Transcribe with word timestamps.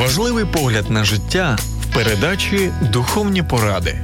Важливий 0.00 0.44
погляд 0.44 0.90
на 0.90 1.04
життя 1.04 1.58
в 1.80 1.94
передачі 1.94 2.70
Духовні 2.92 3.42
поради. 3.42 3.98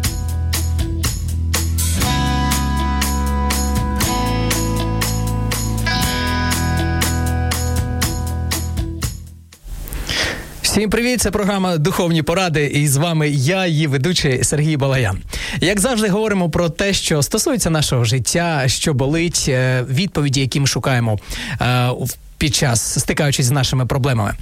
Всім 10.63 10.91
привіт! 10.91 11.21
Це 11.21 11.31
програма 11.31 11.77
Духовні 11.77 12.23
поради. 12.23 12.67
І 12.67 12.89
з 12.89 12.97
вами 12.97 13.29
я, 13.29 13.67
її 13.67 13.87
ведучий 13.87 14.45
Сергій 14.45 14.77
Балаян. 14.77 15.19
Як 15.61 15.81
завжди, 15.81 16.09
говоримо 16.09 16.51
про 16.51 16.69
те, 16.69 16.93
що 16.93 17.23
стосується 17.23 17.71
нашого 17.71 18.05
життя, 18.05 18.65
що 18.67 18.95
болить, 18.95 19.47
е, 19.49 19.85
відповіді, 19.91 20.41
які 20.41 20.61
ми 20.61 20.67
шукаємо 20.67 21.19
е, 21.61 21.91
під 22.39 22.55
час 22.55 23.01
стикаючись 23.01 23.47
з 23.47 23.51
нашими 23.51 23.87
проблемами. 23.87 24.35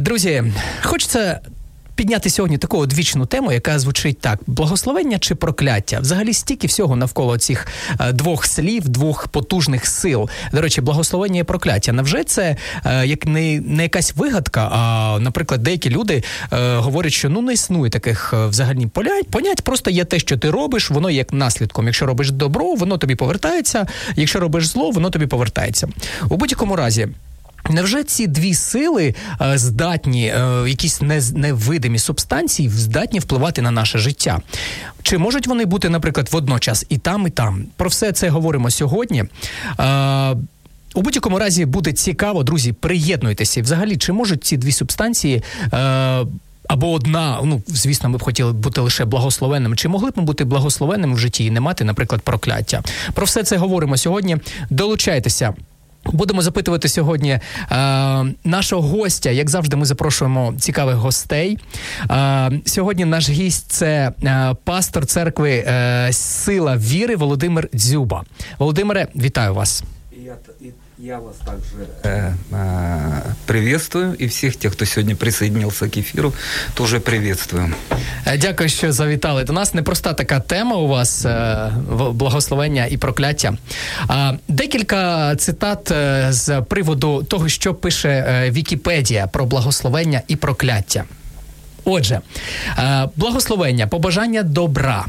Друзі, 0.00 0.44
хочеться 0.82 1.40
підняти 1.98 2.30
сьогодні 2.30 2.58
таку 2.58 2.78
одвічну 2.78 3.26
тему, 3.26 3.52
яка 3.52 3.78
звучить 3.78 4.20
так: 4.20 4.38
благословення 4.46 5.18
чи 5.18 5.34
прокляття. 5.34 6.00
Взагалі 6.00 6.32
стільки 6.32 6.66
всього 6.66 6.96
навколо 6.96 7.38
цих 7.38 7.66
е, 8.00 8.12
двох 8.12 8.46
слів, 8.46 8.88
двох 8.88 9.28
потужних 9.28 9.86
сил. 9.86 10.28
До 10.52 10.60
речі, 10.60 10.80
благословення 10.80 11.40
і 11.40 11.44
прокляття. 11.44 11.92
Невже 11.92 12.24
це 12.24 12.56
е, 12.84 13.06
як 13.06 13.26
не, 13.26 13.60
не 13.60 13.82
якась 13.82 14.16
вигадка? 14.16 14.68
А, 14.72 15.18
наприклад, 15.20 15.62
деякі 15.62 15.90
люди 15.90 16.22
е, 16.52 16.76
говорять, 16.76 17.12
що 17.12 17.28
ну 17.28 17.42
не 17.42 17.52
існує 17.52 17.90
таких 17.90 18.32
взагалі 18.32 18.86
понять. 18.86 19.28
Понять 19.28 19.62
просто 19.62 19.90
є 19.90 20.04
те, 20.04 20.18
що 20.18 20.36
ти 20.36 20.50
робиш, 20.50 20.90
воно 20.90 21.10
як 21.10 21.32
наслідком. 21.32 21.86
Якщо 21.86 22.06
робиш 22.06 22.30
добро, 22.30 22.74
воно 22.74 22.98
тобі 22.98 23.14
повертається. 23.14 23.86
Якщо 24.16 24.40
робиш 24.40 24.66
зло, 24.66 24.90
воно 24.90 25.10
тобі 25.10 25.26
повертається. 25.26 25.88
У 26.28 26.36
будь-якому 26.36 26.76
разі. 26.76 27.08
Невже 27.68 28.04
ці 28.04 28.26
дві 28.26 28.54
сили 28.54 29.14
е, 29.40 29.58
здатні, 29.58 30.26
е, 30.26 30.64
якісь 30.68 31.00
невидимі 31.34 31.98
субстанції, 31.98 32.68
здатні 32.68 33.18
впливати 33.18 33.62
на 33.62 33.70
наше 33.70 33.98
життя? 33.98 34.40
Чи 35.02 35.18
можуть 35.18 35.46
вони 35.46 35.64
бути, 35.64 35.88
наприклад, 35.88 36.28
водночас 36.32 36.86
і 36.88 36.98
там, 36.98 37.26
і 37.26 37.30
там? 37.30 37.64
Про 37.76 37.88
все 37.88 38.12
це 38.12 38.28
говоримо 38.28 38.70
сьогодні. 38.70 39.24
Е, 39.80 40.36
у 40.94 41.02
будь-якому 41.02 41.38
разі 41.38 41.64
буде 41.64 41.92
цікаво, 41.92 42.42
друзі. 42.42 42.72
Приєднуйтеся. 42.72 43.62
Взагалі, 43.62 43.96
чи 43.96 44.12
можуть 44.12 44.44
ці 44.44 44.56
дві 44.56 44.72
субстанції? 44.72 45.42
Або 46.68 46.92
одна, 46.92 47.40
ну 47.44 47.62
звісно, 47.66 48.08
ми 48.08 48.18
б 48.18 48.22
хотіли 48.22 48.52
бути 48.52 48.80
лише 48.80 49.04
благословенним. 49.04 49.76
Чи 49.76 49.88
могли 49.88 50.10
б 50.10 50.12
ми 50.16 50.22
бути 50.22 50.44
благословенним 50.44 51.14
в 51.14 51.18
житті 51.18 51.44
і 51.44 51.50
не 51.50 51.60
мати, 51.60 51.84
наприклад, 51.84 52.20
прокляття? 52.20 52.82
Про 53.14 53.26
все 53.26 53.42
це 53.42 53.56
говоримо 53.56 53.96
сьогодні. 53.96 54.36
Долучайтеся. 54.70 55.54
Будемо 56.12 56.42
запитувати 56.42 56.88
сьогодні 56.88 57.30
е, 57.30 57.40
нашого 58.44 58.82
гостя. 58.82 59.30
Як 59.30 59.50
завжди, 59.50 59.76
ми 59.76 59.84
запрошуємо 59.84 60.54
цікавих 60.58 60.96
гостей. 60.96 61.58
Е, 62.10 62.50
сьогодні 62.64 63.04
наш 63.04 63.30
гість 63.30 63.72
це 63.72 64.12
е, 64.24 64.54
пастор 64.64 65.06
церкви 65.06 65.50
е, 65.50 66.08
Сила 66.12 66.76
Віри 66.76 67.16
Володимир 67.16 67.68
Дзюба. 67.74 68.24
Володимире, 68.58 69.08
вітаю 69.16 69.54
вас. 69.54 69.82
Я, 70.24 70.36
я 70.97 71.19
вас 71.19 71.35
также 71.45 71.87
э, 72.03 72.31
э, 72.51 73.21
приветствую, 73.45 74.15
и 74.15 74.27
всех 74.27 74.55
тех, 74.55 74.73
кто 74.73 74.85
сегодня 74.85 75.15
присоединился 75.15 75.89
к 75.89 75.97
эфиру, 75.97 76.33
тоже 76.75 76.99
приветствую. 76.99 77.73
Е, 78.25 78.37
дякую, 78.37 78.69
що 78.69 78.91
завітали 78.91 79.43
до 79.43 79.53
нас. 79.53 79.73
Непроста 79.73 80.13
така 80.13 80.39
тема 80.39 80.75
у 80.75 80.87
вас 80.87 81.25
е, 81.25 81.71
благословення 82.11 82.85
і 82.85 82.97
прокляття. 82.97 83.57
Декілька 84.47 85.35
цитат 85.35 85.91
е, 85.91 86.27
з 86.29 86.61
приводу 86.61 87.23
того, 87.23 87.49
що 87.49 87.73
пише 87.73 88.49
Вікіпедія 88.51 89.27
про 89.27 89.45
благословення 89.45 90.21
і 90.27 90.35
прокляття. 90.35 91.03
Отже, 91.85 92.21
благословення, 93.15 93.87
побажання 93.87 94.43
добра. 94.43 95.05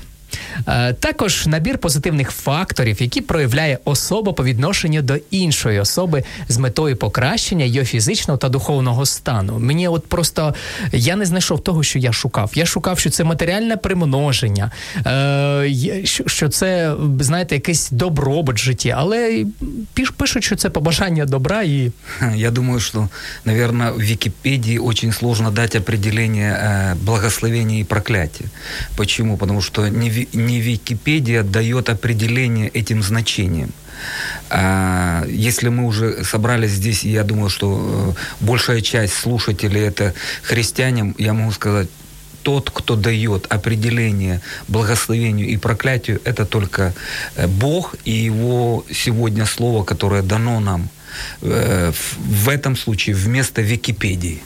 Е, 0.68 0.94
також 0.94 1.48
набір 1.48 1.78
позитивних 1.78 2.32
факторів, 2.32 3.02
які 3.02 3.22
проявляє 3.22 3.80
особа 3.86 4.34
по 4.34 4.44
відношенню 4.44 5.02
до 5.02 5.18
іншої 5.32 5.80
особи 5.80 6.24
з 6.48 6.58
метою 6.58 6.96
покращення 6.96 7.66
її 7.66 7.86
фізичного 7.86 8.38
та 8.38 8.50
духовного 8.50 9.06
стану. 9.06 9.60
Мені 9.60 9.88
от 9.88 10.08
просто 10.08 10.56
я 10.92 11.16
не 11.16 11.26
знайшов 11.26 11.64
того, 11.64 11.84
що 11.84 12.00
я 12.00 12.14
шукав. 12.14 12.52
Я 12.56 12.66
шукав, 12.66 13.00
що 13.00 13.10
це 13.10 13.24
матеріальне 13.24 13.78
примноження, 13.78 14.72
е, 15.06 16.02
що 16.06 16.50
це, 16.50 16.96
знаєте, 17.20 17.56
якесь 17.56 17.92
добробут 17.92 18.56
в 18.56 18.60
житті, 18.60 18.96
але 18.98 19.46
пишуть, 20.18 20.44
що 20.44 20.56
це 20.56 20.70
побажання 20.70 21.26
добра 21.26 21.62
і. 21.62 21.92
Я 22.36 22.52
думаю, 22.52 22.80
що, 22.80 23.10
наверное, 23.46 23.92
в 23.92 23.98
Википедии 23.98 24.78
очень 24.78 25.12
сложно 25.12 25.52
дать 25.52 25.76
определение 25.76 26.54
э, 26.54 26.96
благословения 26.96 27.80
и 27.80 27.84
проклятия. 27.84 28.50
Почему? 28.96 29.38
Потому 29.38 29.62
что 29.62 29.88
не, 29.88 30.19
не 30.34 30.60
Википедия 30.60 31.44
дает 31.44 31.90
определение 31.90 32.70
этим 32.70 33.04
значением. 33.04 33.72
А, 34.50 35.26
если 35.28 35.70
мы 35.70 35.86
уже 35.86 36.24
собрались 36.24 36.72
здесь, 36.72 37.04
я 37.04 37.24
думаю, 37.24 37.50
что 37.50 38.16
э, 38.18 38.46
большая 38.46 38.82
часть 38.82 39.14
слушателей 39.14 39.82
это 39.82 40.14
христиане, 40.44 41.14
я 41.18 41.34
могу 41.34 41.52
сказать, 41.52 41.90
тот, 42.44 42.70
кто 42.72 42.96
дает 42.96 43.46
определение 43.50 44.42
благословению 44.68 45.48
и 45.48 45.58
проклятию, 45.58 46.22
это 46.24 46.46
только 46.46 46.94
э, 47.36 47.48
Бог 47.48 47.96
и 48.06 48.12
Его 48.12 48.86
сегодня 48.92 49.46
слово, 49.46 49.84
которое 49.84 50.22
дано 50.22 50.60
нам 50.60 50.90
э, 51.42 51.92
в 52.18 52.50
этом 52.50 52.76
случае 52.76 53.16
вместо 53.16 53.62
Википедии. 53.62 54.42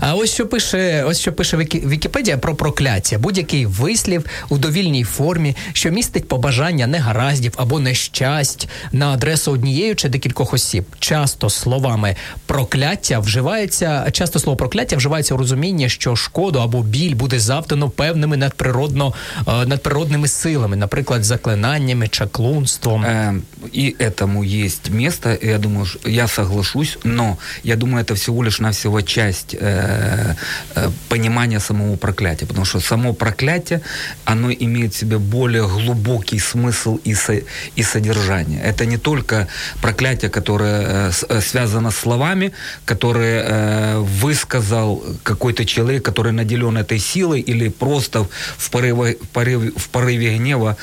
А 0.00 0.14
ось 0.14 0.34
що 0.34 0.46
пише, 0.46 1.04
ось 1.06 1.20
що 1.20 1.32
пише 1.32 1.56
Вікіпедія 1.56 2.38
про 2.38 2.54
прокляття, 2.54 3.18
будь-який 3.18 3.66
вислів 3.66 4.24
у 4.48 4.58
довільній 4.58 5.04
формі, 5.04 5.56
що 5.72 5.90
містить 5.90 6.28
побажання 6.28 6.86
негараздів 6.86 7.52
або 7.56 7.80
нещасть 7.80 8.68
на 8.92 9.12
адресу 9.12 9.52
однієї 9.52 9.94
чи 9.94 10.08
декількох 10.08 10.54
осіб. 10.54 10.84
Часто 10.98 11.50
словами 11.50 12.16
прокляття 12.46 13.18
вживається, 13.18 14.10
часто 14.12 14.38
слово 14.38 14.56
прокляття 14.56 14.96
вживається 14.96 15.34
у 15.34 15.38
розумінні, 15.38 15.88
що 15.88 16.16
шкоду 16.16 16.58
або 16.58 16.82
біль 16.82 17.14
буде 17.14 17.38
завдано 17.38 17.90
певними 17.90 18.36
надприродно 18.36 19.14
е, 19.48 19.66
надприродними 19.66 20.28
силами, 20.28 20.76
наприклад, 20.76 21.24
заклинаннями, 21.24 22.08
чаклунством. 22.08 23.04
Э, 23.04 23.40
и 23.72 23.96
этому 23.98 24.44
есть 24.44 24.90
место, 24.90 25.38
я 25.42 25.58
думаю, 25.58 25.86
я 26.04 26.28
соглашусь, 26.28 26.98
но 27.04 27.38
я 27.64 27.76
думаю, 27.76 28.04
это 28.04 28.14
всего 28.14 28.44
лишь 28.44 28.60
навсего 28.60 29.02
часть 29.02 29.46
есть 29.46 29.59
э, 29.61 30.35
э, 30.75 30.91
понимание 31.09 31.59
самого 31.59 31.95
проклятия, 31.95 32.45
потому 32.45 32.65
что 32.65 32.79
само 32.79 33.13
проклятие, 33.13 33.81
оно 34.25 34.51
имеет 34.51 34.93
в 34.93 34.97
себе 34.97 35.17
более 35.17 35.67
глубокий 35.67 36.39
смысл 36.39 36.99
и, 37.07 37.13
со, 37.15 37.33
и 37.75 37.83
содержание. 37.83 38.61
Это 38.61 38.85
не 38.85 38.97
только 38.97 39.47
проклятие, 39.81 40.29
которое 40.29 40.81
э, 40.81 41.11
э 41.29 41.41
связано 41.41 41.91
с 41.91 41.97
словами, 41.97 42.51
которые 42.85 43.97
высказал 43.99 45.03
какой-то 45.23 45.65
человек, 45.65 46.05
который 46.05 46.31
наделен 46.31 46.77
этой 46.77 46.99
силой, 46.99 47.41
или 47.41 47.69
просто 47.69 48.27
в 48.57 48.69
порыве, 48.69 49.17
в 49.21 49.27
порыве, 49.27 49.71
в 49.75 49.89
порыве 49.89 50.37
гнева 50.37 50.77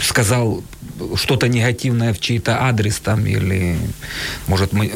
сказал 0.00 0.62
что-то 1.14 1.48
негативное 1.48 2.12
в 2.12 2.20
чей-то 2.20 2.62
адрес 2.62 2.98
там, 3.00 3.26
или, 3.26 3.76
может, 4.46 4.72
мы... 4.72 4.90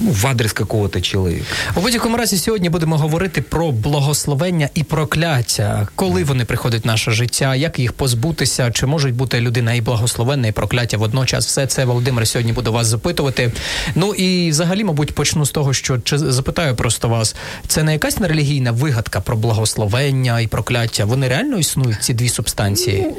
ну, 0.00 0.10
в 0.10 0.26
адрес 0.26 0.52
какого-то 0.52 1.00
чоловіка. 1.00 1.44
У 1.76 1.80
будь-якому 1.80 2.16
разі 2.16 2.38
сьогодні 2.38 2.68
будемо 2.70 2.98
говорити 2.98 3.42
про 3.42 3.72
благословення 3.72 4.68
і 4.74 4.82
прокляття, 4.82 5.88
коли 5.94 6.24
вони 6.24 6.44
приходять 6.44 6.84
в 6.84 6.86
наше 6.86 7.10
життя, 7.10 7.54
як 7.54 7.78
їх 7.78 7.92
позбутися, 7.92 8.70
чи 8.70 8.86
можуть 8.86 9.14
бути 9.14 9.40
людина 9.40 9.74
і 9.74 9.80
благословенна, 9.80 10.48
і 10.48 10.52
прокляття 10.52 10.96
водночас. 10.96 11.46
Все 11.46 11.66
це 11.66 11.84
Володимир 11.84 12.28
сьогодні 12.28 12.52
буду 12.52 12.72
вас 12.72 12.86
запитувати. 12.86 13.52
Ну 13.94 14.14
і 14.14 14.50
взагалі, 14.50 14.84
мабуть, 14.84 15.14
почну 15.14 15.46
з 15.46 15.50
того, 15.50 15.72
що 15.72 15.98
чи 15.98 16.18
запитаю 16.18 16.76
просто 16.76 17.08
вас, 17.08 17.36
це 17.66 17.82
не 17.82 17.92
якась 17.92 18.18
нерелігійна 18.18 18.72
вигадка 18.72 19.20
про 19.20 19.36
благословення 19.36 20.40
і 20.40 20.46
прокляття. 20.46 21.04
Вони 21.04 21.28
реально 21.28 21.58
існують 21.58 22.02
ці 22.02 22.14
дві 22.14 22.28
субстанції? 22.28 23.06
Ну, 23.08 23.16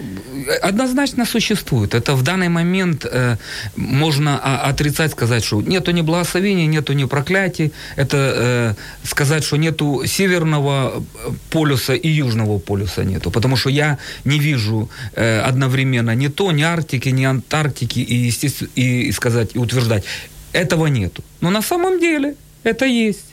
однозначно 0.62 1.26
существуют. 1.26 1.94
Это 1.94 2.16
в 2.16 2.24
данный 2.24 2.50
момент 2.50 3.06
э, 3.06 3.38
можно 3.76 4.38
отрицать, 4.70 5.12
сказать, 5.12 5.44
что 5.44 5.62
нету 5.62 5.92
ни 5.92 6.02
благословения, 6.02 6.68
нету 6.68 6.94
ни 6.94 7.06
проклятий. 7.06 7.72
Это 7.96 8.18
э, 8.18 8.74
сказать, 9.04 9.44
что 9.44 9.58
нету 9.58 10.04
северного 10.06 11.04
полюса 11.50 11.94
и 11.94 12.10
южного 12.10 12.60
полюса 12.60 13.04
нету. 13.04 13.32
Потому 13.32 13.58
что 13.58 13.70
я 13.70 13.98
не 14.26 14.40
вижу 14.40 14.90
э, 15.16 15.40
одновременно 15.40 16.16
ни 16.16 16.28
то, 16.28 16.52
ни 16.52 16.64
Арктики, 16.64 17.10
ни 17.10 17.26
Антарктики 17.26 18.00
и, 18.00 18.16
естественно, 18.16 18.70
и, 18.76 19.08
и 19.08 19.12
сказать, 19.12 19.56
и 19.56 19.60
утверждать. 19.60 20.04
Этого 20.54 20.88
нету. 20.88 21.24
Но 21.42 21.50
на 21.50 21.62
самом 21.62 22.00
деле 22.00 22.36
это 22.64 22.86
есть. 22.86 23.26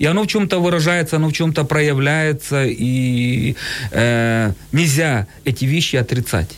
И 0.00 0.06
оно 0.06 0.22
в 0.22 0.26
чем-то 0.26 0.60
выражается, 0.60 1.16
оно 1.16 1.28
в 1.28 1.32
чем-то 1.32 1.64
проявляется, 1.64 2.64
и 2.64 3.54
э, 3.92 4.52
нельзя 4.72 5.26
эти 5.44 5.66
вещи 5.66 5.96
отрицать. 5.96 6.56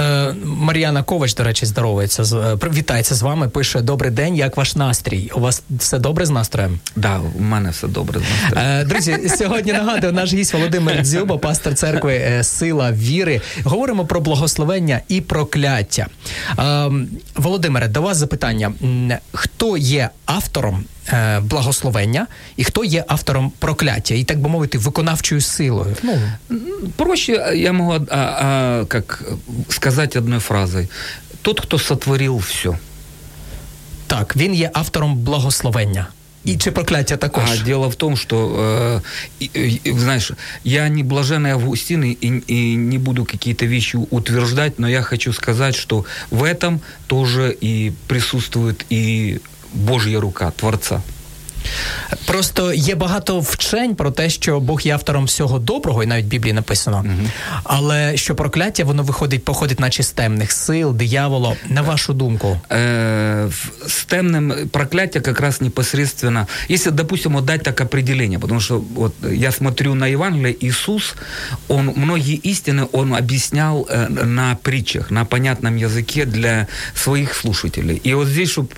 Е, 0.00 0.34
Мар'яна 0.44 1.02
Ковач, 1.02 1.34
до 1.34 1.44
речі, 1.44 1.66
здоровається 1.66 2.24
з 2.24 2.32
е, 2.32 2.56
вітається 2.74 3.14
з 3.14 3.22
вами. 3.22 3.48
Пише: 3.48 3.80
Добрий 3.80 4.10
день, 4.10 4.36
як 4.36 4.56
ваш 4.56 4.76
настрій? 4.76 5.30
У 5.34 5.40
вас 5.40 5.62
все 5.70 5.98
добре 5.98 6.26
з 6.26 6.30
настроєм? 6.30 6.78
Да, 6.96 7.20
у 7.38 7.42
мене 7.42 7.70
все 7.70 7.86
добре 7.88 8.20
з 8.20 8.22
настроєм. 8.22 8.80
Е, 8.80 8.84
Друзі, 8.84 9.28
сьогодні 9.38 9.72
нагадую, 9.72 10.12
наш 10.12 10.32
гість 10.32 10.54
Володимир 10.54 11.02
Дзюба, 11.02 11.38
пастор 11.38 11.74
церкви 11.74 12.40
Сила 12.42 12.92
Віри. 12.92 13.40
Говоримо 13.64 14.06
про 14.06 14.20
благословення 14.20 15.00
і 15.08 15.20
прокляття. 15.20 16.06
Володимире, 17.36 17.88
до 17.88 18.02
вас 18.02 18.16
запитання: 18.16 18.72
хто 19.32 19.76
є 19.76 20.10
автором? 20.26 20.84
Благословення 21.42 22.26
і 22.56 22.64
хто 22.64 22.84
є 22.84 23.04
автором 23.08 23.52
прокляття, 23.58 24.14
і 24.14 24.24
так 24.24 24.38
би 24.40 24.48
мовити, 24.48 24.78
виконавчою 24.78 25.40
силою. 25.40 25.96
Ну 26.02 26.12
Проще 26.96 27.52
я 27.56 27.72
могу 27.72 27.92
а, 28.10 28.16
а, 28.16 28.84
как 28.88 29.24
сказать 29.87 30.15
одной 30.15 30.39
фразой. 30.39 30.89
Тот, 31.41 31.61
кто 31.61 31.79
сотворил 31.79 32.37
все. 32.37 32.77
так, 34.07 34.35
він 34.35 34.53
є 34.53 34.69
автором 34.73 35.15
благословення. 35.17 36.07
І 36.45 36.57
чи 36.57 36.71
прокляття 36.71 37.17
також? 37.17 37.43
А 37.61 37.63
дело 37.65 37.89
в 37.89 37.95
том, 37.95 38.17
что, 38.17 38.47
э, 38.47 39.01
и- 39.57 39.79
и, 39.85 39.93
знаешь, 39.99 40.31
я 40.63 40.89
не 40.89 41.03
блаженный 41.03 41.51
Августин 41.51 42.03
и, 42.03 42.17
и 42.47 42.75
не 42.75 42.97
буду 42.97 43.25
какие-то 43.25 43.65
вещи 43.65 43.97
утверждать, 44.09 44.79
но 44.79 44.89
я 44.89 45.01
хочу 45.01 45.33
сказать, 45.33 45.75
что 45.75 46.05
в 46.31 46.43
этом 46.43 46.79
тоже 47.07 47.57
и 47.63 47.91
присутствует 48.07 48.85
и 48.91 49.39
Божья 49.73 50.19
рука 50.19 50.51
Творца. 50.51 51.01
Просто 52.25 52.73
є 52.73 52.95
багато 52.95 53.39
вчень 53.39 53.95
про 53.95 54.11
те, 54.11 54.29
що 54.29 54.59
Бог 54.59 54.81
є 54.81 54.93
автором 54.93 55.25
всього 55.25 55.59
доброго, 55.59 56.03
і 56.03 56.05
навіть 56.07 56.25
в 56.25 56.27
Біблії 56.27 56.53
написано. 56.53 57.05
Але 57.63 58.17
що 58.17 58.35
прокляття 58.35 58.83
воно 58.83 59.03
виходить, 59.03 59.45
походить, 59.45 59.79
наче 59.79 60.03
з 60.03 60.11
темних 60.11 60.51
сил, 60.51 60.93
диявола. 60.93 61.55
На 61.69 61.81
вашу 61.81 62.13
думку, 62.13 62.59
Э, 62.69 63.45
в- 63.47 63.71
с 63.89 64.07
темным 64.11 64.67
проклятие 64.67 65.21
как 65.21 65.39
раз 65.41 65.61
непосредственно, 65.61 66.47
если, 66.69 66.91
допустим, 66.91 67.33
вот 67.33 67.45
дать 67.45 67.63
так 67.63 67.81
определение, 67.81 68.39
потому 68.39 68.59
что 68.61 68.83
вот 68.95 69.13
я 69.31 69.51
смотрю 69.51 69.95
на 69.95 70.07
Евангелие, 70.07 70.55
Иисус, 70.61 71.15
он 71.67 71.93
многие 71.95 72.35
истины 72.45 72.87
он 72.91 73.13
объяснял 73.13 73.87
э, 73.89 74.09
на 74.25 74.55
притчах, 74.61 75.11
на 75.11 75.25
понятном 75.25 75.77
языке 75.77 76.25
для 76.25 76.67
своих 76.95 77.35
слушателей. 77.35 78.01
И 78.05 78.13
вот 78.13 78.27
здесь, 78.27 78.49
чтобы, 78.49 78.69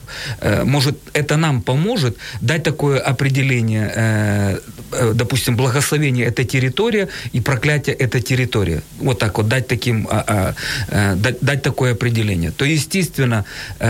может, 0.66 0.96
это 1.14 1.36
нам 1.38 1.62
поможет 1.62 2.18
дать 2.42 2.64
такое 2.64 2.79
определение, 2.89 3.93
э, 3.95 4.59
э, 4.93 5.13
допустим, 5.15 5.57
благословение– 5.57 6.27
это 6.27 6.45
территория, 6.45 7.09
и 7.33 7.41
проклятие– 7.41 7.95
это 7.99 8.21
территория. 8.21 8.83
Вот 8.99 9.19
так 9.19 9.39
вот 9.39 9.49
дать 9.49 9.67
таким, 9.69 10.07
а, 10.11 10.25
а, 10.27 10.55
э, 10.89 11.35
дать, 11.41 11.63
такое 11.63 11.93
определение. 11.93 12.51
То, 12.51 12.65
естественно, 12.65 13.45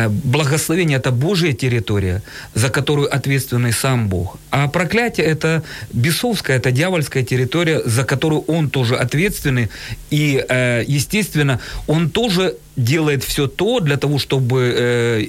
благословение– 0.09 0.99
это 1.01 1.11
Божья 1.13 1.53
территория, 1.53 2.23
за 2.55 2.69
которую 2.69 3.15
ответственный 3.15 3.73
сам 3.73 4.09
Бог. 4.09 4.39
А 4.51 4.69
проклятие– 4.69 5.27
это 5.33 5.63
бесовская, 5.93 6.57
это 6.57 6.71
дьявольская 6.71 7.23
территория, 7.23 7.81
за 7.85 8.05
которую 8.05 8.43
он 8.43 8.71
тоже 8.71 8.97
ответственный. 8.97 9.69
И, 10.11 10.45
естественно, 10.89 11.61
он 11.87 12.11
тоже 12.11 12.57
делает 12.77 13.25
все 13.25 13.47
то 13.47 13.81
для 13.81 13.97
того, 13.97 14.19
чтобы 14.19 14.75
э, 14.77 15.27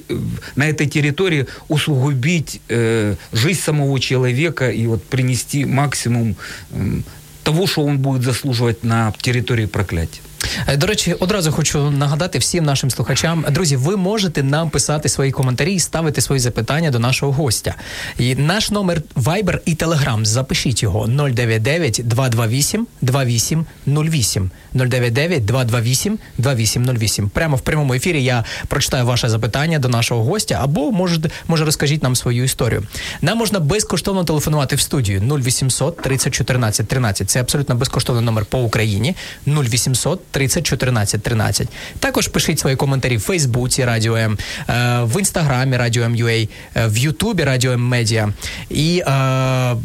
на 0.56 0.68
этой 0.68 0.86
территории 0.86 1.46
усугубить 1.68 2.60
э, 2.68 3.16
жизнь 3.32 3.60
самого 3.60 3.98
человека 4.00 4.70
и 4.70 4.86
вот 4.86 5.02
принести 5.04 5.64
максимум 5.64 6.36
м, 6.72 7.04
того, 7.44 7.66
что 7.66 7.84
он 7.84 7.98
будет 7.98 8.22
заслуживать 8.22 8.84
на 8.84 9.12
территории 9.20 9.66
проклятия. 9.66 10.20
Е, 10.66 10.76
До 10.76 10.86
речі, 10.86 11.12
одразу 11.12 11.52
хочу 11.52 11.90
нагадати 11.90 12.38
всім 12.38 12.64
нашим 12.64 12.90
слухачам. 12.90 13.44
Друзі, 13.50 13.76
ви 13.76 13.96
можете 13.96 14.42
нам 14.42 14.70
писати 14.70 15.08
свої 15.08 15.32
коментарі 15.32 15.74
і 15.74 15.80
ставити 15.80 16.20
свої 16.20 16.40
запитання 16.40 16.90
до 16.90 16.98
нашого 16.98 17.32
гостя. 17.32 17.74
І 18.18 18.34
наш 18.34 18.70
номер 18.70 19.02
Viber 19.16 19.58
і 19.64 19.74
Telegram, 19.74 20.24
запишіть 20.24 20.82
його 20.82 21.06
099 21.06 22.00
228 22.04 22.86
2808. 23.02 24.50
099 24.74 25.44
228 25.44 26.18
2808. 26.38 27.28
Прямо 27.28 27.56
в 27.56 27.60
прямому 27.60 27.94
ефірі 27.94 28.24
я 28.24 28.44
прочитаю 28.68 29.06
ваше 29.06 29.28
запитання 29.28 29.78
до 29.78 29.88
нашого 29.88 30.24
гостя, 30.24 30.58
або 30.62 30.92
може, 30.92 31.20
може 31.48 31.64
розкажіть 31.64 32.02
нам 32.02 32.16
свою 32.16 32.44
історію. 32.44 32.82
Нам 33.22 33.38
можна 33.38 33.60
безкоштовно 33.60 34.24
телефонувати 34.24 34.76
в 34.76 34.80
студію 34.80 35.20
0800 35.20 36.02
30 36.02 36.34
14 36.34 36.88
13. 36.88 37.30
Це 37.30 37.40
абсолютно 37.40 37.74
безкоштовний 37.74 38.24
номер 38.24 38.44
по 38.44 38.58
Україні 38.58 39.16
0800 39.46 40.26
30 40.26 40.41
14 40.48 41.22
13. 41.22 41.68
Також 41.98 42.28
пишіть 42.28 42.58
свої 42.58 42.76
коментарі 42.76 43.16
в 43.16 43.20
Фейсбуці 43.20 43.84
Радіо 43.84 44.16
М, 44.16 44.38
е, 44.68 45.00
в 45.02 45.18
інстаграмі 45.18 45.76
Радіо 45.76 46.04
М.UA, 46.04 46.48
е, 46.76 46.86
в 46.86 46.96
Ютубі 46.96 47.44
Радіо 47.44 47.72
М 47.72 47.80
Медіа. 47.88 48.28
І 48.70 49.02
е, 49.06 49.76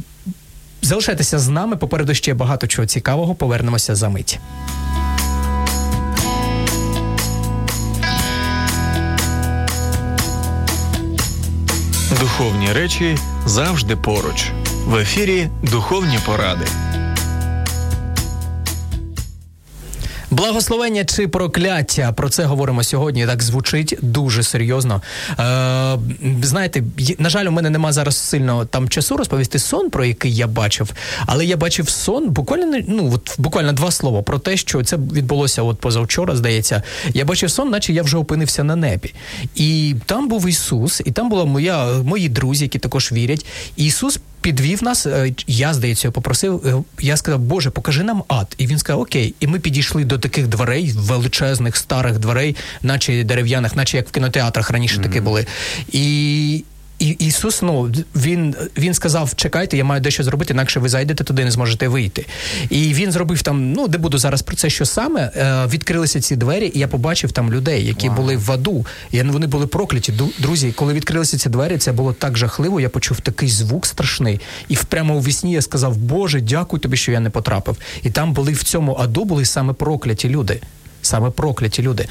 залишайтеся 0.81 1.39
з 1.39 1.47
нами. 1.47 1.77
Попереду 1.77 2.13
ще 2.13 2.33
багато 2.33 2.67
чого 2.67 2.85
цікавого. 2.85 3.35
Повернемося 3.35 3.95
за 3.95 4.09
мить. 4.09 4.39
Духовні 12.19 12.73
речі 12.73 13.17
завжди 13.45 13.95
поруч. 13.95 14.51
В 14.85 14.95
ефірі 14.95 15.49
Духовні 15.63 16.19
поради. 16.25 16.65
Благословення 20.37 21.05
чи 21.05 21.27
прокляття 21.27 22.11
про 22.11 22.29
це 22.29 22.43
говоримо 22.43 22.83
сьогодні. 22.83 23.25
Так 23.25 23.43
звучить 23.43 23.95
дуже 24.01 24.43
серйозно. 24.43 25.01
Е, 25.39 25.97
знаєте, 26.43 26.83
на 27.19 27.29
жаль, 27.29 27.45
у 27.45 27.51
мене 27.51 27.69
нема 27.69 27.91
зараз 27.91 28.17
сильно 28.17 28.65
там 28.65 28.89
часу 28.89 29.17
розповісти 29.17 29.59
сон, 29.59 29.89
про 29.89 30.05
який 30.05 30.35
я 30.35 30.47
бачив. 30.47 30.91
Але 31.25 31.45
я 31.45 31.57
бачив 31.57 31.89
сон, 31.89 32.29
буквально 32.29 32.77
ну 32.87 33.11
от 33.13 33.35
буквально 33.37 33.73
два 33.73 33.91
слова 33.91 34.21
про 34.21 34.39
те, 34.39 34.57
що 34.57 34.83
це 34.83 34.97
відбулося 34.97 35.61
от 35.61 35.79
позавчора. 35.79 36.35
Здається, 36.35 36.83
я 37.13 37.25
бачив 37.25 37.51
сон, 37.51 37.69
наче 37.69 37.93
я 37.93 38.03
вже 38.03 38.17
опинився 38.17 38.63
на 38.63 38.75
небі. 38.75 39.13
І 39.55 39.95
там 40.05 40.27
був 40.27 40.49
Ісус, 40.49 41.01
і 41.05 41.11
там 41.11 41.29
була 41.29 41.45
моя 41.45 41.85
мої 42.03 42.29
друзі, 42.29 42.63
які 42.65 42.79
також 42.79 43.11
вірять. 43.11 43.45
Ісус 43.75 44.19
підвів 44.41 44.83
нас. 44.83 45.05
е, 45.05 45.33
Я 45.47 45.73
здається, 45.73 46.11
попросив. 46.11 46.61
е, 46.67 46.83
Я 47.05 47.17
сказав, 47.17 47.39
Боже, 47.39 47.69
покажи 47.69 48.03
нам 48.03 48.23
ад. 48.27 48.55
І 48.57 48.67
він 48.67 48.79
сказав, 48.79 48.99
Окей. 49.01 49.33
І 49.39 49.47
ми 49.47 49.59
підійшли 49.59 50.05
до 50.05 50.17
таких 50.19 50.47
дверей, 50.47 50.91
величезних 50.95 51.75
старих 51.77 52.19
дверей, 52.19 52.55
наче 52.81 53.23
дерев'яних, 53.23 53.75
наче 53.75 53.97
як 53.97 54.07
в 54.07 54.11
кінотеатрах 54.11 54.69
раніше 54.71 54.99
такі 54.99 55.21
були. 55.21 55.45
І. 55.91 56.63
І 56.99 57.07
Ісус, 57.09 57.61
ну 57.61 57.91
він 58.15 58.55
він 58.77 58.93
сказав: 58.93 59.35
чекайте, 59.35 59.77
я 59.77 59.83
маю 59.83 60.01
дещо 60.01 60.23
зробити, 60.23 60.53
інакше 60.53 60.79
ви 60.79 60.89
зайдете 60.89 61.23
туди, 61.23 61.45
не 61.45 61.51
зможете 61.51 61.87
вийти. 61.87 62.25
І 62.69 62.93
він 62.93 63.11
зробив 63.11 63.41
там. 63.41 63.71
Ну 63.71 63.87
не 63.87 63.97
буду 63.97 64.17
зараз 64.17 64.41
про 64.41 64.55
це, 64.55 64.69
що 64.69 64.85
саме 64.85 65.21
е, 65.21 65.67
відкрилися 65.67 66.21
ці 66.21 66.35
двері, 66.35 66.71
і 66.75 66.79
я 66.79 66.87
побачив 66.87 67.31
там 67.31 67.53
людей, 67.53 67.85
які 67.85 68.09
були 68.09 68.37
в 68.37 68.51
аду. 68.51 68.85
І 69.11 69.21
вони 69.21 69.47
були 69.47 69.67
прокляті. 69.67 70.13
Друзі, 70.39 70.71
коли 70.71 70.93
відкрилися 70.93 71.37
ці 71.37 71.49
двері, 71.49 71.77
це 71.77 71.91
було 71.91 72.13
так 72.13 72.37
жахливо. 72.37 72.79
Я 72.79 72.89
почув 72.89 73.21
такий 73.21 73.49
звук 73.49 73.85
страшний. 73.85 74.39
І 74.69 74.77
прямо 74.89 75.15
у 75.15 75.21
вісні 75.21 75.51
я 75.51 75.61
сказав: 75.61 75.97
Боже, 75.97 76.41
дякую 76.41 76.79
тобі, 76.79 76.97
що 76.97 77.11
я 77.11 77.19
не 77.19 77.29
потрапив. 77.29 77.77
І 78.03 78.09
там 78.09 78.33
були 78.33 78.51
в 78.51 78.63
цьому 78.63 78.95
аду 78.95 79.25
були 79.25 79.45
саме 79.45 79.73
прокляті 79.73 80.29
люди. 80.29 80.61
Саме 81.07 81.29
прокляті 81.29 81.81
люди. 81.81 82.07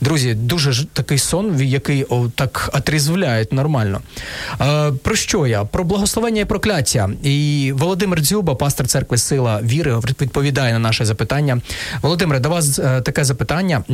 Друзі, 0.00 0.34
дуже 0.34 0.72
ж 0.72 0.86
такий 0.92 1.18
сон, 1.18 1.60
який 1.60 2.04
о, 2.04 2.28
так 2.34 2.70
отрізвляє 2.74 3.46
нормально. 3.50 4.00
Е, 4.60 4.92
про 5.02 5.16
що 5.16 5.46
я? 5.46 5.64
Про 5.64 5.84
благословення 5.84 6.40
і 6.40 6.44
прокляття. 6.44 7.10
І 7.22 7.72
Володимир 7.76 8.20
Дзюба, 8.20 8.54
пастор 8.54 8.86
церкви 8.86 9.18
Сила 9.18 9.60
Віри, 9.62 9.96
відповідає 10.20 10.72
на 10.72 10.78
наше 10.78 11.04
запитання. 11.04 11.60
Володимире, 12.02 12.40
до 12.40 12.48
вас 12.50 12.78
е, 12.78 13.00
таке 13.00 13.24
запитання. 13.24 13.84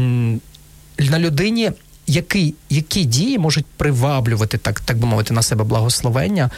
На 0.99 1.19
людині 1.19 1.73
Які, 2.12 2.54
які 2.70 3.06
дії 3.06 3.38
можуть 3.38 3.66
приваблювати, 3.78 4.58
так, 4.58 4.80
так 4.80 4.98
би 4.98 5.08
мовити, 5.08 5.34
на 5.34 5.42
себе 5.42 5.64
благословення, 5.64 6.50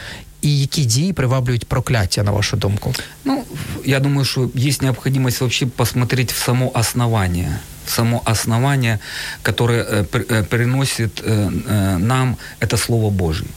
і 0.41 0.59
які 0.59 0.85
дії 0.85 1.13
приваблюють 1.13 1.65
прокляття, 1.67 2.23
на 2.23 2.31
вашу 2.31 2.57
думку? 2.57 2.93
Ну, 3.25 3.43
я 3.85 3.99
думаю, 3.99 4.25
что 4.25 4.49
есть 4.55 4.81
необходимость 4.81 5.41
вообще 5.41 5.65
посмотреть 5.65 6.31
в 6.31 6.37
само 6.37 6.71
основание, 6.75 7.59
в 7.85 7.89
само 7.91 8.21
основание, 8.25 8.99
которое 9.41 9.83
э, 9.83 10.03
при- 10.03 10.23
э, 10.25 10.43
приносит 10.43 11.23
э, 11.23 11.51
э, 11.69 11.97
нам 11.97 12.37
это 12.61 12.77
Слово 12.77 13.09
Божье. 13.09 13.47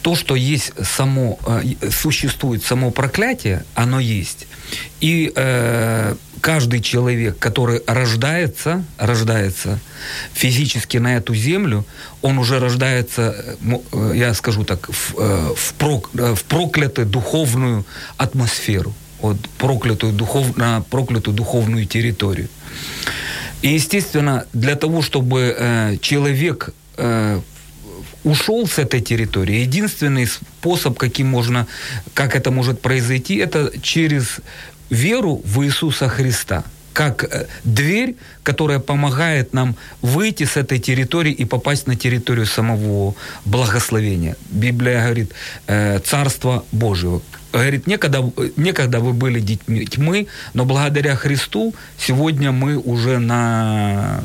Э, 0.00 0.02
то, 0.02 0.14
что 0.14 0.36
есть 0.36 0.72
само, 0.82 1.38
э, 1.46 1.90
существует 1.90 2.64
само 2.64 2.90
проклятие, 2.90 3.64
оно 3.74 4.00
есть. 4.00 4.46
И 5.00 5.32
э, 5.34 6.14
каждый 6.40 6.80
человек, 6.80 7.38
который 7.38 7.82
рождается, 7.86 8.84
рождается 8.98 9.78
физически 10.32 10.98
на 10.98 11.16
эту 11.16 11.34
землю, 11.34 11.84
он 12.22 12.38
уже 12.38 12.58
рождается, 12.58 13.56
э, 13.92 14.12
я 14.14 14.34
скажу 14.34 14.64
так, 14.64 14.88
в, 14.88 15.14
э, 15.18 15.54
в, 15.56 15.74
прок, 15.74 16.10
в 16.12 16.42
проклятую 16.44 17.06
духовную 17.06 17.84
атмосферу, 18.16 18.94
вот, 19.20 19.36
проклятую, 19.58 20.12
духов, 20.12 20.56
на 20.56 20.82
проклятую 20.90 21.34
духовную 21.36 21.86
территорию. 21.86 22.48
И, 23.62 23.68
естественно, 23.68 24.46
для 24.54 24.74
того, 24.74 25.02
чтобы 25.02 25.54
э, 25.58 25.96
человек 26.00 26.70
э, 26.96 27.40
ушел 28.24 28.66
с 28.66 28.78
этой 28.78 29.00
территории, 29.00 29.60
единственный 29.60 30.26
способ, 30.26 30.98
каким 30.98 31.28
можно, 31.28 31.66
как 32.14 32.36
это 32.36 32.50
может 32.50 32.80
произойти, 32.80 33.36
это 33.36 33.72
через 33.82 34.40
веру 34.90 35.40
в 35.44 35.62
Иисуса 35.64 36.08
Христа 36.08 36.64
как 36.92 37.24
э, 37.24 37.46
дверь, 37.64 38.16
которая 38.42 38.78
помогает 38.78 39.54
нам 39.54 39.76
выйти 40.02 40.44
с 40.44 40.56
этой 40.56 40.78
территории 40.78 41.32
и 41.32 41.44
попасть 41.44 41.86
на 41.86 41.96
территорию 41.96 42.46
самого 42.46 43.14
благословения. 43.44 44.36
Библия 44.50 45.02
говорит 45.04 45.32
э, 45.66 46.00
«Царство 46.00 46.64
Божьего». 46.72 47.22
Говорит, 47.52 47.86
некогда, 47.86 48.30
некогда 48.56 49.00
вы 49.00 49.12
были 49.12 49.40
детьми 49.40 49.84
тьмы, 49.84 50.26
но 50.54 50.64
благодаря 50.64 51.16
Христу 51.16 51.74
сегодня 51.98 52.52
мы 52.52 52.76
уже 52.76 53.18
на 53.18 54.22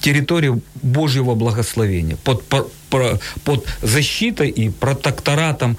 территории 0.00 0.60
Божьего 0.82 1.34
благословения, 1.34 2.16
под, 2.16 2.42
под 3.44 3.66
защитой 3.82 4.48
и 4.48 4.70
протекторатом 4.70 5.76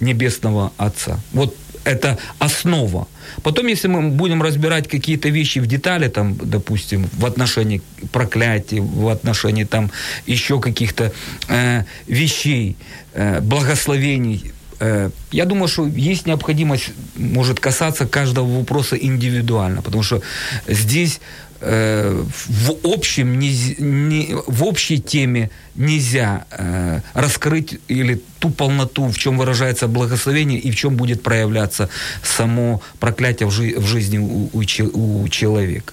Небесного 0.00 0.72
Отца. 0.78 1.18
Вот 1.32 1.56
это 1.84 2.18
основа. 2.38 3.06
Потом, 3.42 3.66
если 3.66 3.88
мы 3.88 4.10
будем 4.10 4.42
разбирать 4.42 4.88
какие-то 4.88 5.28
вещи 5.28 5.60
в 5.60 5.66
детали, 5.66 6.08
там, 6.08 6.36
допустим, 6.36 7.08
в 7.12 7.26
отношении 7.26 7.82
проклятий, 8.12 8.80
в 8.80 9.08
отношении 9.08 9.64
там 9.64 9.90
еще 10.26 10.60
каких-то 10.60 11.12
э, 11.48 11.84
вещей, 12.06 12.76
э, 13.14 13.40
благословений, 13.40 14.52
э, 14.80 15.10
я 15.32 15.44
думаю, 15.44 15.68
что 15.68 15.86
есть 15.86 16.26
необходимость, 16.26 16.90
может 17.16 17.60
касаться 17.60 18.06
каждого 18.06 18.58
вопроса 18.58 18.96
индивидуально, 18.96 19.82
потому 19.82 20.02
что 20.02 20.22
здесь 20.68 21.20
Э, 21.64 22.24
в 22.48 22.72
общем, 22.84 23.38
не, 23.38 23.76
не, 23.78 24.34
в 24.48 24.64
общей 24.64 25.00
теме 25.00 25.50
нельзя 25.76 26.44
э, 26.50 27.00
раскрыть 27.14 27.78
или 27.86 28.20
ту 28.40 28.50
полноту, 28.50 29.06
в 29.06 29.16
чем 29.16 29.38
выражается 29.38 29.86
благословение 29.86 30.58
и 30.58 30.72
в 30.72 30.76
чем 30.76 30.96
будет 30.96 31.22
проявляться 31.22 31.88
само 32.24 32.82
проклятие 32.98 33.48
в, 33.48 33.52
жи- 33.52 33.78
в 33.78 33.86
жизни 33.86 34.18
у, 34.18 34.50
у, 34.52 35.22
у 35.22 35.28
человека. 35.28 35.92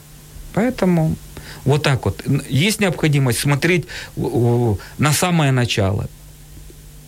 Поэтому 0.53 1.15
вот 1.65 1.83
так 1.83 2.03
вот. 2.05 2.23
Есть 2.49 2.79
необходимость 2.79 3.39
смотреть 3.39 3.85
на 4.97 5.13
самое 5.13 5.51
начало. 5.51 6.07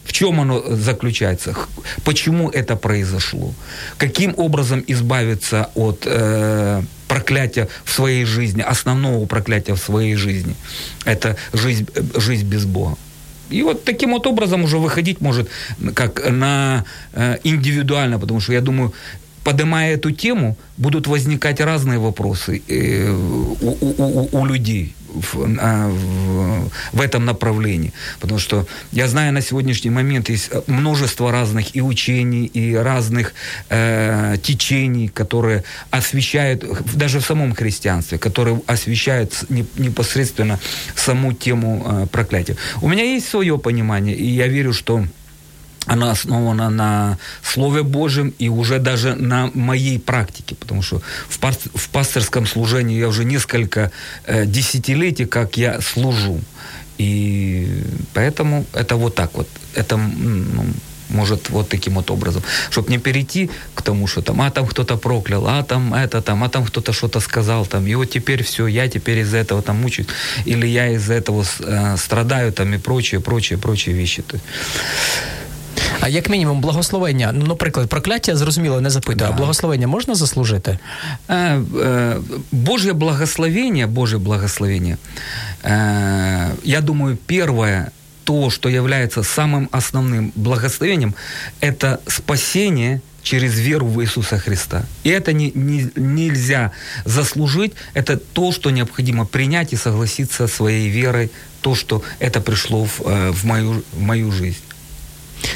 В 0.04 0.14
чем 0.14 0.40
оно 0.40 0.64
заключается? 0.76 1.56
Почему 2.04 2.50
это 2.50 2.76
произошло? 2.76 3.54
Каким 3.98 4.34
образом 4.38 4.84
избавиться 4.88 5.70
от 5.76 6.04
э, 6.06 6.84
проклятия 7.12 7.68
в 7.84 7.92
своей 7.92 8.26
жизни, 8.26 8.62
основного 8.62 9.26
проклятия 9.26 9.74
в 9.74 9.80
своей 9.80 10.16
жизни? 10.16 10.56
Это 11.06 11.36
жизнь, 11.54 11.88
жизнь 12.16 12.48
без 12.48 12.66
Бога. 12.66 12.96
И 13.50 13.64
вот 13.64 13.84
таким 13.84 14.12
вот 14.12 14.28
образом 14.28 14.64
уже 14.64 14.78
выходить 14.78 15.22
может 15.22 15.50
как 15.94 16.30
на 16.32 16.86
э, 17.14 17.38
индивидуально, 17.44 18.20
потому 18.20 18.40
что 18.40 18.54
я 18.54 18.62
думаю, 18.62 18.94
поднимая 19.44 19.96
эту 19.96 20.12
тему, 20.12 20.56
будут 20.78 21.08
возникать 21.08 21.60
разные 21.60 22.00
вопросы 22.00 22.62
э, 22.70 23.10
у, 23.10 23.58
у, 23.62 23.94
у, 23.98 24.30
у 24.32 24.46
людей 24.46 24.96
в, 25.14 25.36
в, 25.36 26.72
в 26.94 27.02
этом 27.02 27.26
направлении. 27.26 27.94
Потому 28.20 28.40
что 28.40 28.68
я 28.92 29.08
знаю, 29.08 29.34
на 29.34 29.42
сегодняшний 29.42 29.90
момент 29.90 30.30
есть 30.30 30.52
множество 30.68 31.32
разных 31.32 31.76
и 31.76 31.82
учений, 31.82 32.46
и 32.46 32.76
разных 32.76 33.34
э, 33.70 34.38
течений, 34.42 35.08
которые 35.08 35.64
освещают, 35.90 36.64
даже 36.94 37.20
в 37.20 37.26
самом 37.26 37.54
христианстве, 37.54 38.18
которые 38.18 38.62
освещают 38.68 39.46
непосредственно 39.50 40.60
саму 40.96 41.34
тему 41.34 41.86
э, 41.86 42.08
проклятия. 42.08 42.56
У 42.82 42.88
меня 42.88 43.04
есть 43.04 43.28
свое 43.28 43.58
понимание, 43.58 44.16
и 44.16 44.26
я 44.26 44.48
верю, 44.48 44.74
что 44.74 45.06
она 45.88 46.12
основана 46.12 46.70
на 46.70 47.18
Слове 47.44 47.84
Божьем 47.84 48.34
и 48.40 48.50
уже 48.50 48.80
даже 48.80 49.16
на 49.16 49.50
моей 49.54 50.00
практике, 50.00 50.56
потому 50.56 50.82
что 50.82 51.02
в, 51.28 51.40
пас, 51.40 51.58
в 51.74 51.90
пасторском 51.90 52.46
служении 52.46 53.00
я 53.00 53.08
уже 53.08 53.26
несколько 53.26 53.92
э, 54.26 54.46
десятилетий, 54.46 55.26
как 55.26 55.58
я 55.58 55.82
служу. 55.82 56.40
И 56.98 57.84
поэтому 58.14 58.66
это 58.74 58.96
вот 58.96 59.16
так 59.16 59.34
вот. 59.34 59.48
Это 59.74 59.98
ну, 59.98 60.66
может 61.10 61.50
вот 61.50 61.70
таким 61.70 61.96
вот 61.96 62.12
образом. 62.12 62.44
Чтобы 62.70 62.92
не 62.92 63.00
перейти 63.00 63.50
к 63.76 63.82
тому, 63.82 64.08
что 64.08 64.22
там, 64.22 64.40
а 64.42 64.52
там 64.52 64.68
кто-то 64.68 64.98
проклял, 64.98 65.48
а 65.48 65.64
там 65.64 65.94
это 65.94 66.22
там, 66.22 66.44
а 66.44 66.50
там 66.50 66.66
кто-то 66.66 66.94
что-то 66.94 67.20
сказал, 67.20 67.66
там, 67.66 67.88
и 67.88 67.96
вот 67.96 68.06
теперь 68.06 68.44
все, 68.44 68.68
я 68.68 68.88
теперь 68.88 69.20
из-за 69.20 69.38
этого 69.38 69.62
там 69.62 69.78
мучаюсь, 69.78 70.10
или 70.46 70.68
я 70.68 70.90
из-за 70.90 71.14
этого 71.14 71.44
э, 71.60 71.98
страдаю, 71.98 72.54
там, 72.54 72.74
и 72.74 72.78
прочие, 72.78 73.20
прочие, 73.20 73.58
прочие 73.58 73.96
вещи. 73.96 74.22
То 74.22 74.36
есть, 74.36 74.46
а 76.01 76.09
як 76.09 76.31
мінімум, 76.31 76.61
благословення, 76.61 77.33
ну, 77.33 77.47
наприклад, 77.47 77.89
прокляття, 77.89 78.37
зрозуміло, 78.37 78.81
не 78.81 78.91
запитую, 78.91 79.17
да. 79.17 79.29
а 79.29 79.33
благословення 79.33 79.87
можна 79.87 80.15
заслужити? 80.15 80.79
Э, 81.29 81.65
э, 81.75 82.21
Божье 82.53 82.93
благословение, 82.93 83.87
Божье 83.87 84.19
благословение, 84.19 84.97
э, 85.65 86.51
я 86.65 86.81
думаю, 86.81 87.17
первое, 87.27 87.91
то, 88.25 88.51
что 88.51 88.69
является 88.69 89.21
самым 89.21 89.69
основным 89.71 90.33
благословением, 90.35 91.15
это 91.61 91.99
спасение 92.07 93.01
через 93.23 93.59
веру 93.59 93.87
в 93.87 94.01
Иисуса 94.01 94.39
Христа. 94.39 94.85
И 95.05 95.11
это 95.11 95.33
не, 95.33 95.53
не, 95.55 95.91
нельзя 95.97 96.71
заслужить, 97.05 97.73
это 97.95 98.17
то, 98.17 98.53
что 98.53 98.71
необходимо 98.71 99.27
принять 99.27 99.73
и 99.73 99.77
согласиться 99.77 100.49
своей 100.49 100.89
верой, 100.89 101.31
то, 101.61 101.75
что 101.75 102.03
это 102.21 102.41
пришло 102.41 102.85
в, 102.85 103.01
в, 103.33 103.45
мою, 103.45 103.83
в 103.93 104.01
мою 104.01 104.33
жизнь. 104.33 104.61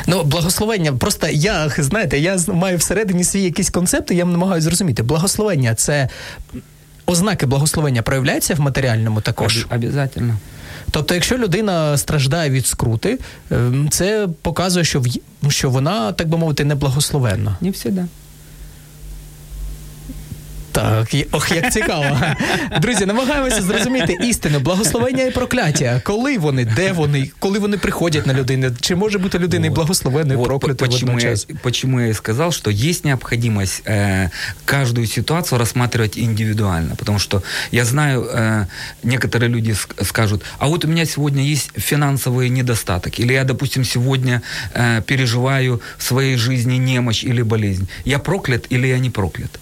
Ну, 0.07 0.23
благословення, 0.23 0.93
просто 0.93 1.27
я, 1.27 1.69
знаєте, 1.77 2.19
я 2.19 2.37
маю 2.47 2.77
всередині 2.77 3.23
свій 3.23 3.41
якісь 3.43 3.69
концепти, 3.69 4.15
я 4.15 4.25
намагаюся 4.25 4.65
зрозуміти. 4.65 5.03
Благословення 5.03 5.75
це 5.75 6.09
ознаки 7.05 7.45
благословення 7.45 8.01
проявляються 8.01 8.55
в 8.55 8.59
матеріальному 8.59 9.21
також. 9.21 9.65
Обязательно. 9.75 10.37
Тобто, 10.91 11.13
якщо 11.13 11.37
людина 11.37 11.97
страждає 11.97 12.49
від 12.49 12.67
скрути, 12.67 13.19
ем, 13.51 13.87
це 13.91 14.27
показує, 14.41 14.85
що 14.85 14.99
в 14.99 15.51
що 15.51 15.69
вона, 15.69 16.11
так 16.11 16.27
би 16.27 16.37
мовити, 16.37 16.65
не 16.65 16.75
благословенна. 16.75 17.57
Не 17.61 17.69
всегда. 17.69 18.05
Так, 20.74 21.14
ох, 21.32 21.52
як 21.52 21.72
цікаво. 21.72 22.20
Друзі, 22.80 23.06
намагаємося 23.06 23.62
зрозуміти 23.62 24.18
істину, 24.22 24.60
благословення 24.60 25.24
і 25.24 25.30
прокляття. 25.30 26.02
Коли 26.04 26.38
вони, 26.38 26.64
де 26.64 26.92
вони, 26.92 27.30
коли 27.38 27.58
вони 27.58 27.78
приходять 27.78 28.26
на 28.26 28.34
людину, 28.34 28.70
чи 28.80 28.94
може 28.94 29.18
бути 29.18 29.38
людина 29.38 29.68
вот. 29.68 29.74
благословенною, 29.74 30.38
вот, 30.38 30.48
проклятою 30.48 30.90
почему 30.90 31.18
я, 31.20 31.34
почему 31.62 32.00
я 32.00 32.06
и 32.06 32.14
сказал, 32.14 32.52
что 32.52 32.70
есть 32.70 33.04
необходимость 33.04 33.82
э, 33.86 34.30
каждую 34.64 35.06
ситуацию 35.06 35.58
рассматривать 35.58 36.18
индивидуально, 36.18 36.94
потому 36.96 37.18
что 37.18 37.42
я 37.72 37.84
знаю, 37.84 38.22
э, 38.22 38.66
некоторые 39.02 39.48
люди 39.48 39.74
скажут, 40.02 40.42
а 40.58 40.66
вот 40.66 40.84
у 40.84 40.88
меня 40.88 41.06
сегодня 41.06 41.42
есть 41.42 41.70
финансовый 41.76 42.48
недостаток, 42.48 43.20
или 43.20 43.32
я, 43.32 43.44
допустим, 43.44 43.84
сегодня 43.84 44.42
э, 44.74 45.02
переживаю 45.02 45.80
в 45.98 46.02
своей 46.02 46.36
жизни 46.36 46.78
немощь 46.78 47.24
или 47.24 47.42
болезнь. 47.42 47.88
Я 48.04 48.18
проклят 48.18 48.66
или 48.72 48.86
я 48.88 48.98
не 48.98 49.10
проклят? 49.10 49.60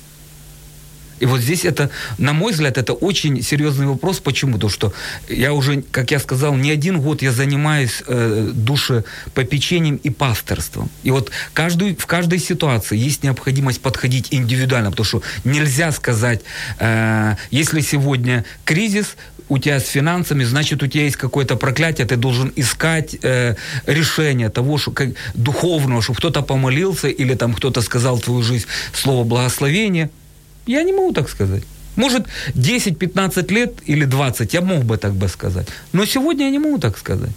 И 1.24 1.26
вот 1.26 1.40
здесь 1.40 1.64
это, 1.64 1.90
на 2.18 2.34
мой 2.34 2.52
взгляд, 2.52 2.78
это 2.78 2.92
очень 2.92 3.42
серьезный 3.42 3.86
вопрос. 3.86 4.20
Почему? 4.20 4.56
Потому 4.56 4.70
что 4.70 4.94
я 5.30 5.54
уже, 5.54 5.82
как 5.82 6.12
я 6.12 6.20
сказал, 6.20 6.54
не 6.54 6.70
один 6.70 7.00
год 7.00 7.22
я 7.22 7.32
занимаюсь 7.32 8.04
э, 8.06 8.52
душепопечением 8.54 9.96
и 10.04 10.10
пасторством. 10.10 10.90
И 11.04 11.12
вот 11.12 11.32
каждую, 11.54 11.96
в 11.96 12.06
каждой 12.08 12.40
ситуации 12.40 12.98
есть 12.98 13.24
необходимость 13.24 13.80
подходить 13.80 14.28
индивидуально, 14.32 14.92
потому 14.92 15.06
что 15.06 15.22
нельзя 15.46 15.94
сказать, 15.94 16.42
э, 16.80 17.36
если 17.52 17.80
сегодня 17.80 18.44
кризис, 18.66 19.16
у 19.48 19.60
тебя 19.60 19.80
с 19.80 19.88
финансами, 19.88 20.44
значит, 20.44 20.84
у 20.84 20.88
тебя 20.88 21.04
есть 21.04 21.16
какое-то 21.16 21.56
проклятие, 21.56 22.06
ты 22.06 22.18
должен 22.18 22.52
искать 22.58 23.16
э, 23.22 23.56
решение 23.86 24.50
того, 24.50 24.78
что, 24.78 24.92
как, 24.92 25.10
духовного, 25.36 26.02
чтобы 26.02 26.18
кто-то 26.18 26.42
помолился 26.42 27.08
или 27.08 27.34
там 27.36 27.54
кто-то 27.54 27.82
сказал 27.82 28.18
в 28.18 28.22
твою 28.22 28.44
жизнь 28.44 28.66
слово 28.94 29.24
благословения– 29.24 30.10
я 30.66 30.84
не 30.84 30.94
могу 30.94 31.14
так 31.14 31.30
сказать. 31.30 31.64
Может, 31.96 32.26
10-15 32.56 33.54
лет 33.54 33.74
или 33.86 34.06
20 34.06 34.54
я 34.54 34.62
мог 34.62 34.84
бы 34.84 34.98
так 34.98 35.14
бы 35.14 35.28
сказать. 35.28 35.68
Но 35.92 36.06
сегодня 36.06 36.46
я 36.46 36.52
не 36.52 36.60
могу 36.60 36.80
так 36.80 36.98
сказать. 36.98 37.32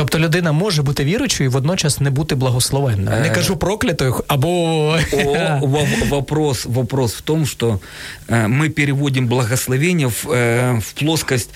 Тобто 0.00 0.18
людина 0.18 0.52
може 0.52 0.82
бути 0.82 1.04
віруючою 1.04 1.50
і 1.50 1.52
водночас 1.52 2.00
не 2.00 2.10
бути 2.10 2.34
благословенною. 2.34 3.20
Не 3.20 3.30
кажу 3.30 3.56
проклятою 3.56 4.24
або 4.26 4.98
вопрос, 6.08 6.66
вопрос 6.66 7.14
в 7.14 7.20
том, 7.20 7.46
что 7.46 7.80
э, 8.28 8.48
мы 8.48 8.68
переводим 8.70 9.26
благословение 9.26 10.06
в, 10.06 10.26
э, 10.30 10.80
в 10.80 10.92
плоскость 10.92 11.50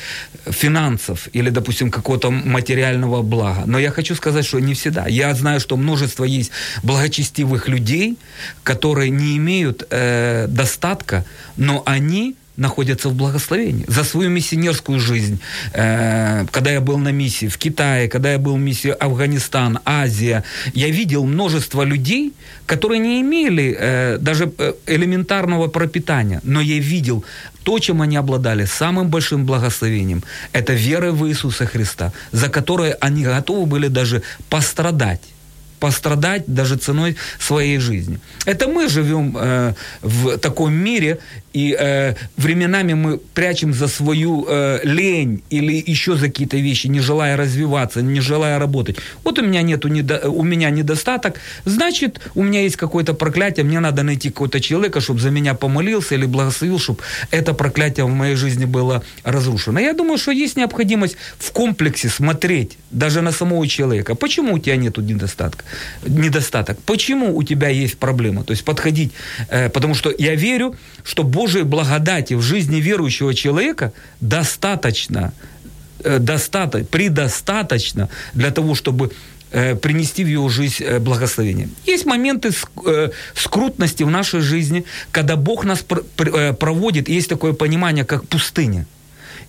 финансов 0.51 1.29
или, 1.33 1.51
допустим, 1.51 1.91
какого-то 1.91 2.31
материального 2.31 3.23
блага. 3.23 3.63
Но 3.67 3.79
я 3.79 3.91
хочу 3.91 4.15
сказать, 4.17 4.45
что 4.45 4.61
не 4.61 4.75
всегда. 4.75 5.09
Я 5.09 5.35
знаю, 5.35 5.61
что 5.61 5.77
множество 5.77 6.25
есть 6.25 6.53
благочестивых 6.83 7.71
людей, 7.71 8.17
которые 8.63 9.11
не 9.11 9.37
имеют 9.37 9.87
э, 9.91 10.47
достатка, 10.49 11.25
но 11.57 11.83
они 11.87 12.35
находятся 12.57 13.09
в 13.09 13.15
благословении. 13.15 13.85
За 13.89 14.05
свою 14.05 14.31
миссионерскую 14.31 15.01
жизнь, 15.01 15.39
э, 15.73 16.47
когда 16.51 16.71
я 16.71 16.81
был 16.81 16.99
на 16.99 17.13
миссии 17.13 17.49
в 17.49 17.57
Китае, 17.59 18.09
когда 18.09 18.33
я 18.33 18.39
был 18.39 18.55
в 18.55 18.61
миссии 18.61 18.91
Афганистан, 18.91 19.79
Азия, 19.85 20.45
я 20.75 20.89
видел 20.91 21.25
множество 21.25 21.85
людей, 21.85 22.33
которые 22.67 23.01
не 23.01 23.21
имели 23.21 23.77
э, 23.79 24.19
даже 24.19 24.53
э, 24.59 24.75
элементарного 24.87 25.69
пропитания, 25.69 26.41
но 26.45 26.61
я 26.61 26.79
видел 26.79 27.25
то, 27.65 27.79
чем 27.79 28.03
они 28.03 28.17
обладали, 28.17 28.67
самым 28.67 29.09
большим 29.09 29.47
благословением, 29.47 30.23
это 30.53 30.75
вера 30.75 31.13
в 31.13 31.27
Иисуса 31.27 31.67
Христа, 31.67 32.13
за 32.33 32.49
которое 32.49 32.97
они 33.01 33.25
готовы 33.25 33.67
были 33.67 33.89
даже 33.89 34.23
пострадать 34.49 35.21
пострадать 35.85 36.45
даже 36.47 36.77
ценой 36.77 37.17
своей 37.39 37.79
жизни. 37.79 38.19
Это 38.47 38.69
мы 38.69 38.89
живем 38.89 39.37
э, 39.39 39.75
в 40.01 40.39
таком 40.39 40.73
мире, 40.73 41.19
и 41.53 41.77
э, 41.79 42.15
временами 42.37 42.95
мы 42.95 43.19
прячем 43.19 43.75
за 43.75 43.89
свою 43.89 44.47
э, 44.49 44.81
лень 44.83 45.43
или 45.51 45.85
еще 45.91 46.17
за 46.17 46.27
какие-то 46.27 46.57
вещи, 46.57 46.89
не 46.89 47.01
желая 47.01 47.37
развиваться, 47.37 48.03
не 48.03 48.21
желая 48.21 48.59
работать. 48.59 48.97
Вот 49.25 49.39
у 49.39 49.43
меня 49.43 49.63
нету 49.63 49.89
недо- 49.89 50.27
у 50.29 50.43
меня 50.43 50.71
недостаток, 50.71 51.35
значит, 51.67 52.21
у 52.35 52.43
меня 52.43 52.63
есть 52.63 52.77
какое-то 52.77 53.15
проклятие, 53.15 53.65
мне 53.65 53.81
надо 53.81 54.03
найти 54.03 54.31
какого-то 54.31 54.61
человека, 54.61 55.01
чтобы 55.01 55.21
за 55.21 55.31
меня 55.31 55.55
помолился 55.55 56.15
или 56.15 56.27
благословил, 56.27 56.79
чтобы 56.79 57.01
это 57.31 57.53
проклятие 57.55 58.07
в 58.07 58.15
моей 58.15 58.37
жизни 58.37 58.65
было 58.65 59.03
разрушено. 59.23 59.81
Я 59.81 59.93
думаю, 59.93 60.19
что 60.19 60.33
есть 60.33 60.57
необходимость 60.57 61.17
в 61.39 61.53
комплексе 61.53 62.09
смотреть 62.09 62.79
даже 62.91 63.21
на 63.21 63.33
самого 63.33 63.69
человека. 63.69 64.15
Почему 64.15 64.55
у 64.55 64.59
тебя 64.59 64.77
нету 64.77 65.03
недостатка? 65.03 65.65
Недостаток? 66.07 66.79
Почему 66.87 67.37
у 67.37 67.43
тебя 67.43 67.69
есть 67.69 67.99
проблема? 67.99 68.45
То 68.45 68.53
есть 68.53 68.65
подходить, 68.65 69.13
э, 69.49 69.69
потому 69.69 69.95
что 69.95 70.13
я 70.19 70.35
верю, 70.35 70.75
что 71.05 71.23
Божьей 71.23 71.63
благодати 71.63 72.35
в 72.35 72.43
жизни 72.43 72.81
верующего 72.81 73.35
человека 73.35 73.93
достаточно, 74.21 75.33
э, 76.05 76.19
достаточно, 76.19 76.87
предостаточно 76.87 78.09
для 78.35 78.51
того, 78.51 78.75
чтобы 78.75 79.11
э, 79.53 79.77
принести 79.77 80.25
в 80.25 80.29
его 80.29 80.49
жизнь 80.49 80.85
э, 80.85 80.99
благословение. 80.99 81.69
Есть 81.87 82.07
моменты 82.07 82.51
э, 82.87 83.11
скрутности 83.35 84.05
в 84.05 84.11
нашей 84.11 84.41
жизни, 84.41 84.85
когда 85.13 85.37
Бог 85.37 85.65
нас 85.65 85.81
пр- 85.83 86.05
пр- 86.17 86.55
проводит, 86.55 87.09
есть 87.09 87.29
такое 87.29 87.53
понимание, 87.53 88.05
как 88.05 88.27
пустыня. 88.27 88.87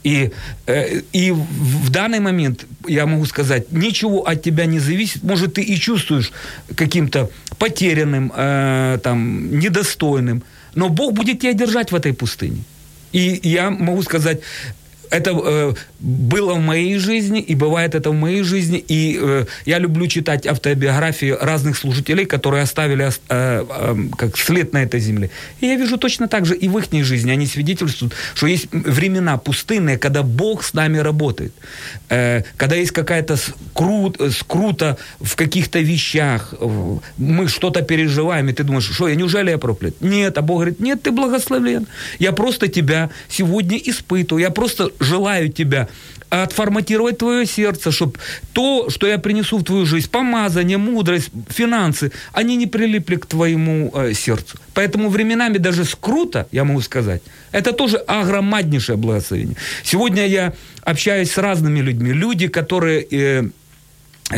И, 0.05 0.31
э, 0.67 1.01
и 1.13 1.31
в 1.31 1.89
данный 1.89 2.19
момент, 2.19 2.65
я 2.88 3.05
могу 3.07 3.25
сказать, 3.25 3.71
ничего 3.71 4.27
от 4.27 4.43
тебя 4.43 4.65
не 4.67 4.79
зависит. 4.79 5.24
Может, 5.24 5.55
ты 5.55 5.63
и 5.63 5.79
чувствуешь 5.79 6.31
каким-то 6.75 7.29
потерянным, 7.57 8.31
э, 8.35 9.00
там, 9.01 9.59
недостойным, 9.59 10.43
но 10.75 10.89
Бог 10.89 11.13
будет 11.13 11.39
тебя 11.39 11.53
держать 11.53 11.91
в 11.91 11.95
этой 11.95 12.13
пустыне. 12.13 12.63
И 13.13 13.39
я 13.43 13.71
могу 13.71 14.03
сказать, 14.03 14.41
это 15.15 15.31
э, 15.31 15.74
было 16.00 16.53
в 16.53 16.60
моей 16.60 16.98
жизни, 16.98 17.39
и 17.39 17.55
бывает 17.55 17.95
это 17.95 18.10
в 18.10 18.13
моей 18.13 18.43
жизни. 18.43 18.84
И 18.88 19.17
э, 19.22 19.45
я 19.65 19.79
люблю 19.79 20.07
читать 20.07 20.45
автобиографии 20.45 21.36
разных 21.41 21.78
служителей, 21.78 22.25
которые 22.25 22.63
оставили 22.63 23.06
э, 23.06 23.12
э, 23.69 23.95
как 24.17 24.38
след 24.38 24.73
на 24.73 24.84
этой 24.84 24.99
земле. 24.99 25.30
И 25.62 25.67
я 25.67 25.75
вижу 25.75 25.97
точно 25.97 26.28
так 26.28 26.45
же 26.45 26.56
и 26.56 26.67
в 26.67 26.78
их 26.78 27.06
жизни. 27.06 27.32
Они 27.32 27.47
свидетельствуют, 27.47 28.13
что 28.34 28.47
есть 28.47 28.67
времена 28.71 29.38
пустынные, 29.38 29.97
когда 29.97 30.23
Бог 30.23 30.63
с 30.63 30.73
нами 30.73 30.97
работает. 30.97 31.54
Э, 32.10 32.43
когда 32.58 32.75
есть 32.75 32.91
какая-то 32.91 33.38
скрут, 33.38 34.19
э, 34.19 34.30
скрута 34.32 34.97
в 35.21 35.36
каких-то 35.36 35.80
вещах, 35.80 36.54
в- 36.60 37.01
мы 37.17 37.47
что-то 37.47 37.82
переживаем, 37.82 38.49
и 38.49 38.54
ты 38.54 38.63
думаешь, 38.63 38.89
что, 38.91 39.08
я 39.08 39.15
неужели 39.15 39.49
я 39.51 39.58
проклят? 39.58 40.01
Нет, 40.01 40.38
а 40.38 40.41
Бог 40.41 40.56
говорит, 40.58 40.80
нет, 40.80 41.01
ты 41.04 41.12
благословлен. 41.12 41.88
Я 42.19 42.32
просто 42.32 42.67
тебя 42.67 43.10
сегодня 43.30 43.78
испытываю, 43.78 44.41
я 44.41 44.49
просто 44.49 44.89
желаю 45.06 45.50
тебя 45.50 45.88
отформатировать 46.30 47.18
твое 47.18 47.46
сердце, 47.46 47.91
чтобы 47.91 48.13
то, 48.52 48.89
что 48.89 49.08
я 49.08 49.18
принесу 49.18 49.58
в 49.58 49.63
твою 49.63 49.86
жизнь, 49.86 50.10
помазание, 50.10 50.78
мудрость, 50.78 51.30
финансы, 51.50 52.12
они 52.34 52.58
не 52.58 52.68
прилипли 52.68 53.15
к 53.15 53.26
твоему 53.26 53.91
э, 53.94 54.13
сердцу. 54.13 54.58
Поэтому 54.74 55.10
временами 55.10 55.60
даже 55.60 55.86
скрута, 55.86 56.48
я 56.52 56.63
могу 56.63 56.82
сказать, 56.82 57.22
это 57.52 57.72
тоже 57.72 57.98
огромнейшее 57.98 58.98
благословение. 58.98 59.56
Сегодня 59.84 60.28
я 60.28 60.54
общаюсь 60.82 61.32
с 61.32 61.38
разными 61.38 61.80
людьми. 61.80 62.12
Люди, 62.12 62.48
которые... 62.48 63.08
э, 63.12 63.44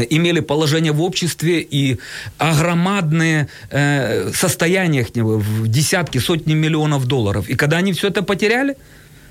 имели 0.09 0.41
положение 0.41 0.91
в 0.91 1.01
обществе 1.01 1.61
и 1.61 1.97
огромадные 2.37 3.47
э, 3.71 4.31
состояния 4.33 4.99
их 4.99 5.15
него, 5.15 5.37
в 5.37 5.67
десятки, 5.67 6.19
сотни 6.19 6.55
миллионов 6.55 7.05
долларов. 7.05 7.49
И 7.49 7.55
когда 7.55 7.77
они 7.77 7.93
все 7.93 8.09
это 8.09 8.21
потеряли, 8.21 8.75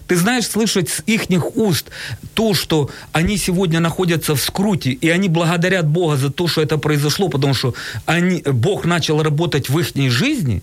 ты 0.07 0.17
знаешь, 0.17 0.47
слышать 0.47 0.89
с 0.89 1.03
их 1.07 1.27
уст 1.57 1.91
то, 2.35 2.55
что 2.55 2.91
они 3.13 3.37
сегодня 3.37 3.81
находятся 3.81 4.35
в 4.35 4.41
скруте, 4.41 4.91
и 4.91 5.09
они 5.09 5.29
благодарят 5.29 5.87
Бога 5.87 6.17
за 6.17 6.31
то, 6.31 6.49
что 6.49 6.63
это 6.63 6.79
произошло, 6.79 7.29
потому 7.29 7.55
что 7.55 7.75
они, 8.07 8.43
Бог 8.43 8.85
начал 8.85 9.23
работать 9.23 9.69
в 9.69 9.79
их 9.79 10.11
жизни, 10.11 10.63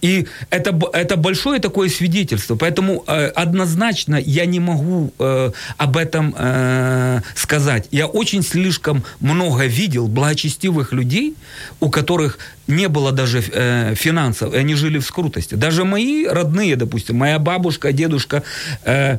и 0.00 0.26
это, 0.50 0.78
это 0.92 1.16
большое 1.16 1.60
такое 1.60 1.88
свидетельство. 1.88 2.54
Поэтому 2.54 3.02
э, 3.06 3.26
однозначно 3.26 4.16
я 4.16 4.46
не 4.46 4.60
могу 4.60 5.12
э, 5.18 5.50
об 5.76 5.96
этом 5.96 6.34
э, 6.38 7.20
сказать. 7.34 7.88
Я 7.90 8.06
очень 8.06 8.42
слишком 8.42 9.02
много 9.20 9.66
видел 9.66 10.06
благочестивых 10.06 10.92
людей, 10.92 11.34
у 11.80 11.90
которых 11.90 12.38
не 12.68 12.88
было 12.88 13.12
даже 13.12 13.42
э, 13.52 13.94
финансов, 13.94 14.54
они 14.54 14.74
жили 14.74 14.98
в 14.98 15.04
скрутости. 15.04 15.54
Даже 15.54 15.84
мои 15.84 16.26
родные, 16.26 16.76
допустим, 16.76 17.16
моя 17.16 17.38
бабушка, 17.38 17.92
дедушка, 17.92 18.42
э, 18.84 19.18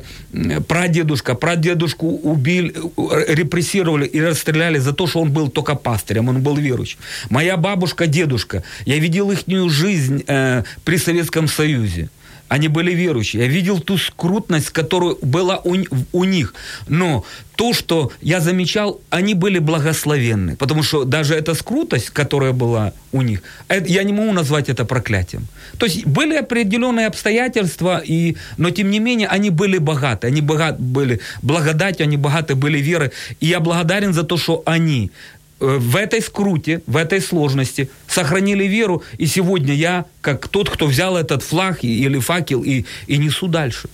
прадедушка, 0.68 1.34
прадедушку 1.34 2.06
убили, 2.06 2.72
э, 2.72 3.34
репрессировали 3.34 4.06
и 4.06 4.20
расстреляли 4.20 4.78
за 4.78 4.92
то, 4.92 5.06
что 5.06 5.20
он 5.20 5.32
был 5.32 5.48
только 5.48 5.74
пастырем, 5.74 6.28
он 6.28 6.42
был 6.42 6.56
верующим. 6.56 6.98
Моя 7.28 7.56
бабушка, 7.56 8.06
дедушка, 8.06 8.62
я 8.86 8.98
видел 8.98 9.30
их 9.32 9.40
жизнь 9.70 10.22
э, 10.26 10.62
при 10.84 10.96
Советском 10.96 11.48
Союзе. 11.48 12.08
Они 12.50 12.66
были 12.66 12.92
верующие. 12.94 13.42
Я 13.42 13.48
видел 13.48 13.78
ту 13.78 13.96
скрутность, 13.96 14.70
которая 14.70 15.14
была 15.22 15.60
у, 15.64 15.76
у 16.12 16.24
них. 16.24 16.52
Но 16.88 17.24
то, 17.54 17.72
что 17.72 18.10
я 18.22 18.40
замечал, 18.40 19.00
они 19.08 19.34
были 19.34 19.60
благословенны. 19.60 20.56
Потому 20.56 20.82
что 20.82 21.04
даже 21.04 21.34
эта 21.34 21.54
скрутость, 21.54 22.10
которая 22.10 22.52
была 22.52 22.92
у 23.12 23.22
них, 23.22 23.42
я 23.86 24.02
не 24.02 24.12
могу 24.12 24.32
назвать 24.32 24.68
это 24.68 24.84
проклятием. 24.84 25.46
То 25.78 25.86
есть 25.86 26.06
были 26.06 26.34
определенные 26.34 27.06
обстоятельства, 27.06 28.02
и, 28.04 28.36
но 28.56 28.70
тем 28.70 28.90
не 28.90 28.98
менее 28.98 29.28
они 29.28 29.50
были 29.50 29.78
богаты. 29.78 30.26
Они 30.26 30.40
богат, 30.40 30.80
были 30.80 31.20
благодатью, 31.42 32.04
они 32.04 32.16
богаты 32.16 32.56
были 32.56 32.78
верой. 32.78 33.12
И 33.38 33.46
я 33.46 33.60
благодарен 33.60 34.12
за 34.12 34.24
то, 34.24 34.36
что 34.36 34.62
они 34.66 35.12
в 35.60 35.96
этой 35.96 36.20
скруте, 36.22 36.80
в 36.86 36.96
этой 36.96 37.20
сложности 37.20 37.88
сохранили 38.08 38.64
веру, 38.64 39.02
и 39.18 39.26
сегодня 39.26 39.74
я, 39.74 40.04
как 40.20 40.48
тот, 40.48 40.70
кто 40.70 40.86
взял 40.86 41.16
этот 41.16 41.42
флаг 41.42 41.84
или 41.84 42.18
факел 42.18 42.62
и, 42.62 42.84
и 43.06 43.18
несу 43.18 43.46
дальше. 43.46 43.88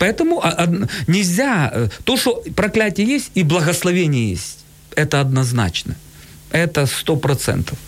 Поэтому 0.00 0.40
а, 0.42 0.64
од- 0.64 0.90
нельзя, 1.06 1.70
э, 1.72 1.88
то, 2.04 2.16
что 2.16 2.42
проклятие 2.56 3.06
есть 3.06 3.30
и 3.34 3.42
благословение 3.44 4.30
есть, 4.30 4.58
это 4.96 5.20
однозначно. 5.20 5.96
Это 6.50 6.86
сто 6.86 7.16
процентов. 7.16 7.78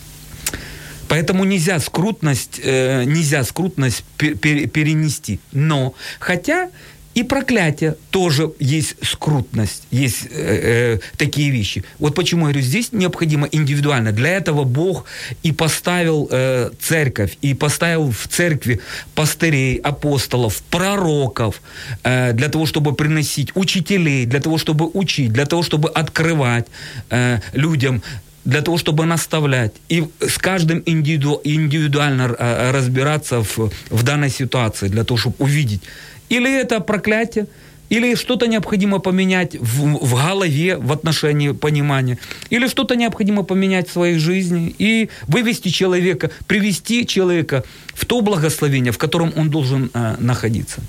Поэтому 1.08 1.44
нельзя 1.44 1.80
скрутность, 1.80 2.60
э, 2.62 3.04
нельзя 3.04 3.44
скрутность 3.44 4.04
пе- 4.16 4.34
пере- 4.34 4.66
перенести. 4.66 5.38
Но, 5.52 5.94
хотя 6.18 6.70
и 7.14 7.22
проклятие 7.22 7.96
тоже 8.10 8.52
есть 8.58 8.96
скрутность, 9.02 9.82
есть 9.90 10.26
э, 10.30 10.98
э, 10.98 10.98
такие 11.16 11.50
вещи. 11.50 11.84
Вот 11.98 12.14
почему 12.14 12.46
я 12.46 12.52
говорю, 12.52 12.66
здесь 12.66 12.92
необходимо 12.92 13.48
индивидуально. 13.52 14.12
Для 14.12 14.30
этого 14.30 14.64
Бог 14.64 15.04
и 15.44 15.52
поставил 15.52 16.28
э, 16.30 16.70
церковь, 16.80 17.38
и 17.40 17.54
поставил 17.54 18.10
в 18.10 18.26
церкви 18.28 18.80
пастырей, 19.14 19.76
апостолов, 19.76 20.62
пророков, 20.70 21.62
э, 22.02 22.32
для 22.32 22.48
того, 22.48 22.66
чтобы 22.66 22.94
приносить 22.94 23.50
учителей, 23.54 24.26
для 24.26 24.40
того, 24.40 24.58
чтобы 24.58 24.90
учить, 24.92 25.32
для 25.32 25.46
того, 25.46 25.62
чтобы 25.62 25.90
открывать 25.90 26.66
э, 27.10 27.40
людям 27.52 28.02
для 28.44 28.60
того, 28.60 28.76
чтобы 28.76 29.06
наставлять 29.06 29.72
и 29.88 30.04
с 30.20 30.38
каждым 30.38 30.82
индивиду- 30.84 31.40
индивидуально 31.44 32.34
э, 32.38 32.70
разбираться 32.72 33.42
в, 33.42 33.70
в 33.90 34.02
данной 34.02 34.30
ситуации, 34.30 34.88
для 34.88 35.04
того, 35.04 35.18
чтобы 35.18 35.36
увидеть, 35.38 35.82
или 36.28 36.60
это 36.60 36.80
проклятие, 36.80 37.46
или 37.90 38.16
что-то 38.16 38.46
необходимо 38.46 38.98
поменять 38.98 39.56
в, 39.60 40.06
в 40.06 40.14
голове 40.14 40.76
в 40.76 40.92
отношении 40.92 41.52
понимания, 41.52 42.18
или 42.50 42.68
что-то 42.68 42.96
необходимо 42.96 43.42
поменять 43.42 43.88
в 43.88 43.92
своей 43.92 44.18
жизни 44.18 44.74
и 44.78 45.08
вывести 45.28 45.68
человека, 45.68 46.30
привести 46.46 47.06
человека 47.06 47.62
в 47.94 48.04
то 48.04 48.20
благословение, 48.20 48.92
в 48.92 48.98
котором 48.98 49.32
он 49.36 49.50
должен 49.50 49.90
э, 49.94 50.14
находиться. 50.18 50.82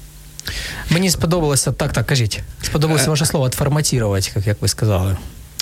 Мені 0.90 1.10
сподобалося 1.10 1.72
так, 1.72 1.94
так 1.94 2.06
кажіть. 2.06 2.40
Сподобалося 2.62 3.10
ваше 3.10 3.26
слово 3.26 3.46
«отформатувати», 3.46 4.32
як, 4.36 4.48
як 4.48 4.62
ви 4.62 4.68
сказали. 4.68 5.18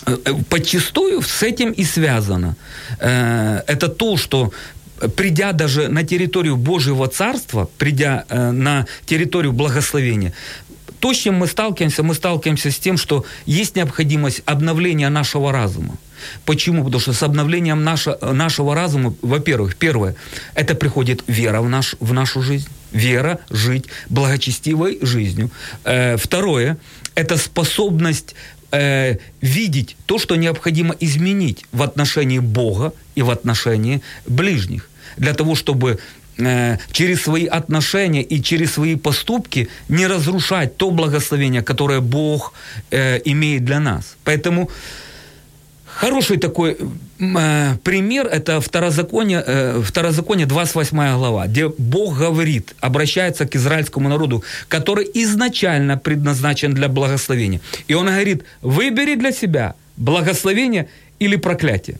Э, 0.05 0.17
э, 0.25 0.43
Подчастую 0.49 1.21
с 1.21 1.43
этим 1.43 1.73
и 1.79 1.85
связано. 1.85 2.55
Э, 2.99 3.61
Это 3.67 3.87
то, 3.87 4.17
что 4.17 4.51
придя 5.15 5.51
даже 5.51 5.87
на 5.87 6.03
территорию 6.03 6.57
Божьего 6.57 7.07
Царства, 7.07 7.69
придя 7.77 8.25
на 8.29 8.85
территорию 9.05 9.51
благословения, 9.51 10.33
то, 11.03 11.13
с 11.13 11.17
чем 11.17 11.35
мы 11.35 11.47
сталкиваемся, 11.47 12.01
мы 12.01 12.13
сталкиваемся 12.13 12.71
с 12.71 12.79
тем, 12.79 12.95
что 12.95 13.25
есть 13.45 13.75
необходимость 13.75 14.41
обновления 14.45 15.09
нашего 15.09 15.51
разума. 15.51 15.97
Почему? 16.45 16.85
Потому 16.85 17.01
что 17.01 17.11
с 17.11 17.21
обновлением 17.23 17.83
наше, 17.83 18.17
нашего 18.21 18.73
разума, 18.73 19.13
во-первых, 19.21 19.75
первое, 19.75 20.15
это 20.55 20.75
приходит 20.75 21.25
вера 21.27 21.59
в, 21.59 21.67
наш, 21.67 21.95
в 21.99 22.13
нашу 22.13 22.41
жизнь. 22.41 22.69
Вера 22.93 23.39
жить 23.49 23.87
благочестивой 24.09 24.99
жизнью. 25.01 25.51
Э, 25.83 26.15
второе, 26.15 26.77
это 27.15 27.35
способность 27.35 28.33
э, 28.71 29.17
видеть 29.41 29.97
то, 30.05 30.19
что 30.19 30.37
необходимо 30.37 30.95
изменить 31.01 31.65
в 31.73 31.81
отношении 31.81 32.39
Бога 32.39 32.93
и 33.15 33.23
в 33.23 33.29
отношении 33.29 34.01
ближних. 34.25 34.89
Для 35.17 35.33
того, 35.33 35.55
чтобы 35.55 35.97
э, 36.37 36.77
через 36.91 37.21
свои 37.21 37.45
отношения 37.45 38.23
и 38.23 38.41
через 38.41 38.73
свои 38.73 38.95
поступки 38.95 39.67
не 39.89 40.07
разрушать 40.07 40.77
то 40.77 40.91
благословение, 40.91 41.61
которое 41.61 41.99
Бог 41.99 42.53
э, 42.91 43.19
имеет 43.25 43.65
для 43.65 43.79
нас. 43.79 44.15
Поэтому 44.23 44.69
Хороший 45.95 46.37
такой 46.37 46.77
э, 47.19 47.75
пример– 47.83 48.27
это 48.31 48.59
Второзаконие, 48.59 49.43
э, 49.45 49.81
Второзаконие 49.83 50.45
28 50.45 51.17
глава, 51.17 51.45
где 51.47 51.67
Бог 51.67 52.17
говорит, 52.17 52.73
обращается 52.81 53.45
к 53.45 53.55
израильскому 53.55 54.09
народу, 54.09 54.43
который 54.69 55.05
изначально 55.13 55.97
предназначен 55.97 56.73
для 56.73 56.87
благословения. 56.87 57.59
И 57.87 57.93
Он 57.93 58.07
говорит, 58.07 58.43
выбери 58.61 59.15
для 59.15 59.31
себя 59.31 59.73
благословение 59.97 60.87
или 61.19 61.37
проклятие. 61.37 61.97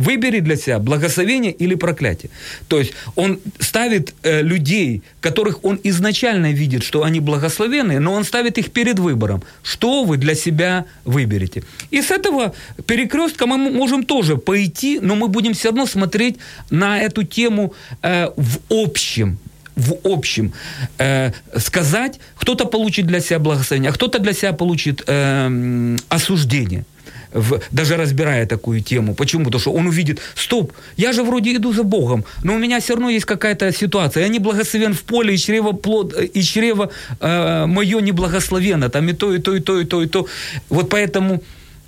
Выбери 0.00 0.40
для 0.40 0.56
себя 0.56 0.78
благословение 0.78 1.52
или 1.52 1.76
проклятие. 1.76 2.30
То 2.68 2.78
есть 2.78 2.92
он 3.16 3.38
ставит 3.58 4.14
э, 4.22 4.42
людей, 4.42 5.02
которых 5.20 5.64
он 5.64 5.78
изначально 5.84 6.52
видит, 6.52 6.82
что 6.82 7.02
они 7.02 7.20
благословенные, 7.20 8.00
но 8.00 8.12
он 8.14 8.24
ставит 8.24 8.58
их 8.58 8.70
перед 8.70 8.98
выбором. 8.98 9.42
Что 9.62 10.04
вы 10.04 10.16
для 10.16 10.34
себя 10.34 10.84
выберете? 11.04 11.62
И 11.92 12.00
с 12.00 12.10
этого 12.10 12.54
перекрестка 12.86 13.46
мы 13.46 13.58
можем 13.58 14.04
тоже 14.04 14.36
пойти, 14.36 15.00
но 15.00 15.14
мы 15.16 15.28
будем 15.28 15.52
все 15.52 15.68
равно 15.68 15.86
смотреть 15.86 16.36
на 16.70 16.98
эту 16.98 17.22
тему 17.22 17.74
э, 18.02 18.28
в 18.36 18.58
общем 18.70 19.38
в 19.76 19.94
общем 20.04 20.52
э, 20.98 21.32
сказать, 21.56 22.20
кто-то 22.36 22.66
получит 22.66 23.06
для 23.06 23.20
себя 23.20 23.38
благословение, 23.38 23.90
а 23.90 23.92
кто-то 23.92 24.18
для 24.18 24.32
себя 24.32 24.52
получит 24.52 25.02
э, 25.06 25.96
осуждение 26.08 26.84
в, 27.32 27.60
даже 27.70 27.96
разбирая 27.96 28.46
такую 28.46 28.80
тему. 28.80 29.14
Почему? 29.14 29.44
Потому 29.44 29.60
что 29.60 29.72
он 29.72 29.86
увидит, 29.86 30.20
стоп, 30.34 30.72
я 30.96 31.12
же 31.12 31.22
вроде 31.22 31.54
иду 31.54 31.72
за 31.72 31.82
Богом, 31.82 32.24
но 32.42 32.54
у 32.54 32.58
меня 32.58 32.80
все 32.80 32.94
равно 32.94 33.10
есть 33.10 33.26
какая-то 33.26 33.72
ситуация. 33.72 34.22
Я 34.22 34.28
не 34.28 34.38
благословен 34.38 34.94
в 34.94 35.02
поле, 35.02 35.34
и 35.34 35.38
чрево, 35.38 35.72
плод, 35.72 36.14
и 36.34 36.42
чрево 36.42 36.90
э, 37.20 37.66
мое 37.66 38.00
не 38.00 38.12
благословено. 38.12 38.88
Там 38.88 39.08
и 39.08 39.12
то, 39.12 39.34
и 39.34 39.38
то, 39.38 39.54
и 39.54 39.60
то, 39.60 39.80
и 39.80 39.84
то, 39.84 40.02
и 40.02 40.06
то. 40.06 40.26
Вот 40.68 40.90
поэтому 40.90 41.42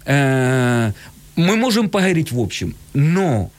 э, 0.07 0.93
мы 1.37 1.57
можем 1.57 1.89
поговорить 1.89 2.33
в 2.33 2.41
общем, 2.41 2.75
но 2.95 3.51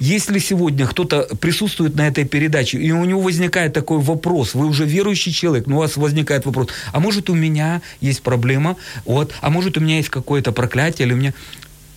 если 0.00 0.38
сегодня 0.38 0.86
кто-то 0.86 1.28
присутствует 1.40 1.94
на 1.94 2.08
этой 2.08 2.24
передаче, 2.24 2.78
и 2.78 2.90
у 2.90 3.04
него 3.04 3.20
возникает 3.20 3.74
такой 3.74 3.98
вопрос, 4.00 4.54
вы 4.54 4.66
уже 4.66 4.86
верующий 4.86 5.30
человек, 5.30 5.66
но 5.66 5.76
у 5.76 5.78
вас 5.78 5.96
возникает 5.96 6.46
вопрос, 6.46 6.68
а 6.92 7.00
может 7.00 7.30
у 7.30 7.34
меня 7.34 7.82
есть 8.00 8.22
проблема, 8.22 8.76
вот, 9.04 9.32
а 9.42 9.50
может 9.50 9.76
у 9.76 9.80
меня 9.80 9.98
есть 9.98 10.08
какое-то 10.08 10.52
проклятие, 10.52 11.06
или 11.06 11.14
у 11.14 11.16
меня... 11.16 11.34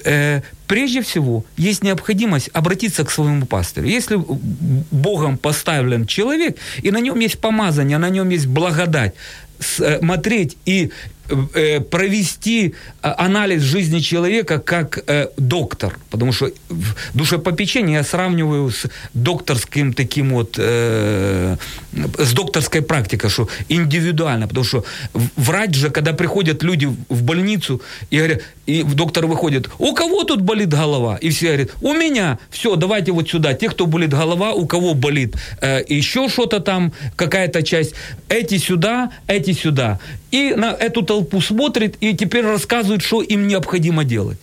Э, 0.05 0.41
прежде 0.67 1.01
всего, 1.01 1.45
есть 1.55 1.81
необходимость 1.81 2.49
обратиться 2.51 3.05
к 3.05 3.11
своему 3.11 3.45
пастырю. 3.45 3.87
Если 3.87 4.19
Богом 4.91 5.37
поставлен 5.37 6.05
человек, 6.05 6.57
и 6.81 6.91
на 6.91 6.99
нем 6.99 7.19
есть 7.19 7.39
помазание, 7.39 7.97
на 7.97 8.09
нем 8.09 8.27
есть 8.29 8.47
благодать, 8.47 9.13
э, 9.79 9.99
смотреть 9.99 10.57
и 10.65 10.91
провести 11.89 12.75
анализ 13.01 13.61
жизни 13.61 13.99
человека 13.99 14.59
как 14.59 15.03
э, 15.07 15.27
доктор, 15.37 15.97
потому 16.09 16.33
что 16.33 16.51
душепопечение 17.13 17.97
я 17.97 18.03
сравниваю 18.03 18.69
с 18.69 18.85
докторским 19.13 19.93
таким 19.93 20.33
вот, 20.33 20.55
э, 20.57 21.57
с 22.17 22.33
докторской 22.33 22.81
практикой, 22.81 23.29
что 23.29 23.47
индивидуально, 23.69 24.47
потому 24.47 24.65
что 24.65 24.85
врач 25.13 25.75
же, 25.75 25.89
когда 25.89 26.13
приходят 26.13 26.63
люди 26.63 26.85
в 27.09 27.23
больницу 27.23 27.81
и 28.09 28.17
говорят, 28.17 28.41
и 28.65 28.83
доктор 28.83 29.25
выходит, 29.25 29.69
у 29.79 29.93
кого 29.93 30.23
тут 30.23 30.41
болит 30.41 30.69
голова? 30.69 31.17
И 31.17 31.29
все 31.29 31.47
говорят, 31.47 31.69
у 31.81 31.93
меня, 31.93 32.37
все, 32.49 32.75
давайте 32.75 33.11
вот 33.11 33.29
сюда, 33.29 33.53
те, 33.53 33.69
кто 33.69 33.85
болит 33.85 34.11
голова, 34.11 34.51
у 34.51 34.65
кого 34.65 34.93
болит 34.93 35.35
э, 35.61 35.83
еще 35.87 36.29
что-то 36.29 36.59
там, 36.59 36.93
какая-то 37.15 37.63
часть, 37.63 37.95
эти 38.29 38.57
сюда, 38.57 39.11
эти 39.27 39.53
сюда. 39.53 39.99
И 40.33 40.55
на 40.55 40.71
эту 40.71 41.03
толпу 41.03 41.41
смотрит 41.41 41.95
и 42.01 42.15
теперь 42.15 42.45
рассказывает, 42.45 43.03
что 43.03 43.21
им 43.21 43.47
необходимо 43.47 44.03
делать. 44.03 44.37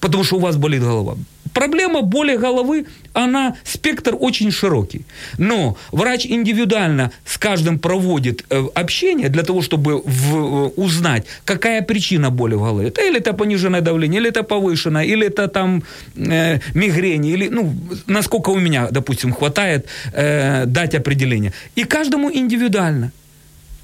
Потому 0.00 0.24
что 0.24 0.36
у 0.36 0.40
вас 0.40 0.56
болит 0.56 0.82
голова. 0.82 1.16
Проблема 1.52 2.02
боли 2.02 2.36
головы, 2.36 2.86
она, 3.12 3.54
спектр 3.64 4.16
очень 4.20 4.50
широкий. 4.50 5.04
Но 5.38 5.76
врач 5.92 6.26
индивидуально 6.26 7.10
с 7.26 7.36
каждым 7.36 7.78
проводит 7.78 8.44
э, 8.50 8.68
общение 8.74 9.28
для 9.28 9.42
того, 9.42 9.60
чтобы 9.60 10.02
в, 10.04 10.36
э, 10.36 10.70
узнать, 10.76 11.26
какая 11.44 11.82
причина 11.82 12.30
боли 12.30 12.54
в 12.54 12.60
голове. 12.60 12.88
Это 12.88 13.02
или 13.02 13.18
это 13.18 13.34
пониженное 13.34 13.80
давление, 13.80 14.20
или 14.20 14.28
это 14.30 14.42
повышенное, 14.44 15.04
или 15.04 15.26
это 15.26 15.48
там 15.48 15.82
э, 16.16 16.60
мигрень, 16.74 17.26
или, 17.26 17.48
ну, 17.48 17.74
насколько 18.06 18.50
у 18.50 18.58
меня, 18.58 18.88
допустим, 18.90 19.32
хватает 19.32 19.86
э, 20.12 20.64
дать 20.66 20.94
определение. 20.94 21.52
И 21.76 21.84
каждому 21.84 22.30
индивидуально. 22.30 23.10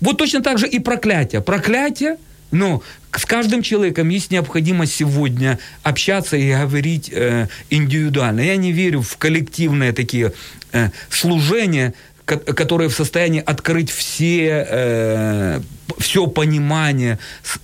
Вот 0.01 0.19
точно 0.19 0.43
так 0.43 0.59
же 0.59 0.69
и 0.69 0.79
проклятие. 0.79 1.41
Проклятие, 1.41 2.17
но 2.51 2.83
с 3.13 3.25
каждым 3.25 3.63
человеком 3.63 4.09
есть 4.09 4.31
необходимость 4.31 4.95
сегодня 4.95 5.59
общаться 5.83 6.37
и 6.37 6.53
говорить 6.53 7.11
э, 7.13 7.49
индивидуально. 7.71 8.41
Я 8.41 8.57
не 8.57 8.73
верю 8.73 9.03
в 9.03 9.17
коллективные 9.17 9.93
такие 9.93 10.33
э, 10.73 10.91
служения, 11.11 11.95
которые 12.25 12.89
в 12.89 12.95
состоянии 12.95 13.43
открыть 13.45 13.91
все, 13.91 14.67
э, 14.69 15.61
все 15.99 16.27
понимание 16.27 17.19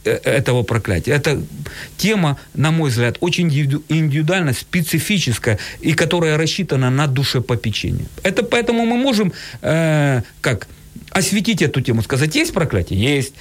э, 0.04 0.10
этого 0.10 0.62
проклятия. 0.62 1.12
Эта 1.12 1.42
тема, 1.96 2.38
на 2.54 2.70
мой 2.70 2.90
взгляд, 2.90 3.16
очень 3.20 3.48
индивидуально, 3.48 4.52
специфическая, 4.52 5.58
и 5.80 5.92
которая 5.94 6.36
рассчитана 6.36 6.90
на 6.90 7.06
душепопечение. 7.06 8.06
Это 8.22 8.42
поэтому 8.42 8.84
мы 8.84 8.96
можем, 8.96 9.32
э, 9.62 10.22
как 10.40 10.68
осветить 11.10 11.62
эту 11.62 11.80
тему, 11.80 12.02
сказать, 12.02 12.34
есть 12.34 12.52
проклятие? 12.52 13.00
Есть. 13.00 13.34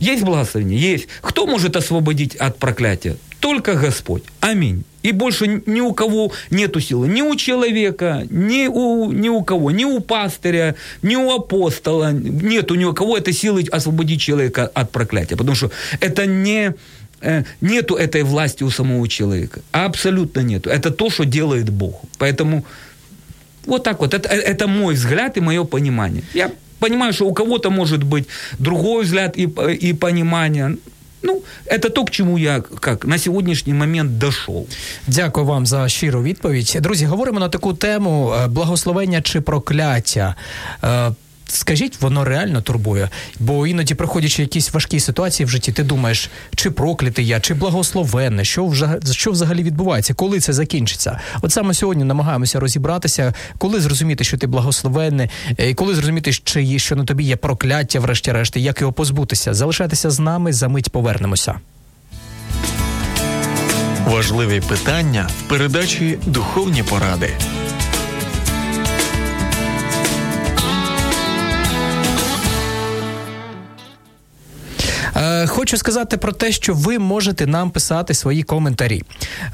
Есть 0.00 0.24
благословение? 0.24 0.78
Есть. 0.78 1.08
Кто 1.20 1.46
может 1.46 1.76
освободить 1.76 2.34
от 2.34 2.58
проклятия? 2.58 3.16
Только 3.38 3.74
Господь. 3.74 4.22
Аминь. 4.40 4.84
И 5.02 5.12
больше 5.12 5.62
ни 5.66 5.80
у 5.80 5.92
кого 5.92 6.32
нету 6.50 6.80
силы. 6.80 7.08
Ни 7.08 7.22
у 7.22 7.34
человека, 7.36 8.26
ни 8.30 8.68
у, 8.68 9.12
ни 9.12 9.28
у 9.28 9.42
кого, 9.42 9.70
ни 9.70 9.84
у 9.84 10.00
пастыря, 10.00 10.74
ни 11.02 11.16
у 11.16 11.30
апостола. 11.30 12.12
Нету 12.12 12.74
ни 12.74 12.84
у 12.84 12.94
кого 12.94 13.16
этой 13.16 13.32
силы 13.32 13.64
освободить 13.72 14.20
человека 14.20 14.70
от 14.74 14.90
проклятия. 14.90 15.36
Потому 15.36 15.56
что 15.56 15.70
это 16.00 16.26
не 16.26 16.74
э, 17.20 17.44
нету 17.60 17.94
этой 17.94 18.22
власти 18.22 18.64
у 18.64 18.70
самого 18.70 19.08
человека. 19.08 19.60
Абсолютно 19.72 20.40
нету. 20.40 20.70
Это 20.70 20.90
то, 20.90 21.10
что 21.10 21.24
делает 21.24 21.70
Бог. 21.70 22.00
Поэтому 22.18 22.64
вот 23.66 23.84
так 23.84 24.00
вот. 24.00 24.14
Это, 24.14 24.28
это 24.28 24.66
мой 24.66 24.94
взгляд 24.94 25.36
и 25.36 25.40
мое 25.40 25.64
понимание. 25.64 26.22
Я 26.34 26.50
понимаю, 26.82 27.12
что 27.12 27.26
у 27.26 27.32
кого-то 27.32 27.70
может 27.70 28.02
быть 28.02 28.28
другой 28.58 29.04
взгляд 29.04 29.38
и, 29.38 29.48
и 29.88 29.94
понимание. 29.94 30.76
Ну, 31.22 31.42
это 31.66 31.90
то, 31.90 32.04
к 32.04 32.10
чому 32.10 32.38
я 32.38 32.60
как 32.60 33.04
на 33.04 33.18
сьогоднішній 33.18 33.74
момент 33.74 34.18
дійшов. 34.18 34.66
Дякую 35.06 35.46
вам 35.46 35.66
за 35.66 35.88
щиру 35.88 36.22
відповідь. 36.22 36.78
Друзі, 36.80 37.06
говоримо 37.06 37.40
на 37.40 37.48
таку 37.48 37.74
тему 37.74 38.34
благословення 38.48 39.22
чи 39.22 39.40
прокляття. 39.40 40.34
Скажіть, 41.56 42.00
воно 42.00 42.24
реально 42.24 42.62
турбує. 42.62 43.08
Бо 43.38 43.66
іноді, 43.66 43.94
проходячи 43.94 44.42
якісь 44.42 44.72
важкі 44.74 45.00
ситуації 45.00 45.46
в 45.46 45.48
житті, 45.48 45.72
ти 45.72 45.82
думаєш, 45.82 46.30
чи 46.54 46.70
проклятий 46.70 47.26
я, 47.26 47.40
чи 47.40 47.54
благословенне, 47.54 48.44
що 48.44 48.66
вже 48.66 48.98
що 49.10 49.30
взагалі 49.30 49.62
відбувається, 49.62 50.14
коли 50.14 50.40
це 50.40 50.52
закінчиться. 50.52 51.20
От 51.42 51.52
саме 51.52 51.74
сьогодні 51.74 52.04
намагаємося 52.04 52.60
розібратися, 52.60 53.34
коли 53.58 53.80
зрозуміти, 53.80 54.24
що 54.24 54.38
ти 54.38 54.46
благословенний, 54.46 55.30
е, 55.58 55.70
і 55.70 55.74
коли 55.74 55.94
зрозуміти, 55.94 56.32
чи 56.32 56.78
що 56.78 56.96
на 56.96 57.04
тобі 57.04 57.24
є 57.24 57.36
прокляття, 57.36 58.00
врешті-решт, 58.00 58.56
як 58.56 58.80
його 58.80 58.92
позбутися. 58.92 59.54
Залишайтеся 59.54 60.10
з 60.10 60.18
нами, 60.18 60.52
за 60.52 60.68
мить 60.68 60.90
повернемося. 60.90 61.54
Важливі 64.06 64.60
питання 64.68 65.28
в 65.38 65.48
передачі 65.48 66.18
Духовні 66.26 66.82
поради. 66.82 67.30
Е, 75.42 75.46
Хочу 75.46 75.76
сказати 75.76 76.16
про 76.16 76.32
те, 76.32 76.52
що 76.52 76.74
ви 76.74 76.98
можете 76.98 77.46
нам 77.46 77.70
писати 77.70 78.14
свої 78.14 78.42
коментарі. 78.42 79.02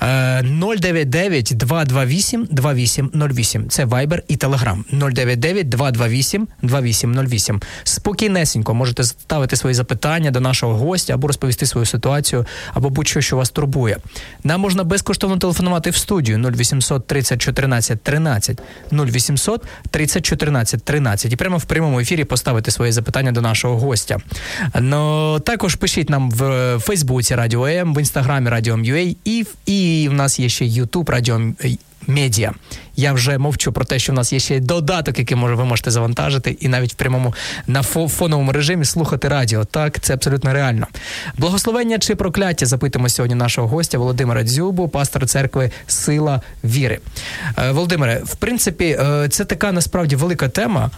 Е, 0.03 0.43
099 0.43 1.53
228 1.57 2.49
2808. 2.51 3.69
Це 3.69 3.85
Viber 3.85 4.21
і 4.29 4.37
Telegram. 4.37 4.85
099 4.93 5.69
228 5.69 6.49
2808. 6.63 7.61
Спокійнесенько 7.85 8.75
можете 8.75 9.05
ставити 9.05 9.57
свої 9.57 9.75
запитання 9.75 10.31
до 10.31 10.41
нашого 10.41 10.75
гостя 10.75 11.15
або 11.15 11.27
розповісти 11.27 11.67
свою 11.67 11.87
ситуацію, 11.87 12.47
або 12.75 12.91
будь-що, 12.91 13.21
що 13.21 13.37
вас 13.37 13.51
турбує. 13.51 13.97
Нам 14.45 14.61
можна 14.61 14.85
безкоштовно 14.85 15.37
телефонувати 15.37 15.91
в 15.91 15.97
студію 15.97 16.39
0800 16.39 17.07
30 17.07 17.43
14 17.43 18.03
13 18.03 18.61
0800 18.93 19.63
30 19.91 20.27
14 20.27 20.85
13 20.85 21.33
і 21.33 21.37
прямо 21.37 21.57
в 21.57 21.65
прямому 21.65 22.01
ефірі 22.01 22.25
поставити 22.25 22.71
свої 22.71 22.93
запитання 22.93 23.33
до 23.33 23.41
нашого 23.41 23.79
гостя. 23.79 24.17
Ну, 24.81 25.41
також 25.41 25.78
пишіть 25.78 26.10
нам 26.10 26.32
в 26.32 26.78
Фейсбуці 26.80 27.36
Радіо 27.36 27.68
М, 27.68 27.94
в 27.94 28.00
інстаграмі 28.00 28.50
Радіо 28.50 28.78
МЮА 28.78 29.14
і, 29.26 29.46
і 29.66 30.08
в 30.10 30.14
нас 30.14 30.40
є 30.40 30.50
ще 30.50 30.66
Ютуб 30.66 31.10
Радіо 31.10 31.42
Медіа. 32.09 32.53
Я 32.97 33.13
вже 33.13 33.39
мовчу 33.39 33.73
про 33.73 33.85
те, 33.85 33.99
що 33.99 34.13
в 34.13 34.15
нас 34.15 34.33
є 34.33 34.39
ще 34.39 34.61
додаток, 34.61 35.19
який 35.19 35.37
може 35.37 35.55
ви 35.55 35.65
можете 35.65 35.91
завантажити, 35.91 36.57
і 36.61 36.69
навіть 36.69 36.93
в 36.93 36.97
прямому 36.97 37.35
на 37.67 37.83
фоновому 37.83 38.53
режимі 38.53 38.85
слухати 38.85 39.29
радіо. 39.29 39.65
Так, 39.65 40.01
це 40.01 40.15
абсолютно 40.15 40.53
реально. 40.53 40.87
Благословення 41.37 41.99
чи 41.99 42.15
прокляття 42.15 42.67
запитуємо 42.67 43.09
сьогодні 43.09 43.35
нашого 43.35 43.69
гостя 43.69 43.99
Володимира 43.99 44.43
Дзюбу, 44.43 44.89
пастора 44.89 45.27
церкви 45.27 45.71
Сила 45.87 46.43
Віри. 46.65 46.99
Е, 47.59 47.71
Володимире, 47.71 48.23
в 48.25 48.35
принципі, 48.35 48.85
е, 49.01 49.29
це 49.29 49.45
така 49.45 49.73
насправді 49.73 50.17
велика 50.17 50.49
тема. 50.49 50.91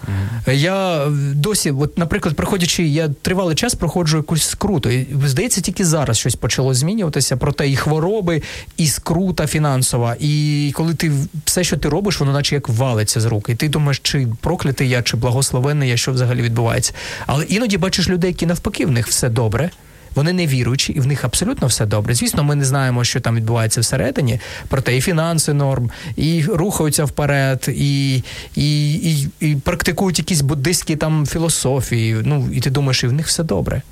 Я 0.46 1.06
досі, 1.34 1.70
от, 1.70 1.98
наприклад, 1.98 2.36
проходячи, 2.36 2.86
я 2.86 3.08
тривалий 3.08 3.56
час 3.56 3.74
проходжу 3.74 4.16
якусь 4.16 4.48
скруту. 4.48 4.90
І 4.90 5.06
здається, 5.26 5.60
тільки 5.60 5.84
зараз 5.84 6.18
щось 6.18 6.34
почало 6.34 6.74
змінюватися 6.74 7.36
про 7.36 7.52
те, 7.52 7.68
і 7.68 7.76
хвороби, 7.76 8.42
і 8.76 8.86
скрута 8.86 9.46
фінансова. 9.46 10.16
І 10.20 10.72
коли 10.74 10.94
ти 11.00 11.12
все, 11.44 11.64
що 11.64 11.76
ти 11.76 11.88
робиш, 11.88 12.20
воно 12.20 12.32
наче 12.32 12.54
як 12.54 12.68
валиться 12.68 13.20
з 13.20 13.24
рук. 13.24 13.48
І 13.48 13.54
ти 13.54 13.68
думаєш, 13.68 14.00
чи 14.02 14.26
проклятий 14.40 14.88
я, 14.88 15.02
чи 15.02 15.16
благословенний 15.16 15.88
я, 15.88 15.96
що 15.96 16.12
взагалі 16.12 16.42
відбувається. 16.42 16.92
Але 17.26 17.44
іноді 17.44 17.78
бачиш 17.78 18.08
людей, 18.08 18.30
які 18.30 18.46
навпаки, 18.46 18.86
в 18.86 18.90
них 18.90 19.08
все 19.08 19.28
добре. 19.28 19.70
Вони 20.14 20.32
не 20.32 20.46
віруючі, 20.46 20.92
і 20.92 21.00
в 21.00 21.06
них 21.06 21.24
абсолютно 21.24 21.66
все 21.68 21.86
добре. 21.86 22.14
Звісно, 22.14 22.44
ми 22.44 22.54
не 22.54 22.64
знаємо, 22.64 23.04
що 23.04 23.20
там 23.20 23.36
відбувається 23.36 23.80
всередині, 23.80 24.40
проте 24.68 24.96
і 24.96 25.00
фінанси 25.00 25.52
норм, 25.52 25.90
і 26.16 26.44
рухаються 26.44 27.04
вперед, 27.04 27.66
і 27.68 28.22
і, 28.56 28.92
і, 28.94 29.28
і 29.40 29.56
практикують 29.56 30.18
якісь 30.18 30.40
буддистські 30.40 30.96
там 30.96 31.26
філософії. 31.26 32.16
Ну, 32.24 32.48
і 32.52 32.60
ти 32.60 32.70
думаєш, 32.70 33.04
і 33.04 33.06
в 33.06 33.12
них 33.12 33.26
все 33.26 33.42
добре. 33.44 33.82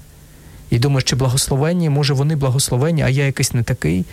І 0.70 0.78
думаєш, 0.78 1.04
чи 1.04 1.16
благословенні, 1.16 1.90
може 1.90 2.14
вони 2.14 2.36
благословенні, 2.36 3.02
а 3.02 3.08
я 3.08 3.26
якийсь 3.26 3.54
не 3.54 3.62
такий. 3.62 4.04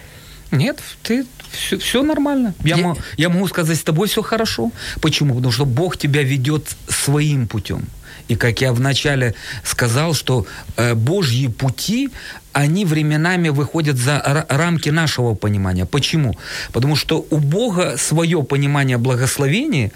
Нет, 0.51 0.79
ты 1.03 1.25
все, 1.51 1.77
все 1.77 2.03
нормально. 2.03 2.53
Я, 2.63 2.77
я... 2.77 2.95
я 3.17 3.29
могу 3.29 3.47
сказать, 3.47 3.77
с 3.77 3.83
тобой 3.83 4.07
все 4.07 4.21
хорошо. 4.21 4.71
Почему? 5.01 5.35
Потому 5.35 5.51
что 5.51 5.65
Бог 5.65 5.97
тебя 5.97 6.23
ведет 6.23 6.75
своим 6.87 7.47
путем. 7.47 7.85
И 8.27 8.35
как 8.35 8.61
я 8.61 8.73
вначале 8.73 9.35
сказал, 9.63 10.13
что 10.13 10.45
э, 10.77 10.95
Божьи 10.95 11.47
пути, 11.47 12.09
они 12.53 12.85
временами 12.85 13.49
выходят 13.49 13.97
за 13.97 14.45
рамки 14.49 14.89
нашего 14.89 15.35
понимания. 15.35 15.85
Почему? 15.85 16.35
Потому 16.71 16.95
что 16.95 17.25
у 17.29 17.37
Бога 17.37 17.97
свое 17.97 18.41
понимание 18.43 18.97
благословения, 18.97 19.91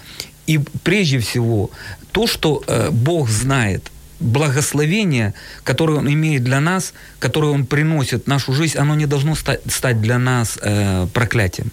и 0.46 0.60
прежде 0.84 1.18
всего 1.18 1.70
то, 2.12 2.26
что 2.26 2.62
э, 2.66 2.90
Бог 2.90 3.28
знает 3.28 3.90
благословение, 4.20 5.34
которое 5.64 5.98
Он 5.98 6.08
имеет 6.12 6.44
для 6.44 6.60
нас, 6.60 6.92
которое 7.18 7.52
Он 7.52 7.66
приносит 7.66 8.24
в 8.24 8.26
нашу 8.28 8.52
жизнь, 8.52 8.78
оно 8.78 8.94
не 8.94 9.06
должно 9.06 9.34
стать, 9.34 10.00
для 10.00 10.18
нас 10.18 10.58
э, 10.62 11.06
проклятием. 11.12 11.70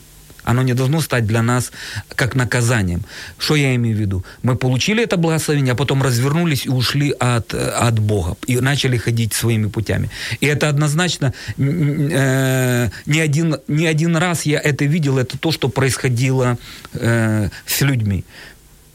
Оно 0.48 0.64
не 0.64 0.74
должно 0.74 1.02
стать 1.02 1.28
для 1.28 1.42
нас 1.42 1.72
как 2.16 2.36
наказанием. 2.36 3.02
Что 3.38 3.56
я 3.56 3.76
имею 3.76 3.98
в 3.98 4.00
виду? 4.00 4.24
Мы 4.44 4.56
получили 4.56 5.04
это 5.04 5.18
благословение, 5.18 5.74
а 5.74 5.76
потом 5.76 6.02
развернулись 6.02 6.66
и 6.66 6.70
ушли 6.70 7.14
от, 7.20 7.54
от 7.54 8.00
Бога. 8.00 8.38
И 8.48 8.58
начали 8.62 8.98
ходить 8.98 9.34
своими 9.34 9.68
путями. 9.68 10.10
И 10.40 10.46
это 10.46 10.70
однозначно 10.70 11.34
э, 11.58 12.90
не, 13.06 13.20
один, 13.20 13.58
не 13.68 13.88
один 13.88 14.16
раз 14.16 14.46
я 14.46 14.60
это 14.60 14.86
видел. 14.86 15.18
Это 15.18 15.38
то, 15.38 15.52
что 15.52 15.68
происходило 15.68 16.58
э, 16.94 17.50
с 17.66 17.82
людьми 17.82 18.24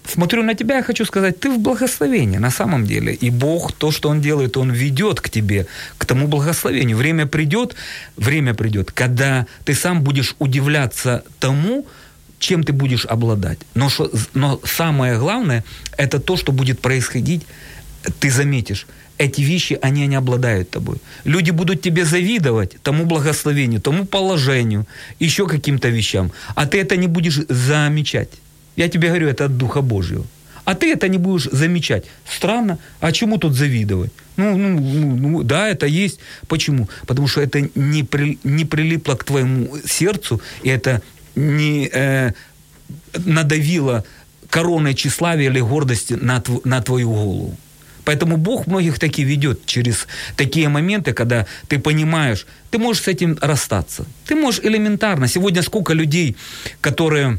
смотрю 0.04 0.42
на 0.42 0.54
тебя, 0.54 0.76
я 0.76 0.82
хочу 0.82 1.04
сказать, 1.04 1.40
ты 1.40 1.50
в 1.50 1.58
благословении 1.58 2.38
на 2.38 2.50
самом 2.50 2.84
деле. 2.84 3.14
И 3.14 3.30
Бог, 3.30 3.72
то, 3.72 3.90
что 3.90 4.08
Он 4.08 4.20
делает, 4.20 4.56
Он 4.56 4.70
ведет 4.70 5.20
к 5.20 5.28
тебе, 5.28 5.66
к 5.98 6.04
тому 6.04 6.26
благословению. 6.26 6.96
Время 6.96 7.26
придет, 7.26 7.74
время 8.16 8.54
придет, 8.54 8.90
когда 8.92 9.46
ты 9.64 9.74
сам 9.74 10.02
будешь 10.02 10.34
удивляться 10.38 11.22
тому, 11.40 11.86
чем 12.38 12.64
ты 12.64 12.72
будешь 12.72 13.06
обладать. 13.06 13.58
Но, 13.74 13.88
что, 13.88 14.10
но 14.34 14.60
самое 14.64 15.18
главное, 15.18 15.64
это 15.96 16.18
то, 16.18 16.36
что 16.36 16.52
будет 16.52 16.80
происходить, 16.80 17.46
ты 18.20 18.30
заметишь, 18.30 18.86
эти 19.18 19.42
вещи, 19.42 19.78
они 19.82 20.06
не 20.06 20.16
обладают 20.16 20.70
тобой. 20.70 20.96
Люди 21.24 21.52
будут 21.52 21.82
тебе 21.82 22.04
завидовать 22.04 22.76
тому 22.82 23.04
благословению, 23.04 23.80
тому 23.80 24.04
положению, 24.04 24.86
еще 25.20 25.46
каким-то 25.46 25.88
вещам, 25.88 26.32
а 26.56 26.66
ты 26.66 26.80
это 26.80 26.96
не 26.96 27.06
будешь 27.06 27.40
замечать. 27.48 28.30
Я 28.76 28.88
тебе 28.88 29.08
говорю, 29.08 29.28
это 29.28 29.44
от 29.44 29.56
Духа 29.56 29.82
Божьего. 29.82 30.24
А 30.64 30.74
ты 30.74 30.92
это 30.92 31.08
не 31.08 31.18
будешь 31.18 31.48
замечать. 31.50 32.04
Странно. 32.24 32.78
А 33.00 33.12
чему 33.12 33.38
тут 33.38 33.54
завидовать? 33.54 34.12
Ну, 34.36 34.56
ну, 34.56 34.80
ну, 34.80 35.16
ну 35.16 35.42
да, 35.42 35.68
это 35.68 35.86
есть. 35.86 36.20
Почему? 36.46 36.88
Потому 37.06 37.28
что 37.28 37.40
это 37.40 37.68
не, 37.74 38.04
при, 38.04 38.38
не 38.44 38.64
прилипло 38.64 39.14
к 39.14 39.24
твоему 39.24 39.76
сердцу, 39.84 40.40
и 40.62 40.68
это 40.68 41.02
не 41.34 41.90
э, 41.92 42.32
надавило 43.26 44.04
короной 44.48 44.94
тщеславия 44.94 45.50
или 45.50 45.60
гордости 45.60 46.14
на, 46.14 46.40
тв, 46.40 46.64
на 46.64 46.80
твою 46.80 47.10
голову. 47.10 47.56
Поэтому 48.04 48.36
Бог 48.36 48.66
многих 48.66 48.98
таки 48.98 49.24
ведет 49.24 49.64
через 49.66 50.06
такие 50.36 50.68
моменты, 50.68 51.12
когда 51.12 51.46
ты 51.68 51.78
понимаешь, 51.78 52.46
ты 52.70 52.78
можешь 52.78 53.02
с 53.04 53.08
этим 53.08 53.38
расстаться. 53.40 54.04
Ты 54.26 54.34
можешь 54.34 54.60
элементарно. 54.64 55.28
Сегодня 55.28 55.62
сколько 55.62 55.94
людей, 55.94 56.36
которые 56.80 57.38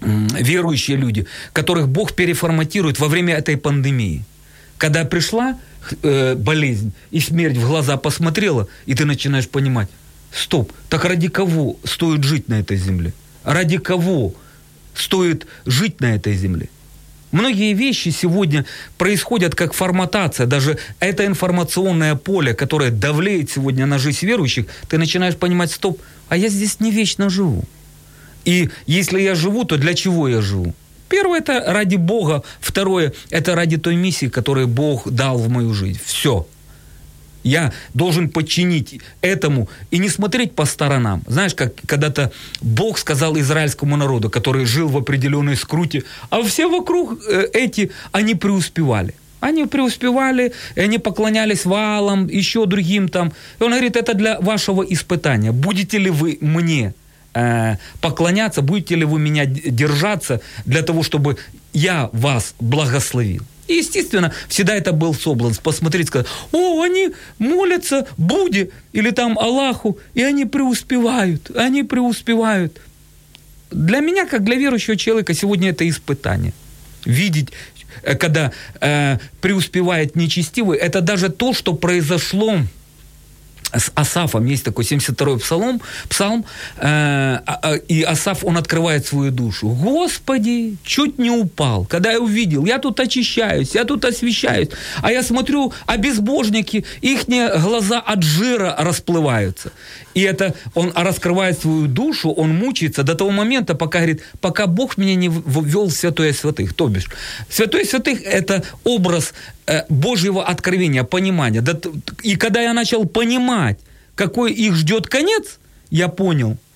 верующие 0.00 0.96
люди, 0.96 1.26
которых 1.52 1.88
Бог 1.88 2.14
переформатирует 2.14 2.98
во 2.98 3.08
время 3.08 3.34
этой 3.34 3.56
пандемии. 3.56 4.24
Когда 4.78 5.04
пришла 5.04 5.58
э, 6.02 6.34
болезнь 6.34 6.92
и 7.10 7.20
смерть 7.20 7.56
в 7.56 7.66
глаза 7.66 7.96
посмотрела, 7.96 8.66
и 8.86 8.94
ты 8.94 9.04
начинаешь 9.04 9.48
понимать, 9.48 9.88
стоп, 10.32 10.72
так 10.88 11.04
ради 11.04 11.28
кого 11.28 11.76
стоит 11.84 12.24
жить 12.24 12.48
на 12.48 12.60
этой 12.60 12.76
земле? 12.76 13.12
Ради 13.44 13.78
кого 13.78 14.34
стоит 14.94 15.46
жить 15.66 16.00
на 16.00 16.14
этой 16.14 16.34
земле? 16.34 16.68
Многие 17.32 17.74
вещи 17.74 18.08
сегодня 18.08 18.64
происходят 18.98 19.54
как 19.54 19.72
форматация. 19.72 20.46
Даже 20.46 20.78
это 20.98 21.24
информационное 21.26 22.16
поле, 22.16 22.54
которое 22.54 22.90
давлеет 22.90 23.50
сегодня 23.50 23.86
на 23.86 23.98
жизнь 23.98 24.26
верующих, 24.26 24.66
ты 24.88 24.98
начинаешь 24.98 25.36
понимать, 25.36 25.70
стоп, 25.70 26.00
а 26.28 26.36
я 26.36 26.48
здесь 26.48 26.80
не 26.80 26.90
вечно 26.90 27.30
живу. 27.30 27.64
И 28.44 28.70
если 28.86 29.20
я 29.20 29.34
живу, 29.34 29.64
то 29.64 29.76
для 29.76 29.94
чего 29.94 30.28
я 30.28 30.40
живу? 30.40 30.74
Первое– 31.08 31.38
это 31.40 31.64
ради 31.66 31.96
Бога. 31.96 32.42
Второе– 32.60 33.12
это 33.30 33.54
ради 33.54 33.76
той 33.76 33.96
миссии, 33.96 34.28
которую 34.28 34.68
Бог 34.68 35.10
дал 35.10 35.38
в 35.38 35.48
мою 35.48 35.74
жизнь. 35.74 36.00
Все. 36.04 36.46
Я 37.42 37.72
должен 37.94 38.28
подчинить 38.28 39.00
этому 39.22 39.68
и 39.90 39.98
не 39.98 40.08
смотреть 40.08 40.54
по 40.54 40.66
сторонам. 40.66 41.22
Знаешь, 41.26 41.54
как 41.54 41.74
когда-то 41.86 42.30
Бог 42.60 42.98
сказал 42.98 43.36
израильскому 43.38 43.96
народу, 43.96 44.30
который 44.30 44.66
жил 44.66 44.88
в 44.88 44.96
определенной 44.96 45.56
скруте, 45.56 46.02
а 46.28 46.42
все 46.42 46.68
вокруг 46.68 47.18
э, 47.28 47.48
эти, 47.52 47.90
они 48.12 48.34
преуспевали. 48.34 49.14
Они 49.40 49.64
преуспевали, 49.64 50.52
и 50.74 50.80
они 50.80 50.98
поклонялись 50.98 51.64
валам, 51.64 52.28
еще 52.28 52.66
другим 52.66 53.08
там. 53.08 53.32
И 53.58 53.62
он 53.62 53.70
говорит, 53.70 53.96
это 53.96 54.12
для 54.12 54.38
вашего 54.38 54.82
испытания. 54.82 55.50
Будете 55.50 55.96
ли 55.96 56.10
вы 56.10 56.36
мне 56.42 56.92
э, 57.34 57.76
поклоняться, 58.00 58.62
будете 58.62 58.96
ли 58.96 59.04
вы 59.04 59.18
меня 59.18 59.46
держаться 59.46 60.40
для 60.66 60.82
того, 60.82 61.02
чтобы 61.02 61.36
я 61.72 62.10
вас 62.12 62.54
благословил. 62.58 63.42
И, 63.70 63.74
естественно, 63.74 64.32
всегда 64.48 64.74
это 64.74 64.92
был 64.92 65.14
соблазн 65.14 65.60
посмотреть, 65.62 66.08
сказать, 66.08 66.26
о, 66.50 66.82
они 66.82 67.10
молятся 67.38 68.04
Будде 68.16 68.70
или 68.92 69.10
там 69.12 69.38
Аллаху, 69.38 69.96
и 70.14 70.22
они 70.24 70.44
преуспевают, 70.44 71.50
они 71.56 71.84
преуспевают. 71.84 72.80
Для 73.70 74.00
меня, 74.00 74.26
как 74.26 74.42
для 74.42 74.56
верующего 74.56 74.96
человека, 74.96 75.34
сегодня 75.34 75.70
это 75.70 75.88
испытание. 75.88 76.52
Видеть, 77.04 77.50
э, 78.02 78.16
когда 78.16 78.50
э, 78.80 79.18
преуспевает 79.40 80.16
нечестивый, 80.16 80.76
это 80.76 81.00
даже 81.00 81.28
то, 81.28 81.52
что 81.52 81.74
произошло 81.74 82.56
с 83.72 83.90
Асафом 83.94 84.44
есть 84.46 84.64
такой 84.64 84.84
72-й 84.84 85.38
псалом, 85.38 85.80
псалм, 86.08 86.44
э, 86.76 87.38
э, 87.62 87.78
и 87.88 88.02
Асаф, 88.02 88.44
он 88.44 88.56
открывает 88.56 89.06
свою 89.06 89.30
душу. 89.30 89.68
Господи, 89.68 90.76
чуть 90.84 91.18
не 91.18 91.30
упал, 91.30 91.84
когда 91.84 92.12
я 92.12 92.20
увидел, 92.20 92.66
я 92.66 92.78
тут 92.78 93.00
очищаюсь, 93.00 93.74
я 93.74 93.84
тут 93.84 94.04
освещаюсь, 94.04 94.68
а 95.02 95.12
я 95.12 95.22
смотрю, 95.22 95.72
а 95.86 95.96
безбожники, 95.96 96.84
их 97.00 97.28
глаза 97.62 98.00
от 98.00 98.22
жира 98.22 98.74
расплываются. 98.78 99.72
И 100.14 100.22
это 100.22 100.54
он 100.74 100.92
раскрывает 100.94 101.60
свою 101.60 101.86
душу, 101.86 102.30
он 102.30 102.54
мучается 102.54 103.02
до 103.02 103.14
того 103.14 103.30
момента, 103.30 103.74
пока 103.74 103.98
говорит, 103.98 104.22
пока 104.40 104.66
Бог 104.66 104.96
меня 104.96 105.14
не 105.14 105.28
ввел 105.28 105.86
в 105.86 105.92
святое 105.92 106.32
святых. 106.32 106.74
То 106.74 106.88
бишь, 106.88 107.08
святое 107.48 107.84
святых– 107.84 108.22
это 108.24 108.64
образ 108.84 109.32
Божьего 109.88 110.44
откровения, 110.44 111.04
понимания. 111.04 111.64
И 112.22 112.36
когда 112.36 112.60
я 112.60 112.72
начал 112.72 113.06
понимать, 113.06 113.78
какой 114.14 114.52
их 114.52 114.74
ждет 114.74 115.06
конец, 115.06 115.58
я 115.90 116.08
понял– 116.08 116.56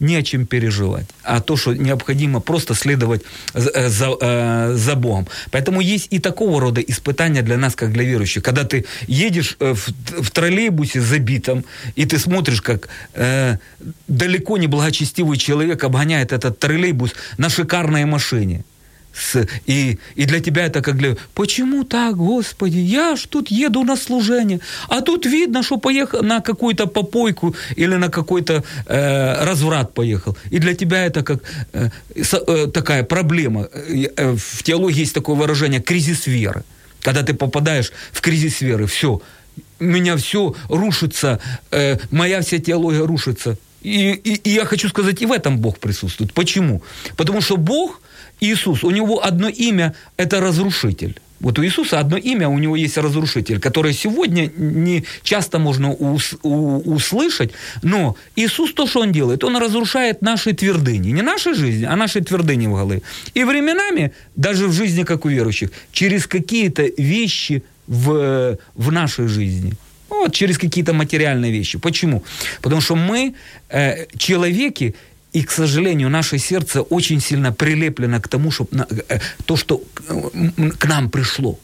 не 0.00 0.16
о 0.16 0.22
чем 0.22 0.46
переживать, 0.46 1.06
а 1.22 1.40
то, 1.40 1.56
что 1.56 1.74
необходимо 1.74 2.40
просто 2.40 2.74
следовать 2.74 3.22
за, 3.54 3.88
за, 3.88 4.16
э, 4.20 4.74
за 4.76 4.94
Богом. 4.94 5.26
Поэтому 5.50 5.80
есть 5.80 6.08
и 6.12 6.18
такого 6.18 6.60
рода 6.60 6.80
испытания 6.80 7.42
для 7.42 7.56
нас, 7.56 7.74
как 7.74 7.92
для 7.92 8.04
верующих. 8.04 8.42
Когда 8.42 8.64
ты 8.64 8.84
едешь 9.08 9.56
э, 9.60 9.74
в, 9.74 9.88
в 10.22 10.30
троллейбусе 10.30 11.00
забитом, 11.00 11.64
и 11.96 12.04
ты 12.04 12.18
смотришь, 12.18 12.60
как 12.60 12.88
э, 13.14 13.58
далеко 14.08 14.58
не 14.58 14.66
благочестивый 14.66 15.38
человек 15.38 15.84
обгоняет 15.84 16.32
этот 16.32 16.58
троллейбус 16.58 17.14
на 17.38 17.48
шикарной 17.48 18.04
машине– 18.04 18.64
с, 19.14 19.46
и, 19.66 19.98
и 20.16 20.24
для 20.24 20.40
тебя 20.40 20.66
это 20.66 20.82
как 20.82 20.96
для... 20.96 21.16
Почему 21.34 21.84
так, 21.84 22.16
Господи? 22.16 22.78
Я 22.78 23.16
ж 23.16 23.26
тут 23.28 23.50
еду 23.50 23.84
на 23.84 23.96
служение, 23.96 24.60
а 24.88 25.00
тут 25.00 25.26
видно, 25.26 25.62
что 25.62 25.76
поехал 25.76 26.22
на 26.22 26.40
какую-то 26.40 26.86
попойку 26.86 27.54
или 27.76 27.96
на 27.96 28.08
какой-то 28.08 28.64
э, 28.86 29.44
разврат 29.44 29.94
поехал. 29.94 30.36
И 30.50 30.58
для 30.58 30.74
тебя 30.74 31.06
это 31.06 31.22
как 31.22 31.42
э, 31.72 31.90
э, 32.14 32.66
такая 32.72 33.04
проблема. 33.04 33.68
Э, 33.72 34.06
э, 34.16 34.36
в 34.36 34.62
теологии 34.62 35.00
есть 35.00 35.14
такое 35.14 35.36
выражение 35.36 35.80
«кризис 35.80 36.26
веры». 36.26 36.64
Когда 37.00 37.22
ты 37.22 37.34
попадаешь 37.34 37.92
в 38.12 38.20
кризис 38.20 38.62
веры, 38.62 38.86
все, 38.86 39.20
у 39.78 39.84
меня 39.84 40.16
все 40.16 40.54
рушится, 40.68 41.38
э, 41.70 41.98
моя 42.10 42.40
вся 42.40 42.58
теология 42.58 43.06
рушится. 43.06 43.56
И, 43.84 44.12
и, 44.12 44.34
и 44.34 44.50
я 44.50 44.64
хочу 44.64 44.88
сказать, 44.88 45.22
и 45.22 45.26
в 45.26 45.32
этом 45.32 45.58
Бог 45.58 45.78
присутствует. 45.78 46.32
Почему? 46.32 46.82
Потому 47.16 47.40
что 47.40 47.56
Бог– 47.56 48.00
Иисус, 48.40 48.84
у 48.84 48.90
него 48.90 49.24
одно 49.24 49.48
имя– 49.48 49.94
это 50.16 50.40
разрушитель. 50.40 51.14
Вот 51.40 51.58
у 51.58 51.64
Иисуса 51.64 51.98
одно 51.98 52.16
имя, 52.16 52.48
у 52.48 52.58
него 52.58 52.76
есть 52.76 52.96
разрушитель, 52.96 53.60
которое 53.60 53.92
сегодня 53.92 54.50
не 54.56 55.04
часто 55.22 55.58
можно 55.58 55.92
ус, 55.92 56.34
у, 56.42 56.78
услышать, 56.94 57.52
но 57.82 58.16
Иисус 58.36 58.72
то, 58.72 58.86
что 58.86 59.00
Он 59.00 59.12
делает, 59.12 59.44
Он 59.44 59.56
разрушает 59.58 60.22
наши 60.22 60.54
твердыни, 60.54 61.10
не 61.10 61.22
наши 61.22 61.54
жизни, 61.54 61.84
а 61.84 61.96
наши 61.96 62.20
твердыни 62.22 62.66
в 62.66 62.72
голове. 62.72 63.02
И 63.34 63.44
временами, 63.44 64.12
даже 64.36 64.68
в 64.68 64.72
жизни, 64.72 65.02
как 65.04 65.26
у 65.26 65.28
верующих, 65.28 65.70
через 65.92 66.26
какие-то 66.26 66.82
вещи 66.96 67.62
в, 67.86 68.58
в 68.74 68.92
нашей 68.92 69.28
жизни– 69.28 69.72
вот 70.08 70.32
через 70.32 70.58
какие-то 70.58 70.92
материальные 70.92 71.52
вещи. 71.52 71.78
Почему? 71.78 72.22
Потому 72.62 72.80
что 72.80 72.96
мы, 72.96 73.34
э, 73.68 74.06
человеки, 74.16 74.94
и, 75.32 75.42
к 75.42 75.50
сожалению, 75.50 76.10
наше 76.10 76.38
сердце 76.38 76.82
очень 76.82 77.20
сильно 77.20 77.52
прилеплено 77.52 78.20
к 78.20 78.28
тому, 78.28 78.50
чтобы 78.50 78.86
э, 79.08 79.18
то, 79.44 79.56
что 79.56 79.82
к 80.78 80.88
нам 80.88 81.10
пришло. 81.10 81.58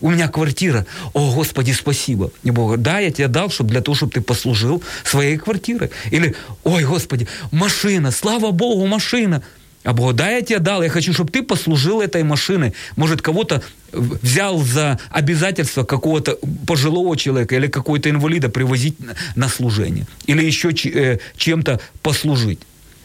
У 0.00 0.10
меня 0.10 0.28
квартира. 0.28 0.84
О, 1.12 1.34
Господи, 1.34 1.72
спасибо. 1.72 2.30
И 2.42 2.50
Бог, 2.50 2.76
да, 2.76 2.98
я 2.98 3.10
тебе 3.10 3.28
дал, 3.28 3.50
чтобы 3.50 3.70
для 3.70 3.80
того, 3.80 3.94
чтобы 3.94 4.12
ты 4.12 4.20
послужил 4.20 4.82
своей 5.04 5.38
квартирой. 5.38 5.90
Или, 6.10 6.34
ой, 6.64 6.84
Господи, 6.84 7.26
машина, 7.52 8.10
слава 8.10 8.50
Богу, 8.50 8.86
машина. 8.86 9.42
А 9.84 9.92
да, 10.12 10.30
я 10.30 10.58
дал, 10.58 10.82
я 10.82 10.88
хочу, 10.88 11.12
чтобы 11.12 11.30
ты 11.30 11.42
послужил 11.42 12.00
этой 12.00 12.22
машиной. 12.22 12.72
Может, 12.96 13.20
кого-то 13.20 13.62
взял 13.92 14.58
за 14.58 14.98
обязательство 15.10 15.84
какого-то 15.84 16.38
пожилого 16.66 17.16
человека 17.16 17.54
или 17.54 17.66
какого-то 17.66 18.08
инвалида 18.08 18.48
привозить 18.48 18.96
на 19.36 19.48
служение. 19.48 20.06
Или 20.26 20.44
еще 20.44 20.70
э, 20.70 21.18
чем-то 21.36 21.80
послужить. 22.02 22.60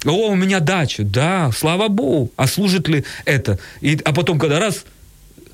О, 0.05 0.29
у 0.29 0.35
меня 0.35 0.61
дача, 0.61 1.03
да, 1.03 1.51
слава 1.51 1.89
Богу. 1.89 2.31
А 2.37 2.47
служит 2.47 2.87
ли 2.87 3.03
это? 3.25 3.59
И, 3.81 3.99
а 4.05 4.13
потом, 4.13 4.39
когда 4.39 4.59
раз, 4.59 4.85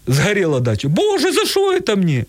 сгорела 0.06 0.60
дача. 0.60 0.90
Боже, 0.90 1.34
за 1.34 1.46
что 1.46 1.74
это 1.74 1.96
мне? 1.96 2.28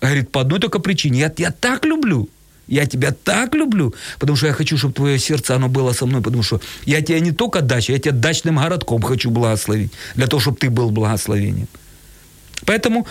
Говорит, 0.00 0.30
по 0.30 0.40
одной 0.40 0.58
только 0.58 0.78
причине. 0.78 1.20
Я 1.20 1.28
тебя 1.28 1.50
так 1.50 1.84
люблю. 1.84 2.30
Я 2.68 2.86
тебя 2.86 3.12
так 3.24 3.54
люблю, 3.54 3.94
потому 4.18 4.36
что 4.36 4.46
я 4.46 4.52
хочу, 4.52 4.78
чтобы 4.78 4.94
твое 4.94 5.18
сердце, 5.18 5.54
оно 5.54 5.68
было 5.68 5.92
со 5.92 6.06
мной, 6.06 6.22
потому 6.22 6.42
что 6.42 6.60
я 6.86 7.02
тебя 7.02 7.20
не 7.20 7.32
только 7.32 7.60
дача, 7.60 7.92
я 7.92 7.98
тебя 7.98 8.12
дачным 8.12 8.56
городком 8.56 9.02
хочу 9.02 9.30
благословить, 9.30 9.92
для 10.14 10.26
того, 10.26 10.40
чтобы 10.40 10.56
ты 10.56 10.70
был 10.70 10.90
благословением. 10.90 11.68
Поэтому 12.64 13.06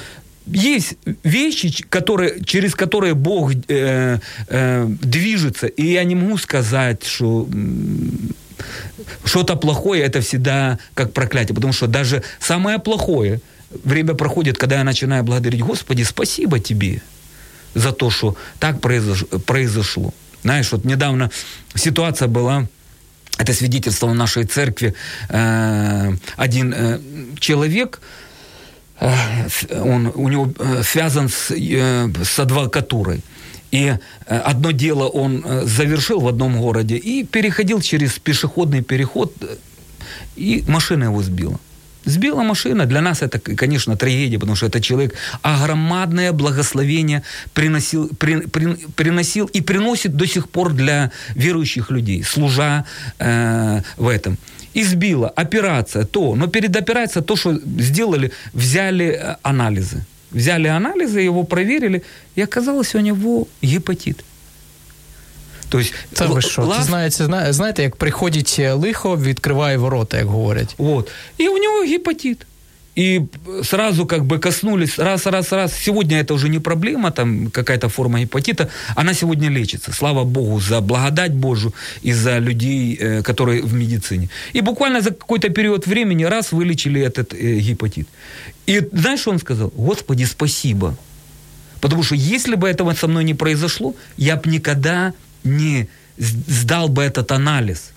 есть 0.47 0.97
вещи, 1.23 1.83
которые, 1.89 2.43
через 2.45 2.73
которые 2.75 3.13
Бог 3.13 3.51
э, 3.67 4.19
э, 4.47 4.87
движется, 5.01 5.67
и 5.67 5.91
я 5.91 6.03
не 6.03 6.15
могу 6.15 6.37
сказать, 6.37 7.05
что 7.05 7.47
что-то 9.23 9.55
плохое 9.55 10.03
это 10.03 10.21
всегда 10.21 10.79
как 10.93 11.13
проклятие, 11.13 11.55
потому 11.55 11.73
что 11.73 11.87
даже 11.87 12.23
самое 12.39 12.79
плохое 12.79 13.41
время 13.83 14.13
проходит, 14.13 14.57
когда 14.57 14.77
я 14.77 14.83
начинаю 14.83 15.23
благодарить 15.23 15.61
Господи, 15.61 16.03
спасибо 16.03 16.59
тебе 16.59 17.01
за 17.73 17.91
то, 17.91 18.09
что 18.09 18.35
так 18.59 18.81
произошло. 18.81 20.13
Знаешь, 20.43 20.71
вот 20.71 20.85
недавно 20.85 21.29
ситуация 21.75 22.27
была, 22.27 22.67
это 23.37 23.53
свидетельство 23.53 24.07
в 24.07 24.15
нашей 24.15 24.45
церкви, 24.45 24.93
э, 25.29 26.13
один 26.37 26.73
э, 26.73 26.99
человек, 27.39 28.01
Э, 29.01 29.81
он, 29.81 30.11
у 30.15 30.29
него 30.29 30.53
связан 30.83 31.27
с, 31.27 31.51
с 31.51 32.39
адвокатурой. 32.39 33.21
И 33.71 33.95
одно 34.27 34.71
дело 34.71 35.07
он 35.07 35.45
завершил 35.63 36.19
в 36.19 36.27
одном 36.27 36.59
городе 36.59 36.97
и 36.97 37.23
переходил 37.23 37.81
через 37.81 38.19
пешеходный 38.19 38.83
переход, 38.83 39.33
и 40.35 40.63
машина 40.67 41.05
его 41.05 41.23
сбила. 41.23 41.57
Сбила 42.05 42.43
машина. 42.43 42.85
Для 42.85 43.01
нас 43.01 43.21
это, 43.21 43.39
конечно, 43.39 43.95
трагедия, 43.95 44.39
потому 44.39 44.55
что 44.55 44.65
это 44.65 44.81
человек 44.81 45.13
огромадное 45.43 46.31
благословение 46.31 47.21
приносил, 47.53 48.09
при, 48.17 48.47
при, 48.47 48.75
приносил 48.95 49.45
и 49.45 49.61
приносит 49.61 50.15
до 50.15 50.25
сих 50.25 50.49
пор 50.49 50.73
для 50.73 51.11
верующих 51.35 51.91
людей, 51.91 52.23
служа 52.23 52.85
э, 53.19 53.81
в 53.97 54.07
этом 54.07 54.37
избила, 54.73 55.29
операция, 55.29 56.05
то. 56.05 56.35
Но 56.35 56.47
перед 56.47 56.75
операцией 56.75 57.25
то, 57.25 57.35
что 57.35 57.59
сделали, 57.79 58.31
взяли 58.53 59.05
э, 59.05 59.35
анализы. 59.43 60.05
Взяли 60.31 60.67
анализы, 60.67 61.19
его 61.19 61.43
проверили, 61.43 62.03
и 62.35 62.41
оказалось 62.41 62.95
у 62.95 62.99
него 62.99 63.47
гепатит. 63.61 64.23
То 65.70 65.78
есть, 65.78 65.94
Це 66.12 66.26
ви 66.26 66.42
що? 66.42 66.62
Лас... 66.62 66.78
Це 66.78 66.84
знаєте, 66.84 67.52
знаєте, 67.52 67.82
як 67.82 67.96
приходить 67.96 68.60
лихо, 68.72 69.16
відкриває 69.16 69.76
ворота, 69.76 70.16
як 70.16 70.26
говорять. 70.26 70.74
Вот. 70.78 71.10
И 71.40 71.48
у 71.48 71.58
него 71.58 71.84
гепатит 71.84 72.46
и 72.96 73.26
сразу 73.62 74.06
как 74.06 74.24
бы 74.24 74.38
коснулись, 74.38 74.98
раз, 74.98 75.26
раз, 75.26 75.52
раз. 75.52 75.72
Сегодня 75.74 76.18
это 76.18 76.34
уже 76.34 76.48
не 76.48 76.60
проблема, 76.60 77.10
там 77.10 77.50
какая-то 77.50 77.88
форма 77.88 78.20
гепатита, 78.20 78.68
она 78.96 79.14
сегодня 79.14 79.50
лечится. 79.50 79.92
Слава 79.92 80.24
Богу 80.24 80.60
за 80.60 80.80
благодать 80.80 81.32
Божию 81.32 81.74
и 82.02 82.14
за 82.14 82.38
людей, 82.38 82.98
э, 82.98 83.22
которые 83.22 83.62
в 83.62 83.74
медицине. 83.74 84.28
И 84.54 84.62
буквально 84.62 85.02
за 85.02 85.10
какой-то 85.10 85.50
период 85.50 85.86
времени 85.86 86.24
раз 86.24 86.52
вылечили 86.52 87.00
этот 87.00 87.34
э, 87.34 87.58
гепатит. 87.60 88.08
И 88.66 88.82
знаешь, 88.92 89.20
что 89.20 89.30
он 89.30 89.38
сказал? 89.38 89.70
Господи, 89.76 90.24
спасибо. 90.24 90.96
Потому 91.80 92.02
что 92.02 92.14
если 92.14 92.56
бы 92.56 92.66
этого 92.66 92.94
со 92.94 93.06
мной 93.08 93.24
не 93.24 93.34
произошло, 93.34 93.94
я 94.16 94.36
бы 94.36 94.50
никогда 94.50 95.12
не 95.43 95.87
сдал 96.17 96.89
бы 96.89 97.03
этот 97.03 97.31
анализ. 97.31 97.91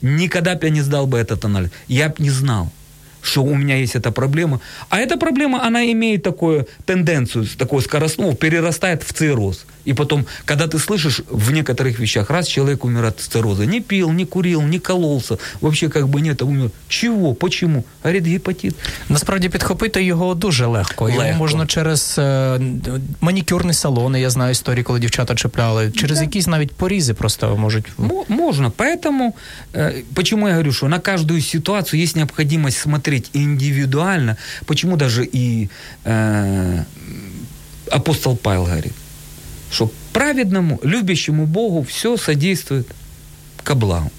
Никогда 0.00 0.54
бы 0.54 0.66
я 0.66 0.70
не 0.70 0.82
сдал 0.82 1.06
бы 1.06 1.18
этот 1.18 1.44
анализ. 1.44 1.70
Я 1.88 2.08
бы 2.08 2.16
не 2.18 2.30
знал 2.30 2.72
что 3.20 3.42
у 3.42 3.54
меня 3.54 3.76
есть 3.76 3.96
эта 3.96 4.10
проблема. 4.10 4.60
А 4.88 4.98
эта 4.98 5.16
проблема, 5.16 5.66
она 5.66 5.84
имеет 5.92 6.22
такую 6.22 6.66
тенденцию, 6.86 7.46
такую 7.58 7.82
скоростную, 7.82 8.34
перерастает 8.34 9.02
в 9.02 9.12
цирроз. 9.12 9.66
И 9.87 9.93
потом, 9.93 10.25
когда 10.45 10.67
ты 10.67 10.79
слышишь 10.79 11.21
в 11.29 11.51
некоторых 11.51 11.99
вещах, 11.99 12.29
раз 12.29 12.47
человек 12.47 12.85
умер 12.85 13.03
от 13.05 13.19
цирроза, 13.19 13.65
не 13.65 13.81
пил, 13.81 14.11
не 14.13 14.25
курил, 14.25 14.61
не 14.61 14.79
кололся, 14.79 15.37
вообще 15.61 15.89
как 15.89 16.07
бы 16.07 16.21
нет, 16.21 16.41
а 16.41 16.45
умер. 16.45 16.69
Чего? 16.87 17.33
Почему? 17.33 17.83
Говорит, 18.03 18.25
гепатит. 18.27 18.75
Насправді 19.09 19.49
підхопити 19.49 20.03
його 20.03 20.35
дуже 20.35 20.65
легко. 20.65 21.09
Його 21.09 21.21
Легко. 21.21 21.37
можна 21.37 21.65
через 21.65 22.15
е, 22.19 22.59
манікюрні 23.21 23.73
салони, 23.73 24.21
я 24.21 24.29
знаю 24.29 24.51
історії, 24.51 24.83
коли 24.83 24.99
дівчата 24.99 25.35
чіпляли, 25.35 25.91
через 25.91 26.21
якісь 26.21 26.47
навіть 26.47 26.71
порізи 26.71 27.13
просто 27.13 27.57
можуть. 27.57 27.85
Мо- 27.97 28.25
Можно. 28.27 28.71
Поэтому, 28.77 29.31
э, 29.73 30.03
почему 30.13 30.47
я 30.47 30.53
говорю, 30.53 30.71
что 30.73 30.87
на 30.87 30.99
каждую 30.99 31.41
ситуацию 31.41 32.03
есть 32.03 32.15
необходимость 32.15 32.77
смотреть 32.77 33.29
индивидуально. 33.33 34.37
Почему 34.65 34.97
даже 34.97 35.25
и 35.33 35.69
э, 36.05 36.83
апостол 37.91 38.35
Павел 38.37 38.63
говорит, 38.63 38.93
Что 39.70 39.92
праведному, 40.12 40.80
любящему 40.82 41.46
Богу 41.46 41.82
все 41.82 42.16
содействует 42.16 42.86
ко 43.64 43.74
благу. 43.74 44.10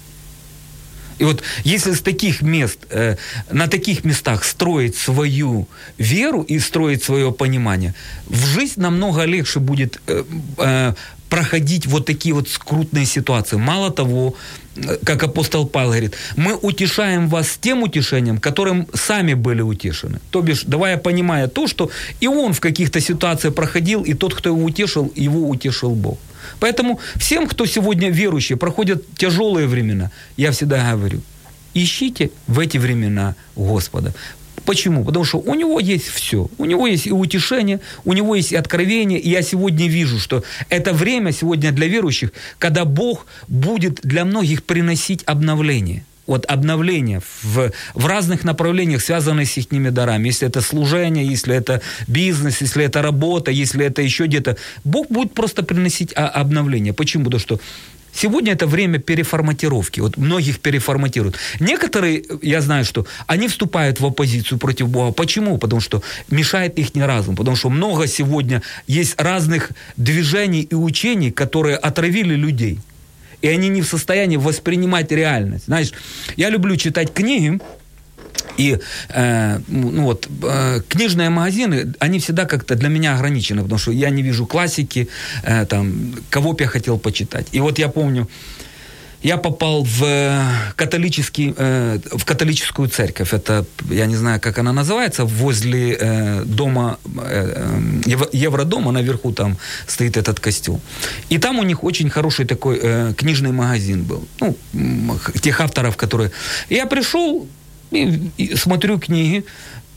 И 1.20 1.24
вот 1.24 1.42
если 1.64 1.92
с 1.92 2.00
таких 2.00 2.42
мест, 2.42 2.78
э, 2.90 3.16
на 3.50 3.66
таких 3.66 4.04
местах 4.04 4.44
строить 4.44 4.96
свою 4.96 5.66
веру 5.98 6.42
и 6.42 6.58
строить 6.58 7.04
свое 7.04 7.30
понимание, 7.30 7.94
в 8.26 8.46
жизнь 8.46 8.80
намного 8.80 9.26
легче 9.26 9.60
будет 9.60 10.00
э, 10.06 10.24
э, 10.56 10.94
проходить 11.28 11.86
вот 11.86 12.06
такие 12.06 12.34
вот 12.34 12.48
скрутные 12.48 13.04
ситуации. 13.04 13.58
Мало 13.58 13.90
того, 13.90 14.34
как 15.04 15.22
апостол 15.22 15.66
Павел 15.66 15.90
говорит, 15.90 16.14
мы 16.36 16.54
утешаем 16.54 17.28
вас 17.28 17.58
тем 17.60 17.82
утешением, 17.82 18.38
которым 18.38 18.86
сами 18.94 19.34
были 19.34 19.62
утешены. 19.62 20.20
То 20.30 20.42
бишь, 20.42 20.64
давая 20.64 20.96
понимая 20.96 21.48
то, 21.48 21.66
что 21.66 21.90
и 22.20 22.28
он 22.28 22.52
в 22.52 22.60
каких-то 22.60 23.00
ситуациях 23.00 23.54
проходил, 23.54 24.02
и 24.02 24.14
тот, 24.14 24.34
кто 24.34 24.50
его 24.50 24.64
утешил, 24.64 25.12
его 25.16 25.48
утешил 25.48 25.94
Бог. 25.94 26.18
Поэтому 26.60 26.98
всем, 27.16 27.46
кто 27.46 27.66
сегодня 27.66 28.10
верующие, 28.10 28.56
проходят 28.56 29.02
тяжелые 29.16 29.66
времена, 29.66 30.10
я 30.36 30.50
всегда 30.50 30.92
говорю, 30.92 31.20
ищите 31.74 32.30
в 32.46 32.58
эти 32.58 32.78
времена 32.78 33.34
Господа. 33.56 34.12
Почему? 34.70 35.04
Потому 35.04 35.24
что 35.24 35.38
у 35.38 35.54
него 35.56 35.80
есть 35.80 36.06
все. 36.06 36.48
У 36.56 36.64
него 36.64 36.86
есть 36.86 37.08
и 37.08 37.10
утешение, 37.10 37.80
у 38.04 38.12
него 38.12 38.36
есть 38.36 38.52
и 38.52 38.56
откровение. 38.56 39.18
И 39.18 39.28
я 39.28 39.42
сегодня 39.42 39.88
вижу, 39.88 40.20
что 40.20 40.44
это 40.68 40.92
время 40.92 41.32
сегодня 41.32 41.72
для 41.72 41.88
верующих, 41.88 42.30
когда 42.60 42.84
Бог 42.84 43.26
будет 43.48 44.00
для 44.04 44.24
многих 44.24 44.62
приносить 44.62 45.24
обновление. 45.26 46.04
Вот 46.28 46.46
обновление 46.46 47.20
в, 47.42 47.72
в 47.94 48.06
разных 48.06 48.44
направлениях, 48.44 49.02
связанных 49.02 49.48
с 49.48 49.56
их 49.56 49.92
дарами. 49.92 50.28
Если 50.28 50.46
это 50.46 50.60
служение, 50.60 51.26
если 51.26 51.56
это 51.56 51.80
бизнес, 52.06 52.60
если 52.60 52.84
это 52.84 53.02
работа, 53.02 53.50
если 53.50 53.84
это 53.84 54.02
еще 54.02 54.26
где-то. 54.26 54.56
Бог 54.84 55.08
будет 55.08 55.34
просто 55.34 55.64
приносить 55.64 56.12
а, 56.14 56.28
обновление. 56.28 56.92
Почему? 56.92 57.24
Потому 57.24 57.40
что 57.40 57.60
Сегодня 58.12 58.52
это 58.52 58.66
время 58.66 58.98
переформатировки. 58.98 60.00
Вот 60.00 60.16
многих 60.16 60.60
переформатируют. 60.60 61.36
Некоторые, 61.60 62.24
я 62.42 62.60
знаю, 62.60 62.84
что 62.84 63.06
они 63.26 63.48
вступают 63.48 64.00
в 64.00 64.06
оппозицию 64.06 64.58
против 64.58 64.88
Бога. 64.88 65.12
Почему? 65.12 65.58
Потому 65.58 65.80
что 65.80 66.02
мешает 66.30 66.78
их 66.78 66.94
не 66.94 67.02
разум. 67.02 67.36
Потому 67.36 67.56
что 67.56 67.70
много 67.70 68.06
сегодня 68.06 68.62
есть 68.86 69.20
разных 69.20 69.70
движений 69.96 70.62
и 70.62 70.74
учений, 70.74 71.30
которые 71.30 71.76
отравили 71.76 72.34
людей. 72.34 72.78
И 73.42 73.48
они 73.48 73.68
не 73.68 73.80
в 73.82 73.86
состоянии 73.86 74.36
воспринимать 74.36 75.10
реальность. 75.12 75.64
Знаешь, 75.64 75.92
я 76.36 76.50
люблю 76.50 76.76
читать 76.76 77.14
книги, 77.14 77.60
и 78.60 78.78
э, 79.08 79.58
ну 79.68 80.02
вот 80.02 80.28
э, 80.42 80.80
книжные 80.88 81.30
магазины, 81.30 81.94
они 81.98 82.18
всегда 82.18 82.44
как-то 82.44 82.74
для 82.74 82.88
меня 82.88 83.14
ограничены, 83.14 83.62
потому 83.62 83.78
что 83.78 83.92
я 83.92 84.10
не 84.10 84.22
вижу 84.22 84.46
классики, 84.46 85.08
э, 85.44 85.66
там, 85.66 86.14
кого 86.30 86.52
бы 86.52 86.62
я 86.64 86.68
хотел 86.68 86.98
почитать. 86.98 87.46
И 87.52 87.60
вот 87.60 87.78
я 87.78 87.88
помню, 87.88 88.28
я 89.22 89.36
попал 89.36 89.84
в 89.84 90.02
э, 90.04 90.42
католический, 90.76 91.54
э, 91.58 91.98
в 92.18 92.24
католическую 92.24 92.88
церковь. 92.88 93.34
Это, 93.34 93.64
я 93.90 94.06
не 94.06 94.16
знаю, 94.16 94.40
как 94.40 94.58
она 94.58 94.72
называется, 94.72 95.24
возле 95.24 95.96
э, 96.00 96.44
дома, 96.44 96.98
э, 97.04 97.78
Ев- 98.06 98.34
Евродома, 98.34 98.92
наверху 98.92 99.32
там 99.32 99.56
стоит 99.86 100.16
этот 100.16 100.40
костюм. 100.40 100.80
И 101.32 101.38
там 101.38 101.58
у 101.58 101.62
них 101.64 101.84
очень 101.84 102.10
хороший 102.10 102.46
такой 102.46 102.78
э, 102.82 103.12
книжный 103.16 103.52
магазин 103.52 104.04
был. 104.04 104.22
Ну, 104.40 104.56
тех 105.42 105.60
авторов, 105.60 105.96
которые... 105.96 106.30
Я 106.70 106.86
пришел, 106.86 107.46
и, 107.90 108.30
и 108.36 108.56
смотрю 108.56 108.98
книги, 108.98 109.44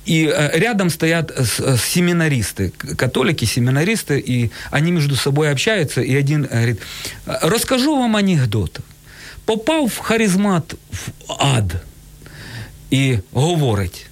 и 0.06 0.26
э, 0.26 0.60
рядом 0.60 0.90
стоят 0.90 1.32
э, 1.32 1.78
семинаристы, 1.78 2.72
католики, 2.98 3.46
семинаристы, 3.46 4.20
и 4.20 4.52
они 4.72 4.92
между 4.92 5.16
собой 5.16 5.50
общаются, 5.50 6.02
и 6.02 6.16
один 6.16 6.44
говорит, 6.44 6.80
«Э, 7.26 7.38
расскажу 7.42 7.98
вам 7.98 8.16
анекдот. 8.16 8.80
Попав 9.46 9.94
в 9.94 9.98
харизмат 10.00 10.76
в 10.92 11.32
ад 11.40 11.76
і 12.90 13.20
говорить, 13.34 14.06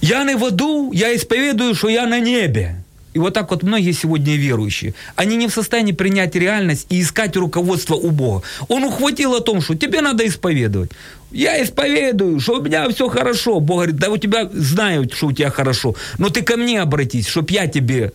я 0.00 0.24
не 0.24 0.34
в 0.34 0.44
аду, 0.44 0.92
я 0.92 1.14
исповедую, 1.14 1.74
что 1.74 1.88
я 1.88 2.06
на 2.06 2.20
небе. 2.20 2.85
И 3.16 3.18
вот 3.18 3.32
так 3.32 3.50
вот 3.50 3.62
многие 3.62 3.92
сегодня 3.92 4.36
верующие, 4.36 4.92
они 5.14 5.36
не 5.36 5.48
в 5.48 5.50
состоянии 5.50 5.92
принять 5.92 6.36
реальность 6.36 6.86
и 6.90 7.00
искать 7.00 7.34
руководство 7.34 7.94
у 7.94 8.10
Бога. 8.10 8.42
Он 8.68 8.84
ухватил 8.84 9.34
о 9.34 9.40
том, 9.40 9.62
что 9.62 9.74
тебе 9.74 10.02
надо 10.02 10.26
исповедовать. 10.26 10.90
Я 11.32 11.62
исповедую, 11.62 12.40
что 12.40 12.58
у 12.58 12.62
меня 12.62 12.86
все 12.90 13.08
хорошо. 13.08 13.60
Бог 13.60 13.76
говорит, 13.76 13.96
да 13.96 14.10
у 14.10 14.18
тебя 14.18 14.50
знают, 14.52 15.14
что 15.14 15.28
у 15.28 15.32
тебя 15.32 15.48
хорошо, 15.48 15.94
но 16.18 16.28
ты 16.28 16.42
ко 16.42 16.58
мне 16.58 16.82
обратись, 16.82 17.26
чтобы 17.26 17.54
я 17.54 17.66
тебе 17.66 18.12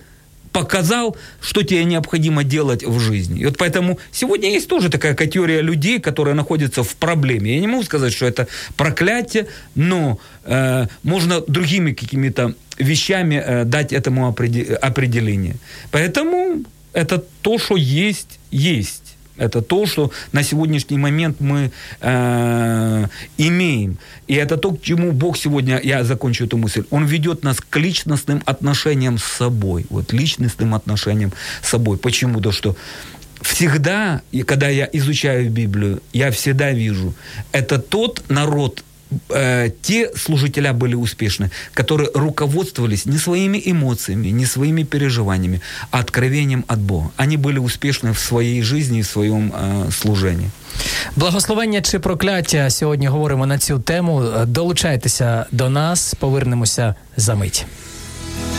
показал, 0.51 1.15
что 1.41 1.63
тебе 1.63 1.83
необходимо 1.85 2.43
делать 2.43 2.83
в 2.83 2.99
жизни. 2.99 3.41
И 3.41 3.45
вот 3.45 3.57
поэтому 3.57 3.99
сегодня 4.11 4.49
есть 4.49 4.67
тоже 4.67 4.89
такая 4.89 5.13
категория 5.13 5.61
людей, 5.61 5.99
которые 5.99 6.33
находятся 6.35 6.83
в 6.83 6.95
проблеме. 6.95 7.55
Я 7.55 7.61
не 7.61 7.67
могу 7.67 7.83
сказать, 7.83 8.13
что 8.13 8.25
это 8.25 8.47
проклятие, 8.75 9.47
но 9.75 10.19
э, 10.43 10.87
можно 11.03 11.41
другими 11.47 11.93
какими-то 11.93 12.53
вещами 12.77 13.35
э, 13.35 13.63
дать 13.65 13.93
этому 13.93 14.29
опреде- 14.29 14.73
определение. 14.73 15.55
Поэтому 15.91 16.63
это 16.93 17.23
то, 17.41 17.57
что 17.57 17.77
есть, 17.77 18.39
есть. 18.51 19.00
Это 19.37 19.61
то, 19.61 19.85
что 19.85 20.11
на 20.31 20.43
сегодняшний 20.43 20.97
момент 20.97 21.39
мы 21.39 21.71
э, 22.01 23.07
имеем. 23.37 23.97
И 24.27 24.35
это 24.35 24.57
то, 24.57 24.71
к 24.71 24.81
чему 24.81 25.11
Бог 25.11 25.37
сегодня, 25.37 25.79
я 25.83 26.03
закончу 26.03 26.45
эту 26.45 26.57
мысль, 26.57 26.83
Он 26.89 27.05
ведет 27.05 27.43
нас 27.43 27.57
к 27.61 27.77
личностным 27.77 28.43
отношениям 28.45 29.17
с 29.17 29.23
собой. 29.23 29.85
Вот 29.89 30.13
личностным 30.13 30.75
отношениям 30.75 31.31
с 31.61 31.69
собой. 31.69 31.97
Почему? 31.97 32.35
Потому 32.35 32.53
что 32.53 32.75
всегда, 33.41 34.21
и 34.31 34.43
когда 34.43 34.69
я 34.69 34.87
изучаю 34.93 35.49
Библию, 35.49 36.01
я 36.13 36.31
всегда 36.31 36.71
вижу, 36.71 37.13
это 37.51 37.79
тот 37.79 38.23
народ, 38.29 38.83
э, 39.30 39.70
те 39.82 40.10
служителя 40.16 40.72
были 40.72 40.94
успешны, 40.94 41.50
которые 41.74 42.10
руководствовались 42.14 43.06
не 43.06 43.18
своими 43.18 43.62
эмоциями, 43.66 44.28
не 44.28 44.46
своими 44.46 44.84
переживаниями, 44.84 45.60
а 45.90 45.98
откровением 46.00 46.64
от 46.68 46.78
Бога. 46.78 47.10
Они 47.16 47.36
были 47.36 47.58
успешны 47.58 48.12
в 48.12 48.18
своей 48.18 48.62
жизни 48.62 48.98
и 48.98 49.02
в 49.02 49.06
своем 49.06 49.52
э, 49.54 49.90
служении. 49.90 50.50
Благословення 51.16 51.82
чи 51.82 51.98
прокляття 51.98 52.70
сьогодні 52.70 53.08
говоримо 53.08 53.46
на 53.46 53.58
цю 53.58 53.78
тему. 53.78 54.24
Долучайтеся 54.46 55.46
до 55.52 55.70
нас, 55.70 56.14
повернемося 56.14 56.94
за 57.16 57.34
мить. 57.34 57.66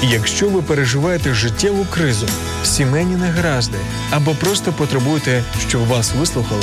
Якщо 0.02 0.48
ви 0.48 0.62
переживаєте 0.62 1.34
життєву 1.34 1.86
кризу, 1.90 2.26
сімейні 2.64 3.16
негаразди 3.16 3.78
або 4.10 4.34
просто 4.34 4.72
потребуєте, 4.72 5.44
щоб 5.68 5.86
вас 5.86 6.12
вислухали, 6.14 6.62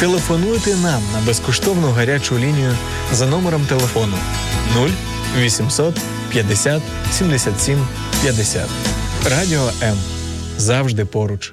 телефонуйте 0.00 0.76
нам 0.76 1.02
на 1.12 1.26
безкоштовну 1.26 1.90
гарячу 1.90 2.38
лінію 2.38 2.76
за 3.12 3.26
номером 3.26 3.66
телефону 3.66 4.16
0 4.74 4.88
800 5.38 6.00
50 6.30 6.82
77 7.12 7.86
50. 8.22 8.68
Радіо 9.30 9.70
М. 9.82 9.96
Завжди 10.58 11.04
поруч. 11.04 11.52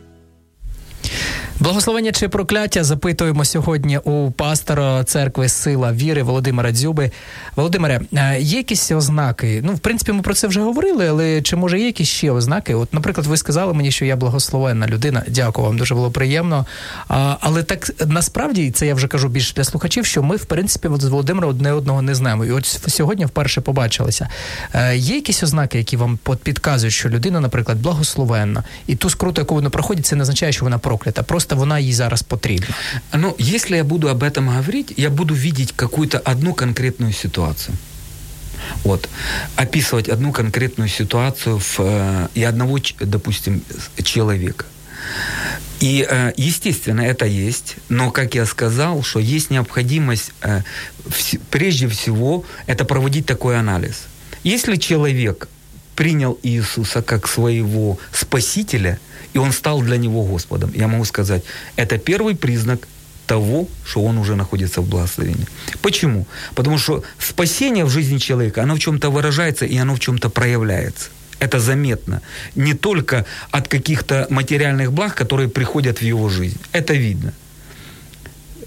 Благословення 1.64 2.12
чи 2.12 2.30
прокляття 2.30 2.84
запитуємо 2.84 3.46
сьогодні 3.46 3.98
у 3.98 4.32
пастора 4.32 5.04
церкви 5.04 5.50
Сила 5.50 5.92
Віри 5.92 6.24
Володимира 6.24 6.72
Дзюби. 6.72 7.12
Володимире, 7.56 8.02
е, 8.14 8.40
є 8.40 8.58
якісь 8.58 8.92
ознаки? 8.92 9.62
Ну, 9.66 9.74
в 9.74 9.80
принципі, 9.80 10.12
ми 10.12 10.22
про 10.22 10.34
це 10.34 10.48
вже 10.48 10.62
говорили, 10.62 11.08
але 11.08 11.42
чи 11.42 11.56
може 11.56 11.80
є 11.80 11.86
якісь 11.86 12.10
ще 12.10 12.32
ознаки? 12.32 12.76
От, 12.76 12.94
наприклад, 12.94 13.28
ви 13.28 13.38
сказали 13.38 13.74
мені, 13.74 13.92
що 13.92 14.06
я 14.06 14.16
благословенна 14.16 14.88
людина. 14.88 15.24
Дякую 15.28 15.68
вам, 15.68 15.78
дуже 15.78 15.96
було 15.96 16.12
приємно. 16.12 16.66
А, 17.08 17.38
але 17.40 17.64
так 17.64 17.92
насправді 18.08 18.72
це 18.72 18.88
я 18.88 18.96
вже 18.96 19.08
кажу 19.08 19.28
більше 19.28 19.54
для 19.54 19.64
слухачів, 19.64 20.06
що 20.06 20.24
ми, 20.24 20.36
в 20.36 20.46
принципі, 20.46 20.88
от 20.88 21.02
з 21.02 21.08
Володимиром 21.08 21.50
одне 21.50 21.74
одного 21.74 22.02
не 22.02 22.16
знаємо. 22.16 22.46
І 22.46 22.52
от 22.52 22.66
сьогодні 22.88 23.26
вперше 23.26 23.62
побачилися. 23.62 24.30
Е, 24.74 24.98
є 24.98 25.16
якісь 25.16 25.44
ознаки, 25.44 25.78
які 25.78 25.98
вам 25.98 26.20
підказують, 26.44 26.94
що 26.94 27.10
людина, 27.10 27.40
наприклад, 27.40 27.82
благословенна, 27.82 28.64
і 28.88 28.96
ту 28.96 29.10
скруту, 29.10 29.42
яку 29.42 29.56
вона 29.56 29.70
проходить, 29.70 30.06
це 30.06 30.16
не 30.16 30.22
означає, 30.22 30.52
що 30.52 30.66
вона 30.66 30.78
проклята. 30.78 31.24
Просто 31.24 31.53
вона 31.54 31.80
їй 31.80 31.94
зараз 31.94 32.24
потрібна. 32.24 32.76
Но 33.14 33.36
если 33.40 33.78
я 33.78 33.84
буду 33.84 34.08
об 34.08 34.24
этом 34.24 34.50
говорить, 34.50 34.94
я 34.98 35.10
буду 35.10 35.34
видеть 35.34 35.72
какую-то 35.76 36.22
одну 36.32 36.54
конкретную 36.54 37.14
ситуацию. 37.14 37.78
Вот. 38.84 39.10
Описывать 39.56 40.10
одну 40.10 40.32
конкретную 40.32 40.90
ситуацию 40.90 41.58
в, 41.58 41.80
э, 41.80 42.28
и 42.36 42.44
одного, 42.44 42.80
допустим, 43.02 43.62
человека. 44.04 44.66
И, 45.82 46.08
э, 46.10 46.34
естественно, 46.38 47.02
это 47.02 47.26
есть, 47.26 47.76
но, 47.90 48.12
как 48.12 48.36
я 48.36 48.46
сказал, 48.46 49.04
что 49.04 49.20
есть 49.20 49.52
необходимость, 49.52 50.32
э, 50.42 50.62
прежде 51.50 51.88
всего, 51.88 52.46
это 52.68 52.86
проводить 52.86 53.26
такой 53.26 53.60
анализ. 53.60 54.04
Если 54.46 54.78
человек 54.78 55.48
принял 55.96 56.40
Иисуса 56.44 57.02
как 57.02 57.28
своего 57.28 57.98
спасителя, 58.12 58.98
и 59.34 59.40
он 59.40 59.52
стал 59.52 59.82
для 59.82 59.98
него 59.98 60.24
Господом, 60.24 60.72
я 60.76 60.88
могу 60.88 61.06
сказать, 61.06 61.44
это 61.76 61.98
первый 61.98 62.36
признак 62.36 62.88
того, 63.28 63.68
что 63.86 64.04
он 64.04 64.18
уже 64.18 64.36
находится 64.36 64.82
в 64.82 64.88
благословении. 64.88 65.48
Почему? 65.82 66.26
Потому 66.56 66.78
что 66.78 67.04
спасение 67.20 67.86
в 67.86 67.90
жизни 67.90 68.18
человека, 68.18 68.64
оно 68.64 68.76
в 68.76 68.80
чем-то 68.80 69.10
выражается 69.10 69.66
и 69.66 69.78
оно 69.78 69.96
в 69.96 70.00
чем-то 70.00 70.30
проявляется. 70.30 71.10
Это 71.40 71.60
заметно. 71.60 72.22
Не 72.56 72.74
только 72.74 73.26
от 73.52 73.68
каких-то 73.68 74.28
материальных 74.30 74.92
благ, 74.92 75.16
которые 75.16 75.50
приходят 75.50 76.00
в 76.00 76.04
его 76.04 76.30
жизнь. 76.30 76.60
Это 76.74 76.94
видно. 76.94 77.34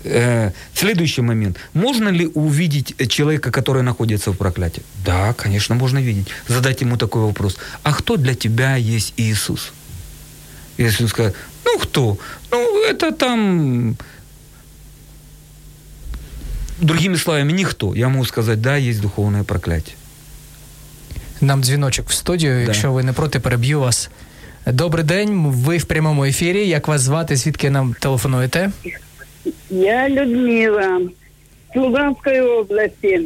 Э, 0.04 0.52
следующий 0.74 1.22
момент. 1.22 1.56
Можно 1.74 2.10
ли 2.10 2.26
увидеть 2.34 2.94
человека, 3.08 3.50
который 3.50 3.82
находится 3.82 4.30
в 4.30 4.36
проклятии? 4.36 4.82
Да, 5.04 5.32
конечно, 5.32 5.74
можно 5.74 5.98
видеть. 5.98 6.28
Задать 6.48 6.82
ему 6.82 6.96
такой 6.96 7.22
вопрос. 7.22 7.56
А 7.82 7.92
кто 7.92 8.16
для 8.16 8.34
тебя 8.34 8.76
есть 8.76 9.14
Иисус? 9.16 9.72
Если 10.78 11.04
он 11.04 11.08
скажет, 11.08 11.34
ну 11.64 11.78
кто? 11.78 12.18
Ну, 12.50 12.84
это 12.84 13.12
там 13.12 13.96
Другими 16.80 17.16
словами, 17.16 17.52
никто. 17.52 17.94
Я 17.94 18.08
могу 18.08 18.24
сказать, 18.24 18.60
да, 18.60 18.76
есть 18.76 19.00
духовное 19.00 19.44
проклятие. 19.44 19.96
Нам 21.40 21.62
дзвіночок 21.62 22.08
в 22.08 22.12
студію. 22.12 22.54
Да. 22.54 22.60
Якщо 22.60 22.92
ви 22.92 23.02
не 23.02 23.12
проти, 23.12 23.40
переб'ю 23.40 23.80
вас. 23.80 24.10
Добрий 24.66 25.04
день, 25.04 25.46
ви 25.46 25.78
в 25.78 25.84
прямому 25.84 26.24
ефірі. 26.24 26.68
Як 26.68 26.88
вас 26.88 27.00
звати? 27.00 27.36
Звідки 27.36 27.70
нам 27.70 27.94
телефонуєте? 28.00 28.70
Я 29.70 30.08
Людмила, 30.08 31.00
с 31.74 31.76
Луганской 31.76 32.40
области. 32.40 33.20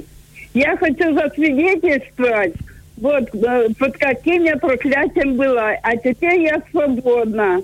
Я 0.55 0.77
хочу 0.81 1.15
засвидетельствовать, 1.15 2.55
вот 3.01 3.35
э, 3.35 3.69
под 3.79 3.97
каким 3.99 4.45
я 4.45 4.57
проклятием 4.57 5.37
была, 5.37 5.73
а 5.83 5.97
теперь 5.97 6.43
я 6.43 6.63
свободна. 6.71 7.63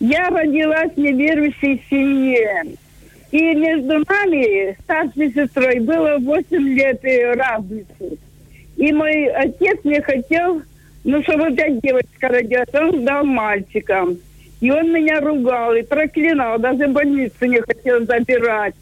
Я 0.00 0.28
родилась 0.28 0.92
в 0.92 0.98
неверующей 0.98 1.82
семье. 1.88 2.76
И 3.30 3.54
между 3.54 3.98
нами, 4.08 4.76
старшей 4.82 5.32
сестрой, 5.32 5.80
было 5.80 6.16
8 6.18 6.56
лет 6.56 7.00
разницы. 7.36 8.18
И 8.76 8.92
мой 8.92 9.26
отец 9.26 9.78
не 9.84 10.00
хотел, 10.00 10.62
ну, 11.04 11.22
чтобы 11.22 11.48
опять 11.48 11.80
девочка 11.80 12.28
родилась, 12.28 12.68
он 12.72 13.00
ждал 13.00 13.24
мальчика. 13.24 14.06
И 14.60 14.70
он 14.70 14.92
меня 14.92 15.20
ругал 15.20 15.74
и 15.74 15.82
проклинал, 15.82 16.58
даже 16.58 16.88
больницу 16.88 17.44
не 17.44 17.60
хотел 17.60 18.04
забирать. 18.04 18.74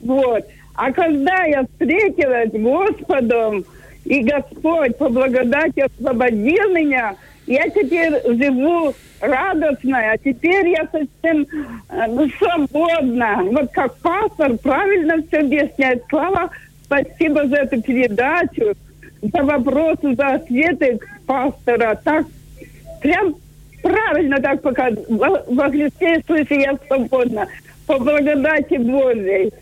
Вот. 0.00 0.44
А 0.74 0.92
когда 0.92 1.44
я 1.44 1.64
встретилась 1.64 2.50
с 2.50 2.52
Господом, 2.52 3.64
и 4.04 4.22
Господь 4.22 4.96
по 4.98 5.08
благодати 5.08 5.80
освободил 5.80 6.70
меня, 6.72 7.16
я 7.46 7.68
теперь 7.68 8.12
живу 8.24 8.94
радостная, 9.20 10.12
а 10.12 10.18
теперь 10.18 10.68
я 10.68 10.84
совсем 10.84 11.46
э, 11.90 12.06
ну, 12.08 12.28
свободна. 12.38 13.42
Вот 13.50 13.70
как 13.72 13.96
пастор 13.98 14.56
правильно 14.58 15.22
все 15.26 15.38
объясняет. 15.38 16.04
Слава, 16.08 16.50
спасибо 16.84 17.46
за 17.46 17.56
эту 17.56 17.82
передачу, 17.82 18.74
за 19.22 19.42
вопросы, 19.42 20.14
за 20.14 20.34
ответы 20.34 20.98
пастора. 21.26 21.98
Так 22.02 22.26
прям 23.00 23.34
правильно 23.82 24.40
так 24.40 24.62
пока 24.62 24.90
во 25.08 25.70
Христе 25.70 26.16
Иисусе 26.16 26.62
я 26.62 26.78
свободна. 26.86 27.46
По 27.86 27.98
благодати 27.98 28.78
Божьей. 28.78 29.52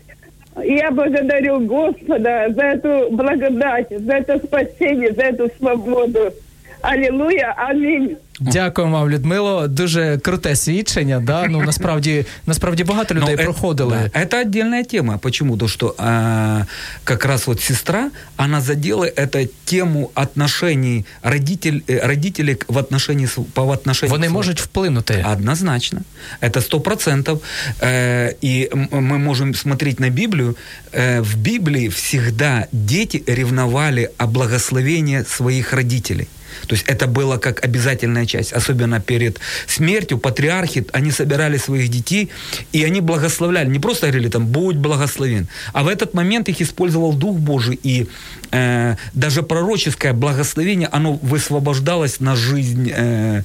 Я 0.61 0.91
благодарю 0.91 1.59
Господа 1.61 2.47
за 2.49 2.61
эту 2.61 3.11
благодать, 3.11 3.87
за 3.89 4.13
это 4.13 4.37
спасение, 4.37 5.11
за 5.13 5.23
эту 5.23 5.49
свободу. 5.57 6.33
Алілуя, 6.82 7.54
амінь. 7.56 8.16
Дякую 8.40 8.88
вам, 8.88 9.10
Людмило. 9.10 9.68
Дуже 9.68 10.18
круте 10.18 10.56
свідчення. 10.56 11.20
Да? 11.20 11.46
Ну 11.48 11.62
насправді 11.62 12.24
насправді 12.46 12.84
багато 12.84 13.14
людей 13.14 13.36
Но 13.36 13.42
проходили. 13.42 13.96
Это, 13.96 14.10
да, 14.14 14.20
это 14.20 14.40
отдельная 14.40 14.84
тема. 14.84 15.18
Почему? 15.18 15.56
То, 15.56 15.68
что 15.68 15.94
а, 15.98 16.64
как 17.04 17.24
раз 17.24 17.46
вот 17.46 17.60
сестра, 17.60 18.10
она 18.36 18.60
задела 18.60 19.06
эту 19.06 19.48
тему 19.64 20.10
отношений 20.14 21.04
родитель, 21.22 21.82
э, 21.88 22.06
родителей 22.06 22.56
в 22.68 22.78
отношении 22.78 23.28
по 23.52 23.72
отношению. 23.72 24.12
Вони 24.12 24.28
можуть 24.28 24.60
вплинути. 24.60 25.24
Однозначно. 25.32 26.00
Это 26.40 26.60
сто 26.60 26.80
процентов. 26.80 27.42
Э, 27.80 28.34
и 28.44 28.70
мы 28.92 29.18
можем 29.18 29.54
смотреть 29.54 30.00
на 30.00 30.10
Библию. 30.10 30.56
Э, 30.92 31.20
в 31.20 31.36
Библии 31.36 31.88
всегда 31.88 32.66
дети 32.72 33.24
ревновали 33.26 34.10
о 34.18 34.26
благословении 34.26 35.24
своих 35.24 35.72
родителей. 35.72 36.28
То 36.67 36.75
есть 36.75 36.85
это 36.87 37.07
было 37.07 37.37
как 37.37 37.63
обязательная 37.63 38.25
часть, 38.25 38.53
особенно 38.53 38.99
перед 38.99 39.39
смертью 39.67 40.17
патриархи, 40.17 40.85
они 40.93 41.11
собирали 41.11 41.57
своих 41.57 41.89
детей, 41.89 42.29
и 42.71 42.83
они 42.83 43.01
благословляли, 43.01 43.69
не 43.69 43.79
просто 43.79 44.07
говорили 44.07 44.29
там 44.29 44.47
«будь 44.47 44.75
благословен», 44.75 45.47
а 45.73 45.83
в 45.83 45.87
этот 45.87 46.13
момент 46.13 46.49
их 46.49 46.61
использовал 46.61 47.13
Дух 47.13 47.37
Божий, 47.37 47.79
и 47.83 48.07
э, 48.51 48.95
даже 49.13 49.43
пророческое 49.43 50.13
благословение, 50.13 50.89
оно 50.91 51.13
высвобождалось 51.13 52.19
на 52.19 52.35
жизнь 52.35 52.91
э, 52.93 53.43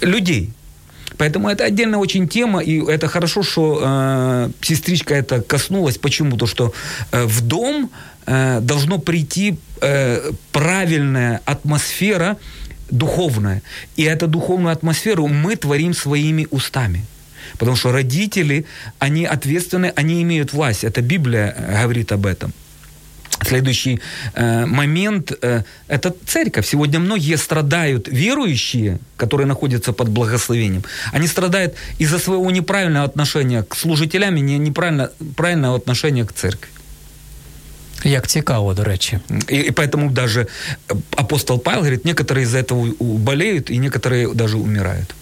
людей. 0.00 0.52
Поэтому 1.18 1.48
это 1.48 1.64
отдельная 1.64 1.98
очень 1.98 2.28
тема, 2.28 2.60
и 2.60 2.80
это 2.84 3.08
хорошо, 3.08 3.42
что 3.42 3.80
э, 3.82 4.50
сестричка 4.60 5.14
это 5.14 5.40
коснулась. 5.40 5.98
Почему? 5.98 6.36
То, 6.36 6.46
что 6.46 6.72
э, 7.12 7.24
в 7.24 7.40
дом 7.42 7.90
э, 8.26 8.60
должно 8.60 8.98
прийти 8.98 9.58
э, 9.80 10.32
правильная 10.52 11.40
атмосфера 11.44 12.36
духовная. 12.90 13.62
И 13.96 14.02
эту 14.02 14.28
духовную 14.28 14.72
атмосферу 14.72 15.26
мы 15.28 15.56
творим 15.56 15.94
своими 15.94 16.46
устами. 16.50 17.04
Потому 17.58 17.76
что 17.76 17.92
родители, 17.92 18.64
они 18.98 19.24
ответственны, 19.24 19.92
они 19.96 20.22
имеют 20.22 20.52
власть. 20.52 20.84
Это 20.84 21.00
Библия 21.00 21.54
э, 21.56 21.82
говорит 21.82 22.12
об 22.12 22.26
этом. 22.26 22.52
Следующий 23.44 24.00
э, 24.34 24.66
момент 24.66 25.32
э,– 25.42 25.62
это 25.88 26.14
церковь. 26.26 26.66
Сегодня 26.66 27.00
многие 27.00 27.36
страдают, 27.36 28.08
верующие, 28.08 28.98
которые 29.16 29.46
находятся 29.46 29.92
под 29.92 30.08
благословением, 30.08 30.84
они 31.12 31.26
страдают 31.26 31.74
из-за 31.98 32.18
своего 32.18 32.50
неправильного 32.50 33.04
отношения 33.04 33.62
к 33.62 33.74
служителям 33.74 34.36
и 34.36 34.40
неправильного 34.40 35.10
правильного 35.36 35.76
отношения 35.76 36.24
к 36.24 36.32
церкви. 36.32 36.68
Як 38.03 38.27
цікаво, 38.27 38.73
до 38.73 38.83
речі. 38.83 39.19
И, 39.51 39.55
и 39.55 39.71
поэтому 39.71 40.11
даже 40.11 40.47
апостол 41.15 41.59
Павел 41.59 41.79
говорит, 41.79 42.05
некоторые 42.05 42.43
из-за 42.43 42.59
этого 42.59 42.93
болеют, 42.99 43.71
и 43.71 43.77
некоторые 43.77 44.33
даже 44.33 44.57
умирают. 44.57 45.15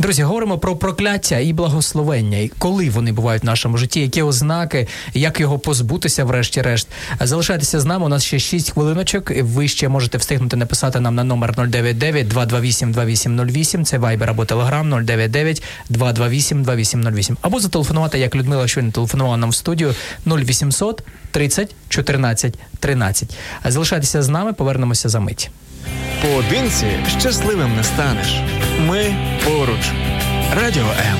Друзі, 0.00 0.22
говоримо 0.22 0.58
про 0.58 0.76
прокляття 0.76 1.38
і 1.38 1.52
благословення, 1.52 2.38
і 2.38 2.48
коли 2.58 2.90
вони 2.90 3.12
бувають 3.12 3.42
в 3.42 3.46
нашому 3.46 3.78
житті, 3.78 4.00
які 4.00 4.22
ознаки, 4.22 4.86
як 5.14 5.40
його 5.40 5.58
позбутися, 5.58 6.24
врешті-решт. 6.24 6.88
Залишайтеся 7.20 7.80
з 7.80 7.84
нами. 7.84 8.06
У 8.06 8.08
нас 8.08 8.24
ще 8.24 8.38
6 8.38 8.70
хвилиночок. 8.70 9.32
Ви 9.40 9.68
ще 9.68 9.88
можете 9.88 10.18
встигнути 10.18 10.56
написати 10.56 11.00
нам 11.00 11.14
на 11.14 11.24
номер 11.24 11.54
099 11.56 12.28
228 12.28 12.92
2808. 12.92 13.84
Це 13.84 13.98
Viber 13.98 14.30
або 14.30 14.42
Telegram 14.42 15.04
099 15.04 15.62
228 15.88 16.62
2808. 16.62 17.36
Або 17.42 17.60
зателефонувати, 17.60 18.18
як 18.18 18.34
Людмила 18.34 18.68
щойно 18.68 18.90
телефонувала 18.90 19.36
нам 19.36 19.50
в 19.50 19.54
студію 19.54 19.94
0800 20.26 21.02
30 21.33 21.75
14 21.89 22.53
13. 22.79 23.37
Залишайтеся 23.65 24.23
з 24.23 24.29
нами, 24.29 24.53
повернемося 24.53 25.09
за 25.09 25.19
мить. 25.19 25.51
Поодинці 26.21 26.85
щасливим 27.19 27.75
не 27.75 27.83
станеш. 27.83 28.41
Ми 28.79 29.15
поруч. 29.45 29.91
Радіо 30.55 30.83
М. 30.83 31.17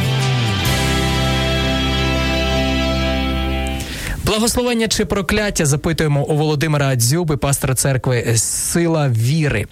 Благословення 4.33 4.87
чи 4.87 5.05
прокляття 5.05 5.65
запитуємо 5.65 6.23
у 6.23 6.35
Володимира 6.37 6.95
Дзюби, 6.95 7.37
пастора 7.37 7.75
церкви 7.75 8.33
Сила 8.37 9.09
віри. 9.09 9.65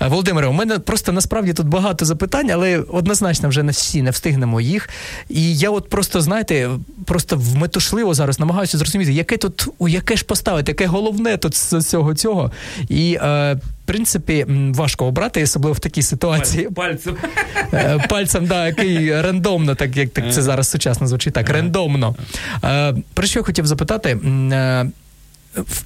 Володимире, 0.00 0.46
у 0.46 0.52
мене 0.52 0.78
просто 0.78 1.12
насправді 1.12 1.52
тут 1.52 1.66
багато 1.66 2.04
запитань, 2.04 2.50
але 2.50 2.78
однозначно 2.78 3.48
вже 3.48 3.62
не 3.62 3.72
всі 3.72 4.02
не 4.02 4.10
встигнемо 4.10 4.60
їх. 4.60 4.88
І 5.28 5.56
я 5.56 5.70
от 5.70 5.88
просто, 5.88 6.20
знаєте, 6.20 6.70
просто 7.04 7.36
вметушливо 7.36 8.14
зараз 8.14 8.40
намагаюся 8.40 8.78
зрозуміти, 8.78 9.12
яке 9.12 9.36
тут, 9.36 9.68
у 9.78 9.88
яке 9.88 10.16
ж 10.16 10.24
поставити, 10.24 10.72
яке 10.72 10.86
головне 10.86 11.36
тут 11.36 11.56
з 11.56 11.82
цього 11.82 12.14
цього. 12.14 12.52
І 12.88 13.18
е, 13.22 13.56
принципі, 13.84 14.46
важко 14.74 15.06
обрати, 15.06 15.42
особливо 15.42 15.74
в 15.74 15.78
такій 15.78 16.02
ситуації. 16.02 16.68
Пальцем. 16.70 17.16
Е, 17.72 18.06
пальцем, 18.08 18.46
да, 18.46 18.66
який 18.66 19.22
рандомно, 19.22 19.74
так 19.74 19.96
як 19.96 20.10
так 20.10 20.32
це 20.32 20.42
зараз 20.42 20.68
сучасно 20.68 21.06
звучить, 21.06 21.34
так, 21.34 21.50
рандомно. 21.50 22.16
Е, 22.64 22.94
про 23.14 23.26
що 23.26 23.38
я 23.38 23.44
хотів 23.44 23.66
запитати? 23.66 24.18
Е, 24.52 24.86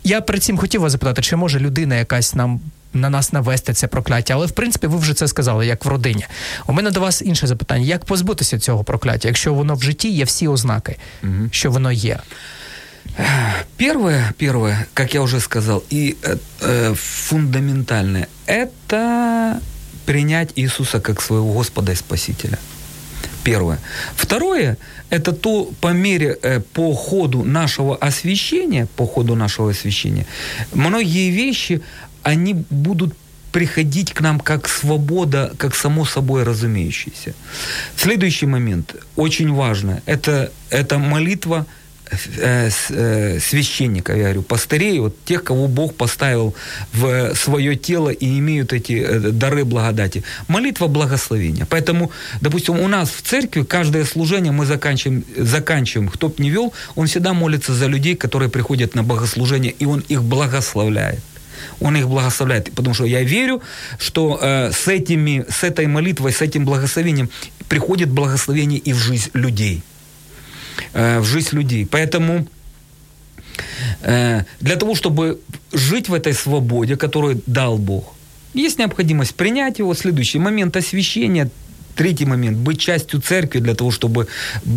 Я 0.05 0.21
перед 0.21 0.43
цим 0.43 0.59
хотів 0.59 0.81
вас 0.81 0.93
запитати, 0.93 1.23
чи 1.23 1.37
може 1.37 1.61
людина 1.61 1.97
якась 1.97 2.35
нам 2.35 2.61
на 2.95 3.11
нас 3.11 3.33
навести 3.33 3.73
це 3.73 3.87
прокляття, 3.87 4.35
але 4.35 4.47
в 4.47 4.51
принципі 4.51 4.87
ви 4.87 4.99
вже 4.99 5.15
це 5.15 5.29
сказали, 5.29 5.67
як 5.67 5.85
в 5.85 5.89
родині. 5.89 6.27
У 6.67 6.73
мене 6.73 6.91
до 6.91 7.01
вас 7.01 7.23
інше 7.23 7.47
запитання: 7.47 7.85
як 7.85 8.05
позбутися 8.05 8.59
цього 8.59 8.85
прокляття, 8.85 9.29
якщо 9.29 9.55
воно 9.55 9.75
в 9.75 9.83
житті 9.83 10.11
є 10.11 10.25
всі 10.25 10.49
ознаки, 10.49 10.97
угу. 11.23 11.49
що 11.51 11.71
воно 11.71 11.93
є? 11.93 12.19
Первое, 13.77 14.35
первое, 14.39 14.87
как 14.95 15.15
я 15.15 15.23
уже 15.23 15.41
сказал, 15.41 15.83
и 15.91 16.17
э, 16.23 16.37
э, 16.61 16.95
фундаментальное, 16.95 18.29
это 18.47 19.61
принять 20.07 20.53
Иисуса 20.57 21.01
как 21.01 21.21
своего 21.21 21.53
Господа 21.53 21.93
и 21.93 21.95
Спасителя. 21.97 22.59
Первое. 23.43 23.79
Второе, 24.15 24.79
это 25.11 25.33
то 25.33 25.71
по 25.81 25.89
мере, 25.89 26.39
э, 26.43 26.61
по 26.61 26.95
ходу 26.95 27.43
нашего 27.45 27.97
освящения, 27.97 28.87
по 28.97 29.07
ходу 29.07 29.35
нашего 29.35 29.71
освящения, 29.71 30.27
многие 30.73 31.31
вещи, 31.31 31.83
они 32.23 32.55
будут 32.71 33.15
приходить 33.51 34.13
к 34.13 34.21
нам 34.21 34.39
как 34.39 34.69
свобода, 34.69 35.53
как 35.57 35.75
само 35.75 36.05
собой 36.05 36.45
разумеющееся. 36.45 37.35
Следующий 37.97 38.47
момент, 38.47 38.95
очень 39.17 39.53
важно, 39.53 40.03
это, 40.07 40.53
это 40.71 40.99
молитва– 40.99 41.67
священников, 42.11 44.17
я 44.17 44.25
говорю, 44.25 44.43
пастырей, 44.43 45.01
вот 45.01 45.17
тех, 45.25 45.45
кого 45.45 45.69
Бог 45.69 45.95
поставил 45.95 46.55
в 46.93 47.35
свое 47.35 47.77
тело 47.77 48.11
и 48.11 48.39
имеют 48.39 48.73
эти 48.73 48.93
э, 48.93 49.19
дары 49.33 49.65
благодати. 49.65 50.25
Молитва 50.49 50.87
благословения. 50.87 51.67
Поэтому, 51.69 52.11
допустим, 52.41 52.81
у 52.81 52.89
нас 52.89 53.11
в 53.11 53.23
церкви 53.23 53.63
каждое 53.63 54.05
служение 54.05 54.53
мы 54.53 54.67
заканчиваем, 54.67 55.25
заканчиваем. 55.37 56.09
Кто 56.09 56.29
бы 56.29 56.35
не 56.39 56.51
вел, 56.51 56.73
он 56.97 57.07
всегда 57.07 57.33
молится 57.33 57.75
за 57.75 57.87
людей, 57.87 58.15
которые 58.15 58.49
приходят 58.49 58.95
на 58.95 59.03
богослужение, 59.03 59.73
и 59.73 59.85
он 59.85 60.01
их 60.09 60.23
благословляет. 60.23 61.21
Он 61.81 61.97
их 61.97 62.09
благословляет, 62.09 62.73
потому 62.75 62.95
что 62.95 63.05
я 63.05 63.23
верю, 63.23 63.63
что 63.99 64.39
э, 64.41 64.71
с, 64.73 64.89
этими, 64.89 65.45
с 65.49 65.65
этой 65.65 65.87
молитвой, 65.87 66.33
с 66.33 66.43
этим 66.43 66.65
благословением 66.65 67.31
приходит 67.69 68.09
благословение 68.09 68.79
и 68.79 68.93
в 68.93 68.97
жизнь 68.97 69.31
людей. 69.35 69.83
Э, 70.93 71.21
в 71.21 71.25
жизнь 71.25 71.57
людей. 71.57 71.87
Поэтому 71.87 72.47
э, 74.03 74.43
для 74.61 74.77
того, 74.77 74.95
чтобы 74.95 75.41
жить 75.73 76.09
в 76.09 76.15
этой 76.15 76.33
свободе, 76.33 76.97
которую 76.97 77.43
дал 77.47 77.79
Бог, 77.79 78.15
есть 78.55 78.79
необходимость 78.79 79.35
принять 79.35 79.79
его. 79.79 79.95
Следующий 79.95 80.39
момент 80.39 80.77
освящения, 80.77 81.51
Третий 81.98 82.26
момент. 82.26 82.58
Быть 82.58 82.78
частью 82.78 83.22
церкви 83.22 83.60
для 83.60 83.76
того, 83.76 83.92
чтобы 83.92 84.28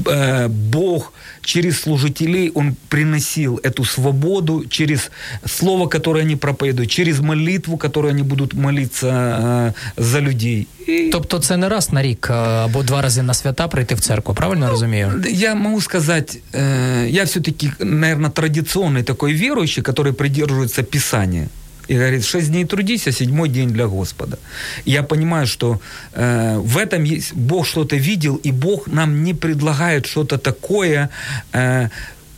э, 0.07 0.49
Бог 0.49 1.13
через 1.41 1.81
служителей, 1.81 2.51
Он 2.55 2.77
приносил 2.89 3.59
эту 3.63 3.85
свободу 3.85 4.65
через 4.69 5.11
слово, 5.47 5.89
которое 5.89 6.25
они 6.25 6.37
проповедуют, 6.37 6.91
через 6.91 7.21
молитву, 7.21 7.79
которую 7.79 8.11
они 8.11 8.23
будут 8.23 8.55
молиться 8.55 9.07
э, 9.07 9.73
за 9.97 10.21
людей. 10.21 10.67
І... 10.87 11.11
Тобто 11.13 11.39
це 11.39 11.57
не 11.57 11.69
раз 11.69 11.93
на 11.93 12.03
рік 12.03 12.31
або 12.31 12.83
два 12.83 13.03
рази 13.03 13.23
на 13.23 13.35
свята 13.35 13.69
прийти 13.69 13.95
в 13.95 14.01
церкву, 14.01 14.35
правильно 14.35 14.67
ну, 14.67 14.73
розумію? 14.73 15.25
Я 15.31 15.55
могу 15.55 15.81
сказать, 15.81 16.39
э, 16.53 17.09
я 17.09 17.25
все-таки, 17.25 17.73
наверное, 17.79 18.31
традиционный 18.31 19.03
такой 19.03 19.33
верующий, 19.33 19.83
который 19.83 20.13
придерживается 20.13 20.83
Писания 20.83 21.49
и 21.88 21.96
говорит, 21.96 22.26
шесть 22.26 22.52
дней 22.52 22.66
трудись, 22.66 23.08
а 23.08 23.12
седьмой 23.12 23.50
день 23.50 23.70
для 23.70 23.88
Господа. 23.88 24.38
И 24.86 24.92
я 24.92 25.04
понимаю, 25.04 25.48
что 25.48 25.80
э, 26.14 26.58
в 26.58 26.78
этом 26.78 27.04
есть, 27.04 27.34
Бог 27.34 27.68
что-то 27.68 27.96
видел, 27.96 28.36
и 28.46 28.52
Бог 28.52 28.88
нам 28.88 29.24
не 29.24 29.34
предлагает 29.34 30.06
что-то 30.06 30.38
такое, 30.38 31.10
э, 31.54 31.90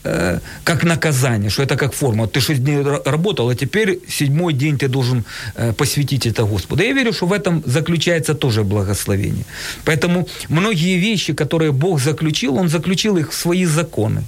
э, 0.04 0.40
как 0.64 0.84
наказание, 0.84 1.50
что 1.50 1.62
это 1.62 1.76
как 1.76 1.94
форма. 1.94 2.26
Ты 2.26 2.40
шесть 2.40 2.64
дней 2.64 2.82
работал, 3.04 3.48
а 3.48 3.54
теперь 3.54 3.98
седьмой 4.08 4.52
день 4.52 4.76
ты 4.76 4.88
должен 4.88 5.24
э, 5.56 5.72
посвятить 5.72 6.26
это 6.26 6.44
Господу. 6.44 6.82
Я 6.82 6.92
верю, 6.92 7.12
что 7.12 7.26
в 7.26 7.32
этом 7.32 7.62
заключается 7.66 8.34
тоже 8.34 8.62
благословение. 8.62 9.44
Поэтому 9.84 10.26
многие 10.48 10.98
вещи, 10.98 11.32
которые 11.34 11.70
Бог 11.70 12.00
заключил, 12.00 12.56
Он 12.56 12.68
заключил 12.68 13.16
их 13.18 13.30
в 13.30 13.34
свои 13.34 13.66
законы 13.66 14.24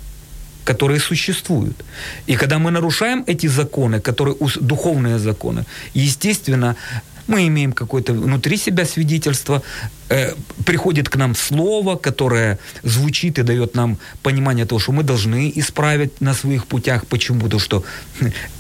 которые 0.67 1.01
существуют. 1.01 1.85
И 2.29 2.37
когда 2.37 2.59
мы 2.59 2.71
нарушаем 2.71 3.25
эти 3.29 3.49
законы, 3.49 4.01
которые 4.01 4.37
духовные 4.61 5.19
законы, 5.19 5.65
естественно, 5.95 6.75
мы 7.29 7.47
имеем 7.47 7.73
какое-то 7.73 8.13
внутри 8.13 8.57
себя 8.57 8.85
свидетельство, 8.85 9.63
э, 10.09 10.35
приходит 10.65 11.09
к 11.09 11.17
нам 11.17 11.35
слово, 11.35 11.97
которое 11.97 12.59
звучит 12.85 13.39
и 13.39 13.43
дает 13.43 13.75
нам 13.75 13.99
понимание 14.23 14.65
того, 14.65 14.81
что 14.81 14.93
мы 14.93 15.03
должны 15.03 15.53
исправить 15.57 16.21
на 16.21 16.35
своих 16.35 16.67
путях. 16.67 17.07
Почему? 17.07 17.41
Потому 17.41 17.61
что, 17.61 17.85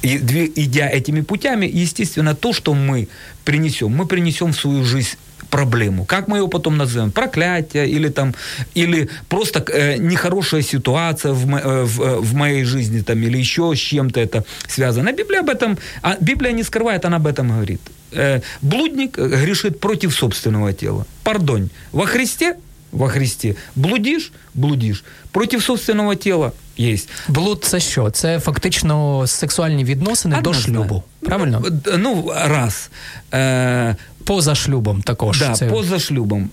идя 0.03 0.89
этими 0.89 1.23
путями, 1.23 1.67
естественно, 1.67 2.35
то, 2.35 2.53
что 2.53 2.75
мы 2.75 3.09
принесем, 3.45 3.91
мы 3.91 4.07
принесем 4.07 4.53
в 4.53 4.57
свою 4.57 4.85
жизнь 4.85 5.17
проблему. 5.50 6.06
Как 6.06 6.28
мы 6.28 6.38
его 6.38 6.48
потом 6.48 6.78
назовем? 6.78 7.12
Проклятие 7.12 7.88
или 7.88 8.10
там, 8.10 8.34
или 8.78 9.10
просто 9.28 9.60
э, 9.60 9.98
нехорошая 9.98 10.64
ситуация 10.64 11.34
в, 11.34 11.56
э, 11.56 11.84
в, 11.84 12.02
э, 12.02 12.20
в 12.20 12.34
моей 12.34 12.64
жизни 12.64 13.02
там, 13.02 13.22
или 13.24 13.38
еще 13.38 13.62
с 13.76 13.80
чем-то 13.80 14.20
это 14.20 14.44
связано. 14.68 15.12
Библия 15.12 15.42
об 15.42 15.50
этом, 15.50 15.78
а 16.02 16.16
Библия 16.22 16.54
не 16.54 16.64
скрывает, 16.64 17.06
она 17.06 17.18
об 17.18 17.28
этом 17.28 17.50
говорит. 17.50 17.82
Э, 18.14 18.42
блудник 18.62 19.18
грешит 19.18 19.80
против 19.80 20.14
собственного 20.14 20.74
тела. 20.74 21.06
Пардонь. 21.24 21.70
Во 21.92 22.06
Христе 22.06 22.56
во 22.92 23.10
Христі. 23.10 23.56
Блудиш, 23.76 24.32
блудиш. 24.54 25.04
Проти 25.32 25.62
собственного 25.62 26.16
тіла 26.16 26.52
є. 26.78 26.98
Блуд 27.28 27.64
це 27.64 27.80
що? 27.80 28.10
Це 28.10 28.40
фактично 28.40 29.28
сексуальні 29.28 29.84
відносини 29.84 30.38
Однозначно. 30.38 30.74
до 30.74 30.80
шлюбу. 30.80 31.04
Правильно? 31.22 31.64
Ну, 31.86 31.98
ну 31.98 32.34
раз. 32.46 32.90
Е, 33.34 33.96
Поза 34.27 34.55
шлюбом 34.55 35.03
також. 35.03 35.39
Да, 35.39 35.53
це... 35.53 35.67
поза 35.67 35.99
шлюбом. 35.99 36.51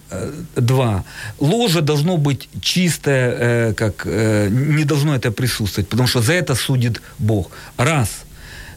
Два. 0.56 1.04
Ложе 1.40 1.82
должно 1.82 2.18
быть 2.18 2.48
чистое, 2.62 3.74
как 3.74 4.06
не 4.06 4.86
должно 4.86 5.16
это 5.16 5.32
присутствовать, 5.32 5.90
потому 5.90 6.08
что 6.08 6.22
за 6.22 6.34
это 6.34 6.56
судит 6.56 7.02
Бог. 7.20 7.52
Раз 7.78 8.10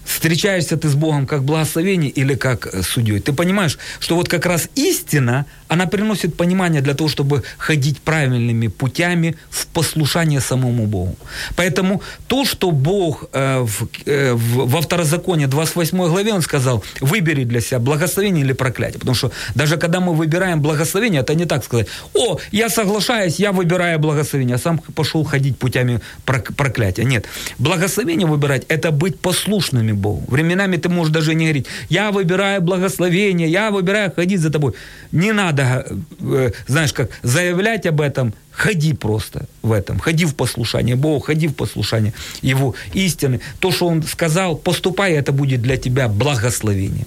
встречаешься 0.07 0.77
ты 0.77 0.89
с 0.89 0.95
Богом 0.95 1.27
как 1.27 1.43
благословение 1.43 2.11
или 2.11 2.35
как 2.35 2.67
э, 2.67 2.83
судьей, 2.83 3.21
ты 3.21 3.33
понимаешь, 3.33 3.79
что 4.01 4.17
вот 4.17 4.29
как 4.29 4.47
раз 4.47 4.69
истина, 4.77 5.45
она 5.69 5.87
приносит 5.87 6.37
понимание 6.37 6.81
для 6.81 6.95
того, 6.95 7.09
чтобы 7.09 7.43
ходить 7.59 8.01
правильными 8.01 8.69
путями 8.69 9.35
в 9.51 9.67
послушание 9.67 10.41
самому 10.41 10.87
Богу. 10.87 11.17
Поэтому 11.57 12.03
то, 12.29 12.45
что 12.45 12.71
Бог 12.71 13.25
э, 13.33 13.59
в, 13.61 13.89
э, 14.07 14.33
в, 14.33 14.69
во 14.69 14.81
второзаконе 14.81 15.47
28 15.47 15.99
главе, 15.99 16.33
Он 16.33 16.43
сказал, 16.43 16.85
выбери 17.01 17.45
для 17.45 17.61
себя 17.61 17.79
благословение 17.79 18.45
или 18.45 18.53
проклятие. 18.55 18.99
Потому 18.99 19.17
что 19.17 19.33
даже 19.55 19.77
когда 19.77 20.01
мы 20.01 20.15
выбираем 20.15 20.61
благословение, 20.63 21.23
это 21.23 21.35
не 21.35 21.47
так 21.47 21.65
сказать, 21.65 21.89
о, 22.15 22.39
я 22.53 22.69
соглашаюсь, 22.69 23.41
я 23.41 23.53
выбираю 23.53 23.99
благословение, 23.99 24.55
а 24.55 24.59
сам 24.59 24.79
пошел 24.79 25.25
ходить 25.25 25.59
путями 25.59 26.01
проклятия. 26.25 27.05
Нет. 27.05 27.27
Благословение 27.59 28.27
выбирать– 28.27 28.65
это 28.69 28.91
быть 28.93 29.19
послушными 29.19 29.96
Богу. 29.97 30.23
Временами 30.29 30.77
ты 30.77 30.89
можешь 30.89 31.13
даже 31.13 31.35
не 31.35 31.45
говорить, 31.45 31.67
я 31.89 32.11
выбираю 32.11 32.63
благословение, 32.63 33.49
я 33.49 33.71
выбираю 33.71 34.13
ходить 34.15 34.41
за 34.41 34.51
тобой. 34.51 34.73
Не 35.13 35.33
надо, 35.33 35.87
э, 36.21 36.51
знаешь, 36.69 36.93
как 36.93 37.11
заявлять 37.23 37.87
об 37.87 38.01
этом, 38.01 38.33
ходи 38.51 38.93
просто 38.95 39.47
в 39.63 39.73
этом, 39.73 39.99
ходи 39.99 40.25
в 40.25 40.35
послушание 40.35 40.97
Богу, 40.97 41.21
ходи 41.21 41.49
в 41.49 41.55
послушание 41.55 42.13
Его 42.43 42.75
истины. 42.95 43.41
То, 43.59 43.73
что 43.73 43.87
Он 43.87 44.03
сказал, 44.03 44.57
поступай, 44.57 45.13
это 45.13 45.33
будет 45.33 45.63
для 45.63 45.77
тебя 45.77 46.09
благословение. 46.09 47.07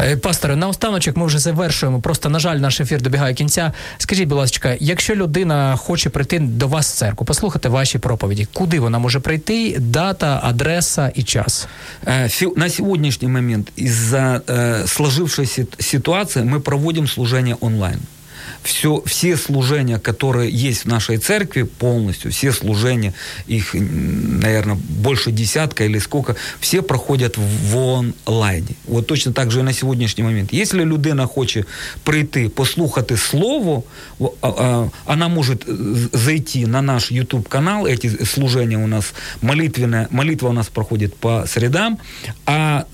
Е, 0.00 0.16
пасторе, 0.16 0.56
на 0.56 0.68
останочок 0.68 1.16
ми 1.16 1.26
вже 1.26 1.38
завершуємо. 1.38 2.00
Просто, 2.00 2.28
на 2.28 2.38
жаль, 2.38 2.56
наш 2.56 2.80
ефір 2.80 3.02
добігає 3.02 3.34
кінця. 3.34 3.72
Скажіть, 3.98 4.28
будь 4.28 4.38
ласка, 4.38 4.76
якщо 4.80 5.14
людина 5.14 5.76
хоче 5.76 6.10
прийти 6.10 6.38
до 6.38 6.68
вас 6.68 6.92
в 6.92 6.96
церкву, 6.96 7.26
послухати 7.26 7.68
ваші 7.68 7.98
проповіді, 7.98 8.48
куди 8.52 8.80
вона 8.80 8.98
може 8.98 9.20
прийти? 9.20 9.76
Дата, 9.78 10.40
адреса 10.42 11.12
і 11.14 11.22
час? 11.22 11.68
Е, 12.06 12.30
на 12.56 12.68
сьогоднішній 12.68 13.28
момент, 13.28 13.72
із-за 13.76 14.40
е, 14.50 14.82
сложившейся 14.86 15.66
ситуації, 15.80 16.44
ми 16.44 16.60
проводимо 16.60 17.06
служення 17.06 17.56
онлайн 17.60 17.98
все, 18.63 19.01
все 19.05 19.37
служения, 19.37 19.99
которые 19.99 20.51
есть 20.51 20.85
в 20.85 20.87
нашей 20.87 21.17
церкви 21.17 21.63
полностью, 21.63 22.31
все 22.31 22.51
служения, 22.51 23.13
их, 23.47 23.73
наверное, 23.73 24.77
больше 24.89 25.31
десятка 25.31 25.85
или 25.85 25.99
сколько, 25.99 26.35
все 26.59 26.81
проходят 26.81 27.37
в 27.37 27.77
онлайні. 27.77 28.75
Вот 28.87 29.07
точно 29.07 29.31
так 29.31 29.51
же 29.51 29.59
и 29.59 29.63
на 29.63 29.73
сьогоднішній 29.73 30.23
момент. 30.23 30.53
Если 30.53 30.85
людина 30.85 31.25
хоче 31.25 31.65
прийти, 32.03 32.49
послухати 32.49 33.17
слово, 33.17 33.83
она 35.05 35.27
может 35.27 35.65
зайти 36.13 36.65
на 36.65 36.81
наш 36.81 37.11
YouTube 37.11 37.47
канал, 37.47 37.85
эти 37.85 38.25
служения 38.25 38.77
у 38.77 38.87
нас 38.87 39.13
молитвенная, 39.41 40.07
молитва 40.11 40.49
у 40.49 40.53
нас 40.53 40.67
проходит 40.67 41.15
по 41.15 41.45
средам, 41.47 41.97
а 42.45 42.85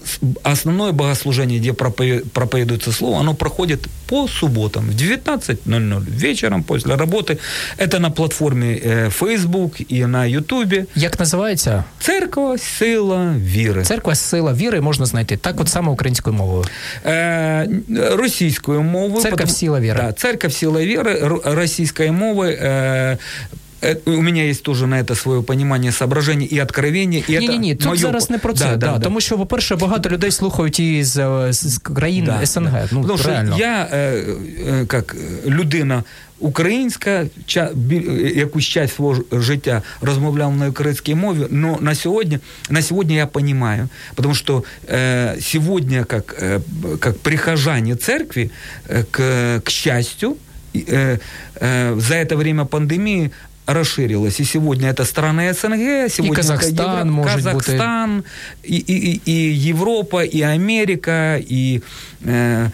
основное 0.43 0.91
богослужение, 0.91 1.59
где 1.59 1.73
проповедуется 1.73 2.91
слово, 2.91 3.19
оно 3.19 3.33
проходит 3.33 3.87
по 4.07 4.27
субботам 4.27 4.85
в 4.89 4.93
19 4.95 5.36
18.00 5.37 6.03
вечером 6.09 6.63
после 6.63 6.95
работы. 6.95 7.37
Это 7.77 7.99
на 7.99 8.09
платформе 8.11 8.75
э, 8.85 9.09
Facebook 9.19 9.85
и 9.93 10.05
на 10.05 10.25
YouTube. 10.27 10.85
Як 10.95 11.19
називається? 11.19 11.83
Церква 11.99 12.57
сила 12.57 13.35
віри. 13.37 13.83
Церква 13.83 14.15
сила 14.15 14.53
віри 14.53 14.81
можна 14.81 15.05
знайти 15.05 15.37
так, 15.37 15.59
от 15.59 15.69
саме 15.69 15.91
українською 15.91 16.35
мовою. 16.35 16.65
Е, 17.05 17.67
російською 18.11 18.81
мовою. 18.81 19.21
Церковь 19.21 19.31
потому- 19.39 19.51
сила 19.57 19.79
віри. 19.79 19.99
Да, 20.01 20.13
церковь 20.13 20.51
сила 20.51 20.81
віри 20.81 21.11
р- 21.23 21.39
російською 21.43 22.13
мовою. 22.13 22.57
Е, 22.61 22.67
э, 22.71 23.17
у 24.05 24.21
меня 24.21 24.43
есть 24.43 24.63
тоже 24.63 24.87
на 24.87 24.95
это 25.01 25.15
свое 25.15 25.41
понимание, 25.41 25.91
соображение 25.91 26.47
и 26.53 26.59
откровение. 26.61 27.19
И 27.29 27.39
Ні, 27.39 27.47
это 27.47 27.51
ні, 27.51 27.59
ні, 27.59 27.75
тут 27.75 27.87
моё- 27.91 27.97
зараз 27.97 28.29
не 28.29 28.37
про 28.37 28.53
це. 28.53 28.65
Да, 28.65 28.75
Да, 28.75 28.87
да, 28.87 28.97
да. 28.97 28.99
Тому 29.03 29.21
що, 29.21 29.37
по-перше, 29.37 29.75
багато 29.75 30.09
людей 30.09 30.31
слухають 30.31 30.79
із 30.79 31.07
з, 31.49 31.53
з 31.53 31.77
країн 31.77 32.25
Да, 32.25 32.45
СНГ. 32.45 32.71
да. 32.71 32.87
Ну, 32.91 33.01
Потому 33.01 33.19
реально. 33.25 33.55
що 33.55 33.61
я, 33.65 33.87
е, 33.93 33.97
е, 34.67 34.85
як 34.93 35.15
е, 35.45 35.49
людина 35.49 36.03
українська, 36.39 37.25
ча, 37.45 37.69
бі, 37.73 37.95
е, 37.97 38.11
якусь 38.39 38.65
часть 38.65 38.95
свого 38.95 39.13
ж- 39.15 39.21
життя 39.31 39.81
розмовляв 40.01 40.55
на 40.55 40.69
українській 40.69 41.15
мові, 41.15 41.39
но 41.49 41.77
на 41.81 41.95
сьогодні, 41.95 42.39
на 42.69 42.81
сьогодні 42.81 43.15
я 43.15 43.27
понимаю, 43.27 43.89
потому 44.15 44.35
что 44.35 44.63
э, 44.93 45.41
сегодня, 45.41 46.03
как, 46.03 46.43
э, 46.43 46.59
как 46.99 47.17
прихожане 47.17 47.95
церкви, 47.95 48.49
э, 48.89 49.03
к, 49.11 49.21
к 49.63 49.71
счастью, 49.71 50.35
и, 50.75 50.79
э, 50.79 51.19
э, 51.61 51.99
за 51.99 52.13
это 52.15 52.35
время 52.35 52.65
пандемии 52.65 53.29
расширилась. 53.67 54.39
И 54.41 54.43
сегодня 54.45 54.89
это 54.89 55.05
страны 55.05 55.53
СНГ, 55.53 56.11
сегодня 56.11 56.35
Казахстан 56.35 56.97
это 56.97 57.05
может 57.05 57.43
быть. 57.43 57.65
Казахстан, 57.65 58.23
и, 58.63 58.75
и, 58.75 58.93
и, 59.13 59.21
и 59.25 59.53
Европа, 59.71 60.21
и 60.25 60.41
Америка, 60.41 61.37
и 61.39 61.81
э, 62.25 62.69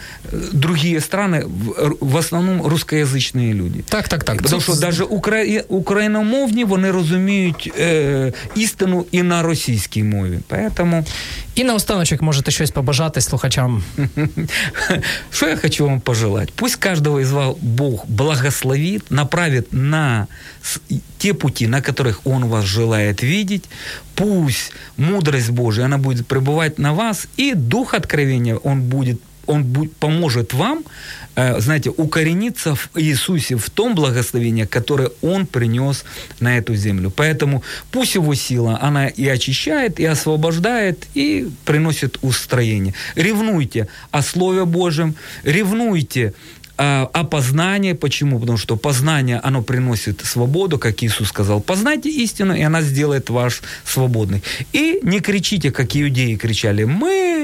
другие 0.52 1.00
страны, 1.00 1.44
в, 1.46 1.96
в 2.00 2.16
основном 2.16 2.62
русскоязычные 2.66 3.52
люди. 3.52 3.84
Так, 3.88 4.08
так, 4.08 4.24
так. 4.24 4.42
Тому 4.42 4.60
Це- 4.60 4.72
що 4.72 4.74
навіть 4.74 5.00
украї... 5.10 5.64
україномовні 5.68 6.64
вони 6.64 6.90
розуміють 6.90 7.72
е, 7.78 8.32
істину 8.56 9.06
і 9.12 9.22
на 9.22 9.42
російській 9.42 10.02
мові. 10.02 10.38
Поэтому 10.48 11.04
І 11.54 11.64
наостаночок 11.64 12.22
можете 12.22 12.50
щось 12.50 12.70
побажати 12.70 13.20
слухачам. 13.20 13.82
Что 15.30 15.48
я 15.48 15.56
хочу 15.56 15.86
вам 15.86 16.00
пожелать? 16.00 16.52
Пусть 16.52 16.76
каждого 16.76 17.18
из 17.20 17.30
вас 17.30 17.56
Бог 17.60 18.04
благословит, 18.08 19.10
направит 19.10 19.72
на 19.72 20.26
с- 20.53 20.53
те 21.19 21.33
пути, 21.33 21.67
на 21.67 21.81
которых 21.81 22.21
Он 22.25 22.45
вас 22.45 22.65
желает 22.65 23.21
видеть. 23.21 23.65
Пусть 24.15 24.71
мудрость 24.97 25.49
Божия, 25.49 25.85
она 25.85 25.97
будет 25.97 26.27
пребывать 26.27 26.79
на 26.79 26.93
вас, 26.93 27.27
и 27.37 27.53
Дух 27.53 27.93
откровения, 27.93 28.55
Он 28.55 28.81
будет 28.81 29.19
он 29.47 29.63
бу- 29.63 29.89
поможет 29.99 30.53
вам, 30.53 30.83
э, 31.35 31.59
знаете, 31.59 31.89
укорениться 31.89 32.75
в 32.75 32.89
Иисусе, 32.95 33.55
в 33.55 33.69
том 33.69 33.95
благословении, 33.95 34.65
которое 34.65 35.11
Он 35.21 35.45
принес 35.45 36.03
на 36.39 36.57
эту 36.57 36.75
землю. 36.75 37.11
Поэтому 37.15 37.63
пусть 37.91 38.15
Его 38.15 38.35
сила, 38.35 38.79
она 38.81 39.07
и 39.07 39.27
очищает, 39.27 39.99
и 39.99 40.05
освобождает, 40.05 41.05
и 41.13 41.47
приносит 41.65 42.17
устроение. 42.21 42.93
Ревнуйте 43.15 43.87
о 44.11 44.21
Слове 44.21 44.65
Божьем, 44.65 45.15
ревнуйте 45.43 46.33
а, 46.77 47.09
о 47.13 47.23
познании. 47.23 47.93
Почему? 47.93 48.39
Потому 48.39 48.57
что 48.57 48.75
познание, 48.75 49.39
оно 49.43 49.61
приносит 49.61 50.21
свободу, 50.21 50.77
как 50.77 51.03
Иисус 51.03 51.29
сказал. 51.29 51.61
Познайте 51.61 52.09
истину, 52.09 52.53
и 52.53 52.61
она 52.61 52.81
сделает 52.81 53.29
ваш 53.29 53.61
свободный. 53.85 54.41
И 54.73 54.99
не 55.03 55.19
кричите, 55.19 55.71
как 55.71 55.95
иудеи 55.95 56.35
кричали, 56.35 56.83
мы 56.83 57.34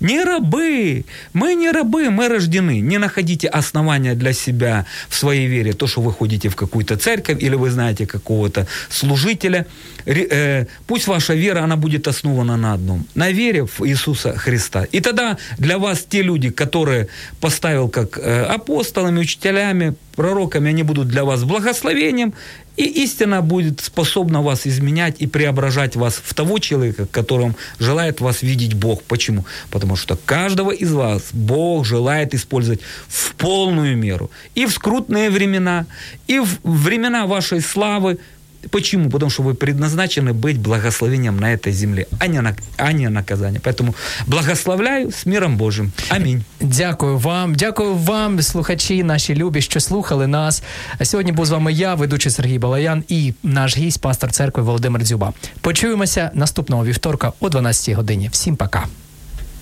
не 0.00 0.24
рабы, 0.24 1.04
мы 1.32 1.54
не 1.54 1.70
рабы, 1.70 2.10
мы 2.10 2.28
рождены. 2.28 2.80
Не 2.80 2.98
находите 2.98 3.48
основания 3.48 4.14
для 4.14 4.32
себя 4.32 4.86
в 5.08 5.14
своей 5.14 5.48
вере. 5.48 5.72
То, 5.72 5.86
что 5.86 6.02
вы 6.02 6.12
ходите 6.12 6.48
в 6.48 6.56
какую-то 6.56 6.96
церковь, 6.96 7.42
или 7.42 7.56
вы 7.56 7.70
знаете 7.70 8.06
какого-то 8.06 8.66
служителя. 8.90 9.66
Э, 10.06 10.66
пусть 10.86 11.06
ваша 11.06 11.34
вера, 11.34 11.64
она 11.64 11.76
будет 11.76 12.08
основана 12.08 12.56
на 12.56 12.74
одном. 12.74 13.06
На 13.14 13.32
вере 13.32 13.64
в 13.64 13.86
Иисуса 13.86 14.36
Христа. 14.36 14.84
И 14.92 15.00
тогда 15.00 15.36
для 15.58 15.78
вас 15.78 16.04
те 16.08 16.22
люди, 16.22 16.50
которые 16.50 17.08
поставил 17.40 17.88
как 17.88 18.18
э, 18.18 18.44
апостолами, 18.54 19.20
учителями, 19.20 19.94
пророками, 20.16 20.68
они 20.68 20.82
будут 20.82 21.08
для 21.08 21.24
вас 21.24 21.44
благословением, 21.44 22.32
и 22.76 23.04
истина 23.04 23.40
будет 23.40 23.80
способна 23.80 24.42
вас 24.42 24.66
изменять 24.66 25.16
и 25.20 25.26
преображать 25.26 25.96
вас 25.96 26.20
в 26.22 26.34
того 26.34 26.58
человека, 26.58 27.06
которым 27.06 27.54
желает 27.78 28.20
вас 28.20 28.42
видеть 28.42 28.74
Бог. 28.74 29.02
Почему? 29.02 29.44
Потому 29.70 29.96
что 29.96 30.16
каждого 30.16 30.70
из 30.72 30.92
вас 30.92 31.30
Бог 31.32 31.84
желает 31.84 32.34
использовать 32.34 32.80
в 33.08 33.34
полную 33.34 33.96
меру. 33.96 34.30
И 34.54 34.66
в 34.66 34.72
скрутные 34.72 35.30
времена, 35.30 35.86
и 36.26 36.40
в 36.40 36.58
времена 36.64 37.26
вашей 37.26 37.60
славы, 37.60 38.18
Почему? 38.71 39.09
Потому 39.09 39.29
что 39.29 39.43
вы 39.43 39.53
предназначены 39.53 40.33
быть 40.33 40.57
благословением 40.57 41.37
на 41.37 41.53
этой 41.53 41.71
земле, 41.71 42.07
а 42.19 42.27
не, 42.27 42.41
на, 42.41 42.55
а 42.77 42.91
не 42.91 43.09
наказание. 43.09 43.61
Поэтому 43.63 43.95
благословляю 44.27 45.11
с 45.11 45.25
миром 45.25 45.57
Божьим. 45.57 45.91
Аминь. 46.09 46.43
Дякую 46.59 47.17
вам, 47.17 47.55
дякую 47.55 47.95
вам, 47.95 48.41
слухачі, 48.41 49.03
наші 49.03 49.35
любі, 49.35 49.61
що 49.61 49.79
слухали 49.79 50.27
нас. 50.27 50.63
Сьогодні 51.03 51.31
був 51.31 51.45
з 51.45 51.49
вами 51.49 51.73
я, 51.73 51.95
ведучий 51.95 52.31
Сергій 52.31 52.59
Балаян, 52.59 53.03
і 53.07 53.33
наш 53.43 53.77
гість, 53.77 54.01
пастор 54.01 54.31
церкви 54.31 54.63
Володимир 54.63 55.03
Дзюба. 55.03 55.33
Почуємося 55.61 56.31
наступного 56.33 56.85
вівторка 56.85 57.33
о 57.39 57.49
12 57.49 57.95
годині. 57.95 58.29
Всім 58.31 58.55
пока. 58.55 58.85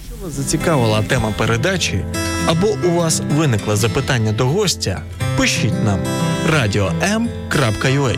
Якщо 0.09 0.25
вас 0.25 0.33
зацікавила 0.33 1.01
тема 1.01 1.33
передачі, 1.37 2.05
або 2.45 2.67
у 2.85 2.91
вас 2.91 3.21
виникло 3.35 3.75
запитання 3.75 4.31
до 4.31 4.45
гостя, 4.45 5.01
пишіть 5.37 5.83
нам 5.85 5.99
radio.m.ua 6.53 8.17